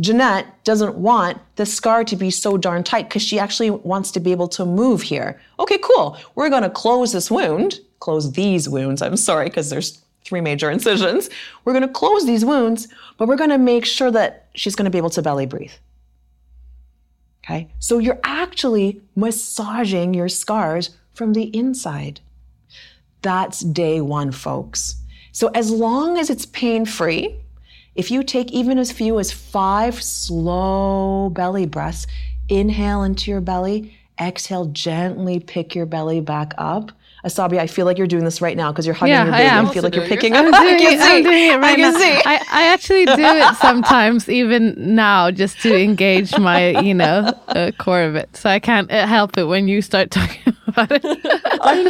Janette 0.00 0.62
doesn't 0.64 0.94
want 0.94 1.38
the 1.56 1.66
scar 1.66 2.04
to 2.04 2.14
be 2.14 2.30
so 2.30 2.56
darn 2.56 2.84
tight 2.84 3.08
because 3.08 3.22
she 3.22 3.38
actually 3.38 3.70
wants 3.70 4.12
to 4.12 4.20
be 4.20 4.30
able 4.30 4.48
to 4.48 4.64
move 4.64 5.02
here. 5.02 5.40
Okay, 5.58 5.78
cool. 5.82 6.16
We're 6.36 6.50
going 6.50 6.62
to 6.62 6.70
close 6.70 7.12
this 7.12 7.30
wound, 7.30 7.80
close 7.98 8.32
these 8.32 8.68
wounds. 8.68 9.02
I'm 9.02 9.16
sorry, 9.16 9.46
because 9.46 9.70
there's 9.70 10.00
three 10.24 10.40
major 10.40 10.70
incisions. 10.70 11.30
We're 11.64 11.72
going 11.72 11.86
to 11.86 11.92
close 11.92 12.26
these 12.26 12.44
wounds, 12.44 12.86
but 13.16 13.26
we're 13.26 13.36
going 13.36 13.50
to 13.50 13.58
make 13.58 13.84
sure 13.84 14.10
that 14.12 14.46
she's 14.54 14.76
going 14.76 14.84
to 14.84 14.90
be 14.90 14.98
able 14.98 15.10
to 15.10 15.22
belly 15.22 15.46
breathe. 15.46 15.72
Okay, 17.50 17.68
so 17.78 17.98
you're 17.98 18.20
actually 18.24 19.00
massaging 19.16 20.12
your 20.12 20.28
scars 20.28 20.90
from 21.14 21.32
the 21.32 21.44
inside. 21.56 22.20
That's 23.22 23.60
day 23.60 24.02
one, 24.02 24.32
folks. 24.32 24.96
So 25.32 25.48
as 25.54 25.70
long 25.70 26.18
as 26.18 26.28
it's 26.28 26.44
pain 26.44 26.84
free, 26.84 27.36
If 27.98 28.12
you 28.12 28.22
take 28.22 28.52
even 28.52 28.78
as 28.78 28.92
few 28.92 29.18
as 29.18 29.32
five 29.32 30.00
slow 30.00 31.30
belly 31.30 31.66
breaths, 31.66 32.06
inhale 32.48 33.02
into 33.02 33.28
your 33.32 33.40
belly, 33.40 33.98
exhale, 34.20 34.66
gently 34.66 35.40
pick 35.40 35.74
your 35.74 35.84
belly 35.84 36.20
back 36.20 36.54
up. 36.56 36.92
Asabi, 37.28 37.58
I 37.58 37.66
feel 37.66 37.84
like 37.86 37.98
you're 37.98 38.06
doing 38.06 38.24
this 38.24 38.40
right 38.40 38.56
now 38.56 38.72
because 38.72 38.86
you're 38.86 38.94
hugging 38.94 39.12
Yeah, 39.14 39.24
your 39.26 39.34
I 39.34 39.38
baby. 39.38 39.50
am. 39.50 39.66
I 39.66 39.72
feel 39.74 39.82
like 39.82 39.94
you're 39.94 40.06
picking 40.06 40.32
I'm 40.34 40.52
up. 40.52 40.60
doing, 40.60 40.74
I 40.74 40.78
can 40.78 40.92
it, 40.94 41.00
I'm 41.00 41.16
see. 41.16 41.22
doing 41.22 41.44
it 41.52 41.56
right 41.56 41.64
I 41.64 41.76
can 41.76 41.92
now. 41.92 41.98
see. 41.98 42.22
I, 42.24 42.34
I 42.50 42.62
actually 42.74 43.04
do 43.04 43.12
it 43.18 43.56
sometimes, 43.68 44.28
even 44.28 44.74
now, 44.94 45.30
just 45.30 45.60
to 45.62 45.70
engage 45.80 46.36
my, 46.38 46.78
you 46.80 46.94
know, 46.94 47.32
uh, 47.48 47.70
core 47.78 48.02
of 48.02 48.14
it. 48.16 48.34
So 48.36 48.48
I 48.50 48.58
can't 48.58 48.90
uh, 48.90 49.06
help 49.06 49.36
it 49.38 49.44
when 49.44 49.68
you 49.68 49.82
start 49.82 50.10
talking 50.18 50.54
about 50.66 50.90
it. 50.90 51.02
I 51.04 51.82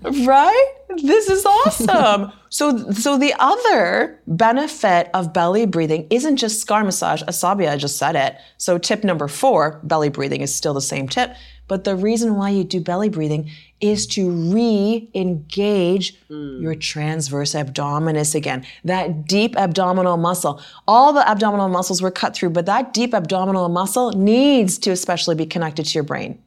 know. 0.00 0.26
right? 0.26 0.72
This 1.02 1.28
is 1.28 1.44
awesome. 1.44 2.32
so 2.48 2.90
so 2.92 3.18
the 3.18 3.34
other 3.38 4.20
benefit 4.26 5.10
of 5.14 5.32
belly 5.32 5.66
breathing 5.66 6.06
isn't 6.10 6.36
just 6.36 6.60
scar 6.60 6.84
massage. 6.84 7.22
Asabi, 7.24 7.68
I 7.70 7.76
just 7.76 7.98
said 7.98 8.16
it. 8.16 8.36
So 8.56 8.78
tip 8.78 9.04
number 9.04 9.28
4, 9.28 9.80
belly 9.82 10.08
breathing 10.08 10.40
is 10.40 10.54
still 10.54 10.72
the 10.74 10.80
same 10.80 11.08
tip, 11.08 11.34
but 11.68 11.84
the 11.84 11.96
reason 11.96 12.36
why 12.36 12.50
you 12.50 12.64
do 12.64 12.80
belly 12.80 13.08
breathing 13.08 13.50
is 13.80 14.06
to 14.06 14.30
re-engage 14.30 16.16
hmm. 16.28 16.60
your 16.62 16.74
transverse 16.74 17.54
abdominis 17.54 18.34
again. 18.34 18.64
That 18.84 19.26
deep 19.26 19.56
abdominal 19.56 20.16
muscle. 20.16 20.62
All 20.88 21.12
the 21.12 21.28
abdominal 21.28 21.68
muscles 21.68 22.00
were 22.00 22.10
cut 22.10 22.34
through, 22.34 22.50
but 22.50 22.66
that 22.66 22.94
deep 22.94 23.12
abdominal 23.12 23.68
muscle 23.68 24.12
needs 24.12 24.78
to 24.78 24.90
especially 24.90 25.34
be 25.34 25.46
connected 25.46 25.86
to 25.86 25.94
your 25.94 26.04
brain. 26.04 26.42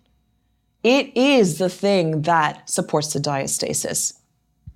It 0.83 1.15
is 1.15 1.57
the 1.57 1.69
thing 1.69 2.23
that 2.23 2.69
supports 2.69 3.13
the 3.13 3.19
diastasis. 3.19 4.13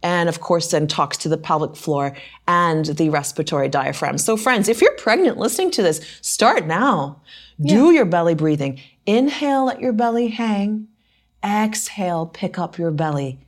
And 0.03 0.27
of 0.27 0.41
course, 0.41 0.69
then 0.71 0.87
talks 0.87 1.15
to 1.17 1.29
the 1.29 1.37
pelvic 1.37 1.77
floor 1.77 2.15
and 2.45 2.85
the 2.85 3.09
respiratory 3.09 3.69
diaphragm. 3.69 4.17
So, 4.17 4.35
friends, 4.35 4.67
if 4.67 4.81
you're 4.81 4.95
pregnant 4.97 5.37
listening 5.37 5.71
to 5.71 5.81
this, 5.81 6.05
start 6.21 6.67
now. 6.67 7.21
Do 7.61 7.91
your 7.91 8.05
belly 8.05 8.35
breathing. 8.35 8.81
Inhale, 9.05 9.65
let 9.65 9.79
your 9.79 9.93
belly 9.93 10.29
hang. 10.29 10.87
Exhale, 11.43 12.25
pick 12.27 12.57
up 12.57 12.77
your 12.77 12.91
belly. 12.91 13.39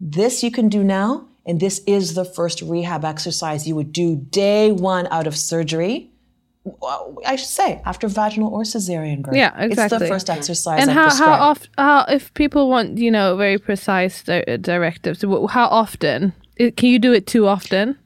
This 0.00 0.42
you 0.42 0.50
can 0.50 0.68
do 0.68 0.84
now. 0.84 1.26
And 1.44 1.58
this 1.58 1.80
is 1.88 2.14
the 2.14 2.24
first 2.24 2.62
rehab 2.62 3.04
exercise 3.04 3.66
you 3.66 3.74
would 3.74 3.92
do 3.92 4.14
day 4.14 4.70
one 4.70 5.08
out 5.10 5.26
of 5.26 5.36
surgery. 5.36 6.12
I 7.26 7.34
should 7.34 7.48
say 7.48 7.82
after 7.84 8.06
vaginal 8.06 8.54
or 8.54 8.62
cesarean 8.62 9.22
birth. 9.22 9.34
Yeah, 9.34 9.50
exactly. 9.58 9.96
It's 9.96 10.02
the 10.04 10.08
first 10.08 10.30
exercise. 10.30 10.80
and 10.80 10.90
I 10.90 10.94
how, 10.94 11.10
how 11.10 11.32
often, 11.32 11.70
how, 11.76 12.04
if 12.08 12.32
people 12.34 12.68
want, 12.70 12.98
you 12.98 13.10
know, 13.10 13.34
very 13.36 13.58
precise 13.58 14.22
di- 14.22 14.44
directives, 14.60 15.22
how 15.50 15.66
often? 15.66 16.32
It- 16.54 16.76
Can 16.76 16.90
you 16.90 17.00
do 17.00 17.12
it 17.12 17.26
too 17.26 17.48
often? 17.48 17.98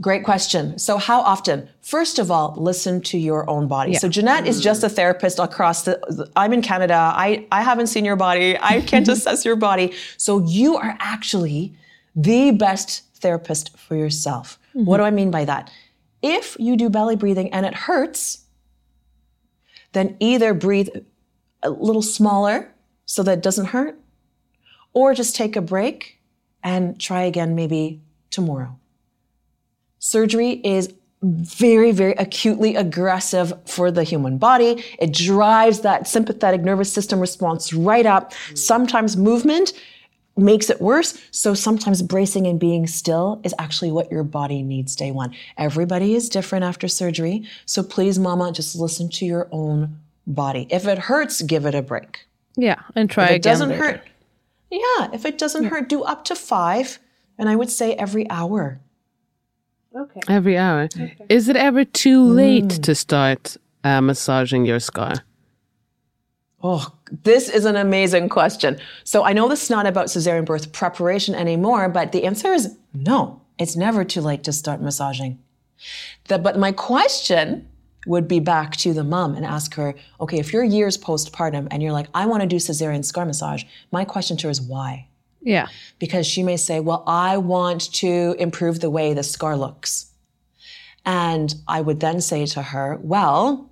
Great 0.00 0.24
question. 0.24 0.78
So, 0.78 0.96
how 0.96 1.20
often? 1.20 1.68
First 1.82 2.18
of 2.18 2.30
all, 2.30 2.54
listen 2.56 3.02
to 3.02 3.18
your 3.18 3.48
own 3.50 3.68
body. 3.68 3.94
So, 3.94 4.08
Janette 4.08 4.46
is 4.46 4.60
just 4.60 4.82
a 4.82 4.88
therapist 4.88 5.38
across 5.38 5.82
the. 5.82 6.30
I'm 6.36 6.54
in 6.54 6.62
Canada. 6.62 6.94
I, 6.94 7.46
I 7.52 7.62
haven't 7.62 7.88
seen 7.88 8.06
your 8.06 8.16
body. 8.16 8.56
I 8.58 8.80
can't 8.80 9.06
assess 9.16 9.44
your 9.44 9.56
body. 9.56 9.92
So, 10.16 10.38
you 10.38 10.76
are 10.76 10.96
actually 11.00 11.74
the 12.16 12.52
best 12.52 13.02
therapist 13.16 13.76
for 13.78 13.94
yourself. 13.94 14.58
Mm-hmm. 14.70 14.86
What 14.86 14.96
do 14.98 15.02
I 15.02 15.10
mean 15.10 15.30
by 15.30 15.44
that? 15.44 15.70
If 16.22 16.56
you 16.58 16.76
do 16.76 16.88
belly 16.88 17.16
breathing 17.16 17.52
and 17.52 17.66
it 17.66 17.74
hurts, 17.74 18.44
then 19.92 20.16
either 20.18 20.54
breathe 20.54 20.88
a 21.62 21.68
little 21.70 22.02
smaller 22.02 22.72
so 23.04 23.22
that 23.22 23.38
it 23.38 23.42
doesn't 23.42 23.66
hurt, 23.66 24.00
or 24.94 25.12
just 25.12 25.36
take 25.36 25.56
a 25.56 25.60
break 25.60 26.20
and 26.62 26.98
try 26.98 27.22
again 27.22 27.54
maybe 27.54 28.00
tomorrow. 28.30 28.79
Surgery 30.00 30.52
is 30.64 30.92
very, 31.22 31.92
very 31.92 32.12
acutely 32.12 32.74
aggressive 32.74 33.52
for 33.66 33.90
the 33.90 34.02
human 34.02 34.38
body. 34.38 34.82
It 34.98 35.12
drives 35.12 35.80
that 35.80 36.08
sympathetic 36.08 36.62
nervous 36.62 36.90
system 36.90 37.20
response 37.20 37.74
right 37.74 38.06
up. 38.06 38.32
Sometimes 38.54 39.18
movement 39.18 39.74
makes 40.38 40.70
it 40.70 40.80
worse. 40.80 41.20
So 41.30 41.52
sometimes 41.52 42.00
bracing 42.00 42.46
and 42.46 42.58
being 42.58 42.86
still 42.86 43.42
is 43.44 43.54
actually 43.58 43.92
what 43.92 44.10
your 44.10 44.24
body 44.24 44.62
needs 44.62 44.96
day 44.96 45.10
one. 45.10 45.34
Everybody 45.58 46.14
is 46.14 46.30
different 46.30 46.64
after 46.64 46.88
surgery. 46.88 47.44
So 47.66 47.82
please, 47.82 48.18
mama, 48.18 48.50
just 48.52 48.74
listen 48.74 49.10
to 49.10 49.26
your 49.26 49.46
own 49.52 49.98
body. 50.26 50.66
If 50.70 50.86
it 50.86 50.96
hurts, 50.98 51.42
give 51.42 51.66
it 51.66 51.74
a 51.74 51.82
break. 51.82 52.26
Yeah, 52.56 52.80
and 52.96 53.10
try 53.10 53.24
If 53.24 53.30
it 53.30 53.34
again. 53.36 53.52
doesn't 53.52 53.68
later. 53.68 53.82
hurt, 53.84 54.00
yeah, 54.70 55.10
if 55.12 55.26
it 55.26 55.36
doesn't 55.36 55.64
hurt, 55.64 55.90
do 55.90 56.02
up 56.02 56.24
to 56.26 56.34
five. 56.34 56.98
And 57.36 57.50
I 57.50 57.56
would 57.56 57.70
say 57.70 57.92
every 57.94 58.28
hour. 58.30 58.80
Every 60.28 60.56
hour. 60.56 60.88
Is 61.28 61.48
it 61.48 61.56
ever 61.56 61.84
too 61.84 62.22
late 62.22 62.70
to 62.82 62.94
start 62.94 63.56
uh, 63.84 64.00
massaging 64.00 64.64
your 64.64 64.80
scar? 64.80 65.14
Oh, 66.62 66.92
this 67.24 67.48
is 67.48 67.64
an 67.64 67.76
amazing 67.76 68.28
question. 68.28 68.78
So 69.04 69.24
I 69.24 69.32
know 69.32 69.48
this 69.48 69.62
is 69.64 69.70
not 69.70 69.86
about 69.86 70.06
cesarean 70.06 70.44
birth 70.44 70.72
preparation 70.72 71.34
anymore, 71.34 71.88
but 71.88 72.12
the 72.12 72.24
answer 72.24 72.52
is 72.52 72.76
no. 72.92 73.40
It's 73.58 73.76
never 73.76 74.04
too 74.04 74.20
late 74.20 74.44
to 74.44 74.52
start 74.52 74.80
massaging. 74.80 75.38
The- 76.28 76.38
but 76.38 76.58
my 76.58 76.72
question 76.72 77.66
would 78.06 78.28
be 78.28 78.40
back 78.40 78.76
to 78.78 78.92
the 78.94 79.04
mom 79.04 79.34
and 79.34 79.44
ask 79.44 79.74
her, 79.74 79.94
okay, 80.20 80.38
if 80.38 80.52
you're 80.52 80.64
years 80.64 80.96
postpartum 80.96 81.68
and 81.70 81.82
you're 81.82 81.92
like, 81.92 82.08
I 82.14 82.26
want 82.26 82.42
to 82.42 82.46
do 82.46 82.56
cesarean 82.56 83.04
scar 83.04 83.26
massage, 83.26 83.64
my 83.90 84.04
question 84.04 84.36
to 84.38 84.46
her 84.46 84.50
is 84.50 84.60
why? 84.60 85.06
Yeah. 85.42 85.68
because 85.98 86.26
she 86.26 86.42
may 86.42 86.56
say, 86.56 86.80
Well, 86.80 87.02
I 87.06 87.38
want 87.38 87.92
to 87.94 88.36
improve 88.38 88.80
the 88.80 88.90
way 88.90 89.14
the 89.14 89.22
scar 89.22 89.56
looks. 89.56 90.10
And 91.04 91.54
I 91.66 91.80
would 91.80 92.00
then 92.00 92.20
say 92.20 92.46
to 92.46 92.62
her, 92.62 92.98
Well, 93.02 93.70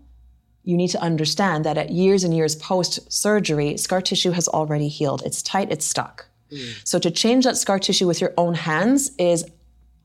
you 0.64 0.76
need 0.76 0.88
to 0.90 1.00
understand 1.00 1.64
that 1.64 1.78
at 1.78 1.90
years 1.90 2.24
and 2.24 2.34
years 2.36 2.54
post 2.56 3.10
surgery, 3.12 3.76
scar 3.76 4.02
tissue 4.02 4.32
has 4.32 4.48
already 4.48 4.88
healed. 4.88 5.22
It's 5.24 5.42
tight, 5.42 5.70
it's 5.70 5.86
stuck. 5.86 6.26
Mm. 6.52 6.86
So 6.86 6.98
to 6.98 7.10
change 7.10 7.44
that 7.44 7.56
scar 7.56 7.78
tissue 7.78 8.06
with 8.06 8.20
your 8.20 8.34
own 8.36 8.54
hands 8.54 9.12
is 9.18 9.44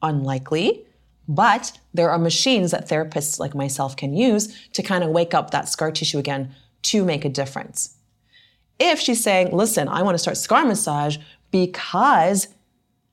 unlikely. 0.01 0.85
But 1.27 1.77
there 1.93 2.09
are 2.09 2.19
machines 2.19 2.71
that 2.71 2.89
therapists 2.89 3.39
like 3.39 3.55
myself 3.55 3.95
can 3.95 4.13
use 4.13 4.57
to 4.71 4.83
kind 4.83 5.03
of 5.03 5.09
wake 5.09 5.33
up 5.33 5.51
that 5.51 5.69
scar 5.69 5.91
tissue 5.91 6.17
again 6.17 6.53
to 6.83 7.05
make 7.05 7.23
a 7.23 7.29
difference. 7.29 7.95
If 8.79 8.99
she's 8.99 9.23
saying, 9.23 9.55
listen, 9.55 9.87
I 9.87 10.01
want 10.01 10.15
to 10.15 10.19
start 10.19 10.37
scar 10.37 10.65
massage 10.65 11.17
because, 11.53 12.47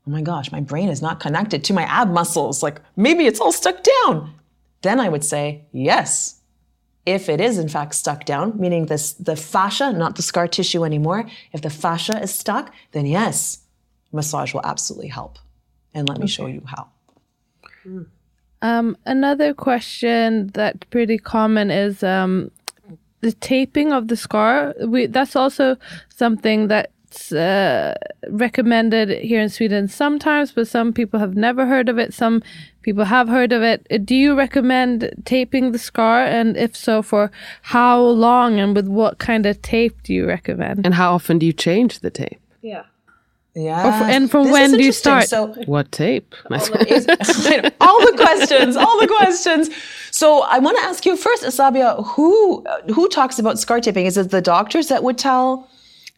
oh 0.06 0.10
my 0.10 0.22
gosh, 0.22 0.50
my 0.50 0.60
brain 0.60 0.88
is 0.88 1.02
not 1.02 1.20
connected 1.20 1.62
to 1.64 1.74
my 1.74 1.84
ab 1.84 2.08
muscles, 2.08 2.62
like 2.62 2.80
maybe 2.96 3.26
it's 3.26 3.38
all 3.38 3.52
stuck 3.52 3.84
down, 3.84 4.34
then 4.80 4.98
I 4.98 5.08
would 5.08 5.22
say, 5.22 5.66
yes. 5.70 6.40
If 7.06 7.28
it 7.28 7.40
is 7.40 7.58
in 7.58 7.68
fact 7.68 7.94
stuck 7.94 8.24
down, 8.24 8.58
meaning 8.58 8.86
this, 8.86 9.12
the 9.12 9.36
fascia, 9.36 9.92
not 9.92 10.16
the 10.16 10.22
scar 10.22 10.48
tissue 10.48 10.84
anymore, 10.84 11.26
if 11.52 11.60
the 11.60 11.70
fascia 11.70 12.20
is 12.20 12.34
stuck, 12.34 12.72
then 12.92 13.06
yes, 13.06 13.60
massage 14.10 14.54
will 14.54 14.64
absolutely 14.64 15.08
help. 15.08 15.38
And 15.92 16.08
let 16.08 16.18
me 16.18 16.26
show 16.26 16.46
you 16.46 16.62
how. 16.66 16.88
Um, 18.62 18.96
another 19.04 19.52
question 19.54 20.48
that's 20.54 20.84
pretty 20.90 21.18
common 21.18 21.70
is 21.70 22.02
um, 22.02 22.50
the 23.20 23.32
taping 23.32 23.92
of 23.92 24.08
the 24.08 24.16
scar. 24.16 24.74
We, 24.86 25.06
that's 25.06 25.36
also 25.36 25.76
something 26.08 26.68
that's 27.10 27.32
uh, 27.32 27.94
recommended 28.28 29.08
here 29.22 29.40
in 29.40 29.48
Sweden 29.48 29.88
sometimes, 29.88 30.52
but 30.52 30.68
some 30.68 30.92
people 30.92 31.18
have 31.18 31.36
never 31.36 31.66
heard 31.66 31.88
of 31.88 31.98
it. 31.98 32.14
Some 32.14 32.42
people 32.82 33.04
have 33.04 33.28
heard 33.28 33.52
of 33.52 33.62
it. 33.62 33.86
Uh, 33.90 33.98
Do 33.98 34.14
you 34.14 34.36
recommend 34.36 35.10
taping 35.24 35.72
the 35.72 35.78
scar? 35.78 36.24
And 36.24 36.56
if 36.56 36.76
so, 36.76 37.02
for 37.02 37.30
how 37.62 38.00
long 38.00 38.60
and 38.60 38.76
with 38.76 38.86
what 38.86 39.18
kind 39.18 39.44
of 39.46 39.60
tape 39.62 40.02
do 40.04 40.14
you 40.14 40.26
recommend? 40.26 40.84
And 40.86 40.94
how 40.94 41.14
often 41.14 41.38
do 41.38 41.46
you 41.46 41.52
change 41.52 41.98
the 42.00 42.10
tape? 42.10 42.38
Yeah. 42.62 42.84
Yeah. 43.56 44.08
And 44.08 44.30
from 44.30 44.52
when 44.52 44.70
do 44.70 44.82
you 44.84 44.92
start? 44.92 45.28
So 45.28 45.48
What 45.66 45.90
tape? 45.90 46.36
is- 46.52 47.06
all 47.80 48.00
the 48.06 48.14
questions, 48.16 48.76
all 48.76 49.00
the 49.00 49.08
questions. 49.08 49.70
So 50.12 50.42
I 50.42 50.60
want 50.60 50.78
to 50.78 50.84
ask 50.84 51.04
you 51.04 51.16
first, 51.16 51.42
Asabia, 51.42 52.06
who 52.14 52.64
who 52.94 53.08
talks 53.08 53.40
about 53.40 53.58
scar 53.58 53.80
taping? 53.80 54.06
Is 54.06 54.16
it 54.16 54.30
the 54.30 54.40
doctors 54.40 54.86
that 54.88 55.02
would 55.02 55.18
tell 55.18 55.68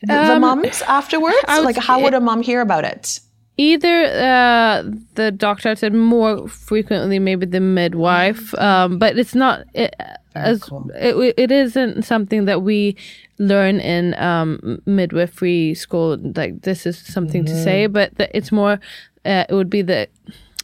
the, 0.03 0.32
the 0.34 0.38
moms 0.40 0.82
afterwards? 0.82 1.36
Um, 1.48 1.59
would 1.59 1.64
Like, 1.64 1.76
how 1.76 2.00
would 2.00 2.14
a 2.14 2.20
mom 2.20 2.42
hear 2.42 2.61
about 2.61 2.84
it? 2.84 3.20
Either 3.59 4.05
uh, 4.05 4.82
the 5.14 5.30
doctor 5.30 5.74
said 5.76 5.94
more 5.94 6.48
frequently, 6.48 7.18
maybe 7.18 7.46
the 7.46 7.61
midwife, 7.61 8.55
um, 8.55 8.98
but 8.98 9.18
it's 9.18 9.34
not. 9.34 9.64
It, 9.74 9.94
as 10.34 10.70
it, 10.94 11.34
it 11.36 11.53
isn't 11.53 12.03
something 12.03 12.46
that 12.46 12.62
we 12.62 12.96
learn 13.38 13.80
in 13.80 14.14
um, 14.14 14.80
midwifery 14.86 15.74
school. 15.74 16.16
Like 16.16 16.62
this 16.62 16.86
is 16.86 16.98
something 16.98 17.44
to 17.44 17.62
say, 17.62 17.86
but 17.86 18.16
the, 18.16 18.34
it's 18.36 18.50
more. 18.53 18.80
Uh, 19.24 19.44
it 19.48 19.55
would 19.55 19.70
be 19.70 19.82
the 19.82 20.09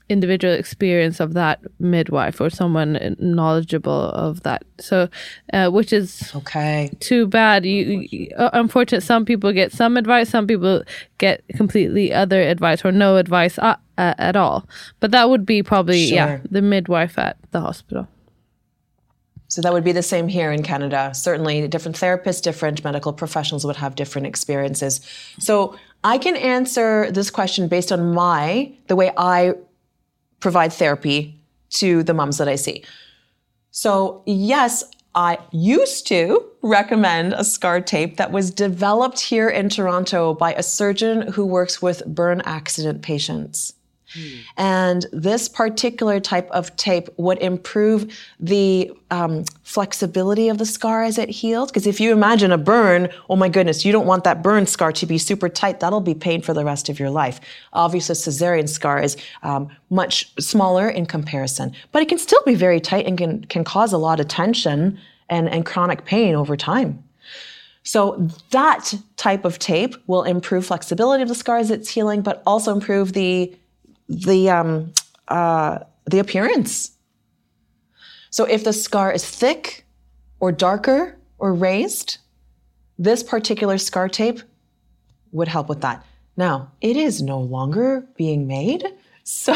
individual 0.09 0.55
experience 0.55 1.21
of 1.21 1.35
that 1.35 1.61
midwife 1.79 2.41
or 2.41 2.51
someone 2.51 3.17
knowledgeable 3.19 4.11
of 4.11 4.43
that. 4.43 4.65
So, 4.81 5.09
uh, 5.53 5.71
which 5.71 5.93
is 5.93 6.33
Okay. 6.35 6.91
too 7.01 7.27
bad. 7.27 7.65
You, 7.67 8.07
you 8.11 8.31
uh, 8.37 8.51
unfortunate. 8.53 9.03
Some 9.03 9.25
people 9.25 9.53
get 9.53 9.73
some 9.73 9.97
advice. 9.97 10.31
Some 10.31 10.47
people 10.47 10.83
get 11.19 11.43
completely 11.57 12.13
other 12.13 12.41
advice 12.41 12.85
or 12.85 12.93
no 12.93 13.17
advice 13.17 13.59
uh, 13.59 13.77
uh, 13.99 14.15
at 14.19 14.37
all. 14.37 14.67
But 15.01 15.11
that 15.11 15.29
would 15.31 15.45
be 15.45 15.63
probably 15.63 16.05
yeah 16.05 16.41
the 16.51 16.63
midwife 16.63 17.19
at 17.19 17.37
the 17.51 17.61
hospital. 17.61 18.09
So 19.51 19.63
that 19.63 19.73
would 19.73 19.85
be 19.85 19.93
the 19.93 20.03
same 20.03 20.29
here 20.29 20.53
in 20.53 20.63
Canada. 20.63 21.11
Certainly, 21.15 21.67
different 21.69 21.97
therapists, 21.97 22.43
different 22.43 22.85
medical 22.85 23.15
professionals 23.15 23.65
would 23.65 23.77
have 23.77 23.95
different 23.95 24.27
experiences. 24.27 25.01
So 25.39 25.75
I 26.05 26.19
can 26.19 26.37
answer 26.37 27.11
this 27.11 27.31
question 27.31 27.67
based 27.67 27.91
on 27.91 28.13
my 28.15 28.71
the 28.89 28.97
way 28.97 29.11
I 29.17 29.55
provide 30.41 30.73
therapy 30.73 31.41
to 31.71 32.03
the 32.03 32.15
moms 32.15 32.39
that 32.39 32.49
I 32.49 32.57
see. 32.57 32.85
So 33.71 34.23
yes, 34.27 34.85
I 35.15 35.39
used 35.51 36.07
to 36.09 36.45
recommend 36.63 37.33
a 37.33 37.45
scar 37.45 37.81
tape 37.81 38.17
that 38.19 38.31
was 38.31 38.51
developed 38.51 39.21
here 39.21 39.49
in 39.49 39.69
Toronto 39.69 40.35
by 40.35 40.55
a 40.55 40.63
surgeon 40.63 41.33
who 41.33 41.45
works 41.45 41.83
with 41.83 42.07
burn 42.07 42.41
accident 42.43 43.03
patients. 43.03 43.75
And 44.57 45.07
this 45.13 45.49
particular 45.49 46.21
type 46.21 46.51
of 46.51 46.75
tape 46.77 47.09
would 47.17 47.39
improve 47.39 48.19
the 48.41 48.91
um, 49.11 49.45
flexibility 49.63 50.49
of 50.49 50.59
the 50.59 50.67
scar 50.67 51.03
as 51.03 51.19
it 51.19 51.29
healed. 51.29 51.69
Because 51.69 51.87
if 51.87 52.01
you 52.01 52.13
imagine 52.13 52.53
a 52.53 52.59
burn, 52.59 53.09
oh 53.29 53.37
my 53.37 53.49
goodness, 53.49 53.85
you 53.85 53.93
don't 53.93 54.07
want 54.07 54.25
that 54.25 54.43
burn 54.43 54.67
scar 54.67 54.93
to 54.93 55.07
be 55.07 55.19
super 55.19 55.49
tight. 55.49 55.81
That'll 55.81 56.01
be 56.01 56.15
pain 56.15 56.43
for 56.43 56.55
the 56.55 56.65
rest 56.65 56.89
of 56.89 56.99
your 56.99 57.11
life. 57.11 57.41
Obviously, 57.73 58.15
cesarean 58.15 58.69
scar 58.69 59.01
is 59.01 59.17
um, 59.43 59.69
much 59.91 60.33
smaller 60.41 60.89
in 60.89 61.07
comparison, 61.07 61.73
but 61.93 62.03
it 62.03 62.09
can 62.09 62.19
still 62.19 62.43
be 62.45 62.55
very 62.55 62.81
tight 62.81 63.07
and 63.07 63.19
can, 63.19 63.45
can 63.45 63.65
cause 63.65 63.93
a 63.93 63.99
lot 63.99 64.21
of 64.21 64.29
tension 64.29 64.99
and, 65.29 65.49
and 65.49 65.67
chronic 65.67 66.05
pain 66.05 66.35
over 66.35 66.57
time. 66.57 67.03
So 67.83 68.29
that 68.51 68.93
type 69.17 69.47
of 69.47 69.59
tape 69.59 69.95
will 70.07 70.23
improve 70.23 70.67
flexibility 70.67 71.23
of 71.23 71.29
the 71.29 71.35
scar 71.35 71.57
as 71.57 71.71
it's 71.71 71.89
healing, 71.89 72.21
but 72.21 72.43
also 72.47 72.73
improve 72.73 73.15
the 73.15 73.55
the 74.09 74.51
um, 74.51 74.93
uh, 75.29 75.81
the 76.07 76.19
appearance. 76.19 76.93
So 78.31 78.45
if 78.45 78.65
the 78.65 78.73
scar 78.73 79.13
is 79.13 79.25
thick 79.25 79.85
or 80.41 80.53
darker 80.53 81.19
or 81.39 81.55
raised, 81.55 82.19
this 82.99 83.23
particular 83.23 83.79
scar 83.79 84.09
tape 84.09 84.41
would 85.33 85.49
help 85.49 85.69
with 85.69 85.81
that. 85.83 86.05
Now, 86.37 86.71
it 86.81 86.97
is 86.97 87.21
no 87.21 87.41
longer 87.41 88.07
being 88.17 88.47
made. 88.47 88.87
So, 89.31 89.53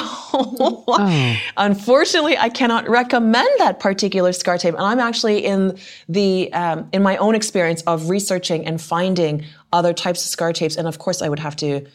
unfortunately, 1.57 2.37
I 2.37 2.51
cannot 2.51 2.91
recommend 2.91 3.49
that 3.57 3.81
particular 3.81 4.35
scar 4.35 4.59
tape. 4.59 4.75
And 4.75 4.83
I'm 4.83 5.01
actually 5.01 5.47
in 5.47 5.79
the 6.11 6.53
um, 6.53 6.91
in 6.93 7.03
my 7.03 7.17
own 7.17 7.35
experience 7.35 7.81
of 7.87 8.11
researching 8.11 8.67
and 8.67 8.79
finding 8.79 9.47
other 9.73 9.95
types 9.95 10.27
of 10.27 10.31
scar 10.31 10.53
tapes. 10.53 10.77
And 10.77 10.87
of 10.87 10.99
course, 10.99 11.23
I 11.23 11.31
would 11.31 11.39
have 11.39 11.57
to 11.57 11.87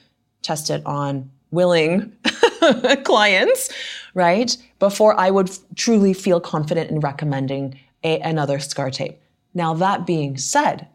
test 0.41 0.71
it 0.71 0.83
on 0.87 1.29
willing 1.51 2.13
clients, 3.03 3.69
right? 4.13 4.55
Before 4.79 5.19
I 5.19 5.29
would 5.31 5.49
f- 5.49 5.59
truly 5.75 6.13
feel 6.13 6.39
confident 6.39 6.91
in 6.91 6.99
recommending 6.99 7.79
a, 8.03 8.19
another 8.19 8.59
scar 8.59 8.91
tape. 8.91 9.19
Now, 9.53 9.73
that 9.75 10.05
being 10.05 10.37
said, 10.37 10.87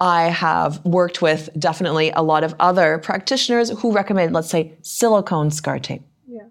I 0.00 0.24
have 0.24 0.84
worked 0.84 1.20
with 1.20 1.50
definitely 1.58 2.10
a 2.10 2.22
lot 2.22 2.42
of 2.42 2.54
other 2.58 2.98
practitioners 2.98 3.70
who 3.70 3.92
recommend, 3.92 4.32
let's 4.32 4.48
say, 4.48 4.72
silicone 4.82 5.50
scar 5.50 5.78
tape. 5.78 6.02
Yeah. 6.26 6.46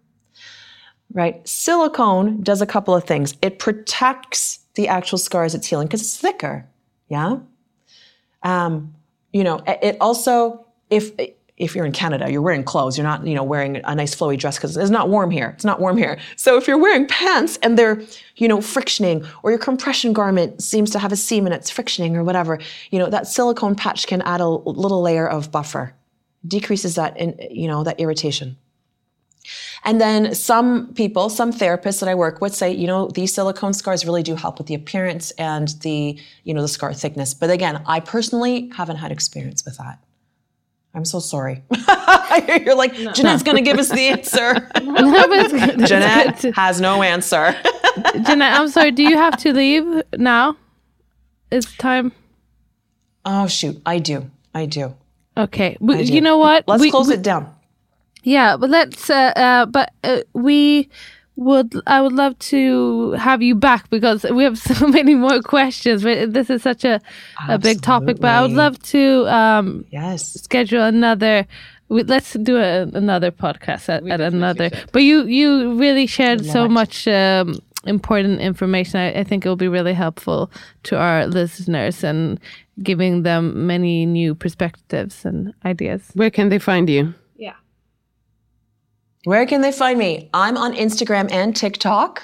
Right? 1.11 1.45
Silicone 1.47 2.41
does 2.43 2.61
a 2.61 2.67
couple 2.67 2.95
of 2.95 3.05
things. 3.05 3.35
It 3.41 3.57
protects 3.57 4.59
the 4.75 4.87
actual 4.87 5.17
scar 5.17 5.43
as 5.43 5.55
it's 5.55 5.67
healing 5.67 5.87
because 5.87 6.01
it's 6.01 6.17
thicker. 6.17 6.67
Yeah. 7.07 7.39
Um, 8.43 8.93
you 9.33 9.43
know, 9.43 9.61
it 9.65 9.97
also, 9.99 10.65
if 10.89 11.11
if 11.59 11.75
you're 11.75 11.85
in 11.85 11.91
Canada, 11.91 12.31
you're 12.31 12.41
wearing 12.41 12.63
clothes. 12.63 12.97
You're 12.97 13.05
not, 13.05 13.27
you 13.27 13.35
know, 13.35 13.43
wearing 13.43 13.81
a 13.83 13.93
nice 13.93 14.15
flowy 14.15 14.37
dress 14.37 14.57
because 14.57 14.77
it's 14.77 14.89
not 14.89 15.09
warm 15.09 15.29
here. 15.29 15.49
It's 15.49 15.65
not 15.65 15.79
warm 15.79 15.97
here. 15.97 16.17
So 16.37 16.57
if 16.57 16.67
you're 16.67 16.77
wearing 16.77 17.05
pants 17.05 17.59
and 17.61 17.77
they're, 17.77 18.01
you 18.37 18.47
know, 18.47 18.61
frictioning, 18.61 19.25
or 19.43 19.51
your 19.51 19.59
compression 19.59 20.13
garment 20.13 20.63
seems 20.63 20.89
to 20.91 20.99
have 20.99 21.11
a 21.11 21.17
seam 21.17 21.45
and 21.45 21.53
it's 21.53 21.69
frictioning 21.69 22.15
or 22.15 22.23
whatever, 22.23 22.59
you 22.91 22.97
know, 22.97 23.09
that 23.09 23.27
silicone 23.27 23.75
patch 23.75 24.07
can 24.07 24.21
add 24.21 24.39
a 24.39 24.47
little 24.47 25.01
layer 25.01 25.27
of 25.27 25.51
buffer, 25.51 25.93
decreases 26.47 26.95
that, 26.95 27.17
in, 27.17 27.37
you 27.51 27.67
know, 27.67 27.83
that 27.83 27.99
irritation. 27.99 28.55
And 29.83 29.99
then 29.99 30.35
some 30.35 30.93
people, 30.93 31.29
some 31.29 31.51
therapists 31.51 31.99
that 32.01 32.09
I 32.09 32.15
work 32.15 32.41
with 32.41 32.53
say, 32.53 32.71
you 32.71 32.87
know, 32.87 33.07
these 33.07 33.33
silicone 33.33 33.73
scars 33.73 34.05
really 34.05 34.23
do 34.23 34.35
help 34.35 34.57
with 34.57 34.67
the 34.67 34.75
appearance 34.75 35.31
and 35.31 35.69
the, 35.81 36.19
you 36.43 36.53
know, 36.53 36.61
the 36.61 36.67
scar 36.67 36.93
thickness. 36.93 37.33
But 37.33 37.49
again, 37.49 37.81
I 37.85 37.99
personally 37.99 38.69
haven't 38.75 38.97
had 38.97 39.11
experience 39.11 39.65
with 39.65 39.77
that. 39.77 39.99
I'm 40.93 41.05
so 41.05 41.19
sorry. 41.19 41.63
You're 42.65 42.75
like, 42.75 42.93
Janette's 42.95 43.43
going 43.43 43.57
to 43.57 43.61
give 43.63 43.77
us 43.77 43.89
the 43.89 44.07
answer. 44.09 44.53
No, 44.81 45.27
but 45.27 45.39
it's 45.45 45.53
good. 45.53 45.79
It's 45.81 45.89
Janette 45.89 46.41
has 46.55 46.81
no 46.81 47.03
answer. 47.03 47.55
Janette, 48.25 48.59
I'm 48.59 48.67
sorry. 48.69 48.91
Do 48.91 49.03
you 49.03 49.15
have 49.17 49.37
to 49.37 49.53
leave 49.53 49.85
now? 50.17 50.57
It's 51.51 51.75
time. 51.77 52.11
oh, 53.25 53.47
shoot. 53.47 53.81
I 53.85 53.99
do. 53.99 54.29
I 54.53 54.65
do. 54.65 54.95
Okay. 55.37 55.77
We, 55.79 55.95
I 55.95 56.03
do. 56.03 56.13
you 56.13 56.21
know 56.21 56.37
what? 56.37 56.67
Let's 56.67 56.81
We- 56.81 56.91
close 56.91 57.07
we- 57.07 57.15
it 57.15 57.21
down. 57.21 57.53
Yeah, 58.23 58.57
but 58.57 58.69
let's. 58.69 59.09
Uh, 59.09 59.31
uh, 59.35 59.65
but 59.67 59.93
uh, 60.03 60.21
we 60.33 60.89
would. 61.39 61.73
I 61.87 62.01
would 62.01 62.13
love 62.13 62.37
to 62.53 63.11
have 63.13 63.41
you 63.41 63.55
back 63.55 63.89
because 63.89 64.23
we 64.37 64.43
have 64.43 64.57
so 64.71 64.87
many 64.87 65.15
more 65.15 65.41
questions. 65.41 66.03
This 66.03 66.49
is 66.49 66.61
such 66.61 66.83
a 66.85 66.99
a 67.47 67.57
big 67.57 67.81
topic. 67.81 68.19
But 68.19 68.31
I 68.31 68.41
would 68.41 68.51
love 68.51 68.77
to 68.93 69.03
um, 69.27 69.85
Yes. 69.91 70.33
schedule 70.43 70.83
another. 70.83 71.47
We, 71.89 72.03
let's 72.03 72.33
do 72.33 72.57
a, 72.57 72.83
another 72.93 73.31
podcast 73.31 73.89
at, 73.89 74.07
at 74.07 74.21
another. 74.21 74.69
But 74.91 75.03
you 75.03 75.23
you 75.25 75.73
really 75.79 76.05
shared 76.07 76.45
so 76.45 76.67
much 76.69 77.07
um, 77.07 77.55
important 77.85 78.41
information. 78.41 78.99
I, 78.99 79.21
I 79.21 79.23
think 79.23 79.45
it 79.45 79.49
will 79.49 79.55
be 79.55 79.67
really 79.67 79.93
helpful 79.93 80.51
to 80.83 80.97
our 80.97 81.25
listeners 81.25 82.03
and 82.03 82.39
giving 82.83 83.23
them 83.23 83.65
many 83.67 84.05
new 84.05 84.35
perspectives 84.35 85.25
and 85.25 85.53
ideas. 85.65 86.01
Where 86.13 86.29
can 86.31 86.49
they 86.49 86.59
find 86.59 86.87
you? 86.89 87.13
Where 89.25 89.45
can 89.45 89.59
they 89.61 89.73
find 89.73 89.99
me? 89.99 90.29
I'm 90.33 90.55
on 90.55 90.73
Instagram 90.73 91.29
and 91.29 91.53
TikTok. 91.53 92.23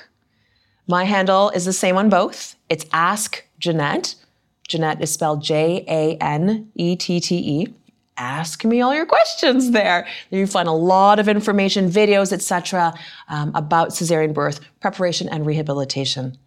My 0.87 1.03
handle 1.03 1.49
is 1.49 1.65
the 1.65 1.73
same 1.73 1.97
on 1.97 2.09
both. 2.09 2.55
It's 2.69 2.85
Ask 2.93 3.43
Janette. 3.59 4.15
Janette 4.67 5.01
is 5.01 5.11
spelled 5.11 5.43
J 5.43 5.83
A 5.89 6.15
N 6.23 6.71
E 6.75 6.95
T 6.95 7.19
T 7.19 7.35
E. 7.35 7.67
Ask 8.17 8.63
me 8.63 8.79
all 8.79 8.95
your 8.95 9.05
questions 9.05 9.71
there. 9.71 10.07
You 10.29 10.47
find 10.47 10.69
a 10.69 10.73
lot 10.73 11.19
of 11.19 11.27
information, 11.27 11.91
videos, 11.91 12.31
etc., 12.31 12.93
um, 13.27 13.51
about 13.55 13.89
cesarean 13.89 14.33
birth 14.33 14.61
preparation 14.79 15.27
and 15.27 15.45
rehabilitation. 15.45 16.37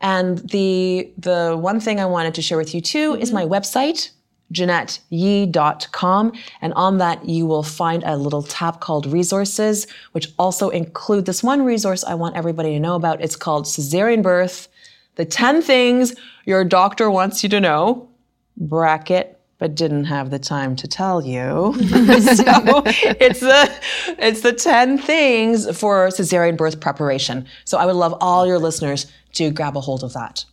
And 0.00 0.38
the 0.50 1.12
the 1.16 1.56
one 1.56 1.78
thing 1.78 2.00
I 2.00 2.06
wanted 2.06 2.34
to 2.34 2.42
share 2.42 2.58
with 2.58 2.74
you 2.74 2.80
too 2.80 3.16
is 3.20 3.30
my 3.30 3.44
website, 3.44 4.10
JanetteYee.com. 4.52 6.32
And 6.60 6.72
on 6.74 6.98
that, 6.98 7.28
you 7.28 7.46
will 7.46 7.62
find 7.62 8.02
a 8.04 8.16
little 8.16 8.42
tab 8.42 8.80
called 8.80 9.06
resources, 9.06 9.86
which 10.12 10.32
also 10.38 10.68
include 10.70 11.26
this 11.26 11.42
one 11.42 11.64
resource 11.64 12.04
I 12.04 12.14
want 12.14 12.36
everybody 12.36 12.72
to 12.72 12.80
know 12.80 12.94
about. 12.94 13.22
It's 13.22 13.36
called 13.36 13.64
Cesarean 13.64 14.22
Birth, 14.22 14.68
the 15.16 15.24
10 15.24 15.62
things 15.62 16.14
your 16.44 16.64
doctor 16.64 17.10
wants 17.10 17.42
you 17.42 17.48
to 17.50 17.60
know, 17.60 18.08
bracket, 18.56 19.40
but 19.58 19.74
didn't 19.74 20.04
have 20.04 20.30
the 20.30 20.38
time 20.38 20.76
to 20.76 20.88
tell 20.88 21.24
you. 21.24 21.74
so 21.78 22.82
it's 22.84 23.40
the 23.40 23.80
it's 24.18 24.40
the 24.40 24.52
10 24.52 24.98
things 24.98 25.78
for 25.78 26.08
cesarean 26.08 26.56
birth 26.56 26.80
preparation. 26.80 27.46
So 27.64 27.78
I 27.78 27.86
would 27.86 27.96
love 27.96 28.16
all 28.20 28.46
your 28.46 28.58
listeners 28.58 29.10
to 29.34 29.50
grab 29.50 29.76
a 29.76 29.80
hold 29.80 30.02
of 30.02 30.12
that. 30.14 30.44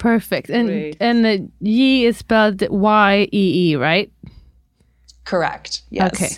Perfect. 0.00 0.50
And 0.50 0.68
Great. 0.68 0.96
and 1.00 1.26
uh, 1.26 1.36
Yee 1.60 2.06
is 2.06 2.16
spelled 2.16 2.62
Y 2.70 3.28
E 3.32 3.70
E, 3.72 3.76
right? 3.76 4.10
Correct. 5.24 5.82
Yes. 5.90 6.12
Okay. 6.12 6.28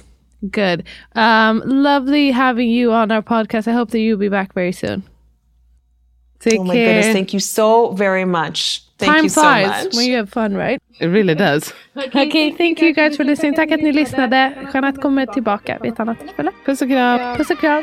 Good. 0.50 0.84
Um, 1.14 1.62
lovely 1.64 2.32
having 2.32 2.68
you 2.68 2.92
on 2.92 3.10
our 3.12 3.22
podcast. 3.22 3.68
I 3.68 3.72
hope 3.72 3.90
that 3.92 4.00
you'll 4.00 4.18
be 4.18 4.28
back 4.28 4.52
very 4.54 4.72
soon. 4.72 5.02
Take 6.40 6.58
Oh 6.60 6.64
my 6.64 6.74
care. 6.74 6.86
goodness, 6.86 7.12
thank 7.14 7.32
you 7.32 7.38
so 7.40 7.92
very 7.92 8.24
much. 8.24 8.82
Thank 8.98 9.12
Time 9.12 9.22
you 9.24 9.28
so 9.30 9.40
flies 9.42 9.84
much. 9.84 9.94
when 9.94 10.06
you 10.06 10.16
have 10.16 10.28
fun, 10.28 10.54
right? 10.56 10.82
It 11.00 11.06
really 11.06 11.34
does. 11.36 11.72
Okay, 11.96 12.50
thank 12.50 12.80
you 12.82 12.92
guys 12.92 13.16
for 13.16 13.24
listening. 13.24 13.54
Tack 13.54 13.70
att 13.70 13.80
ni 13.82 13.92
lyssnade. 13.92 14.52
Janette 14.74 15.00
kommer 15.00 15.26
tillbaka 15.26 15.78
vid 15.82 15.92
ett 15.92 16.00
annat 16.00 16.18
tillfälle. 16.20 16.50
Puss 16.66 16.82
och 16.82 16.88
kram. 16.88 17.36
Puss 17.36 17.50
och 17.50 17.58
kram. 17.60 17.82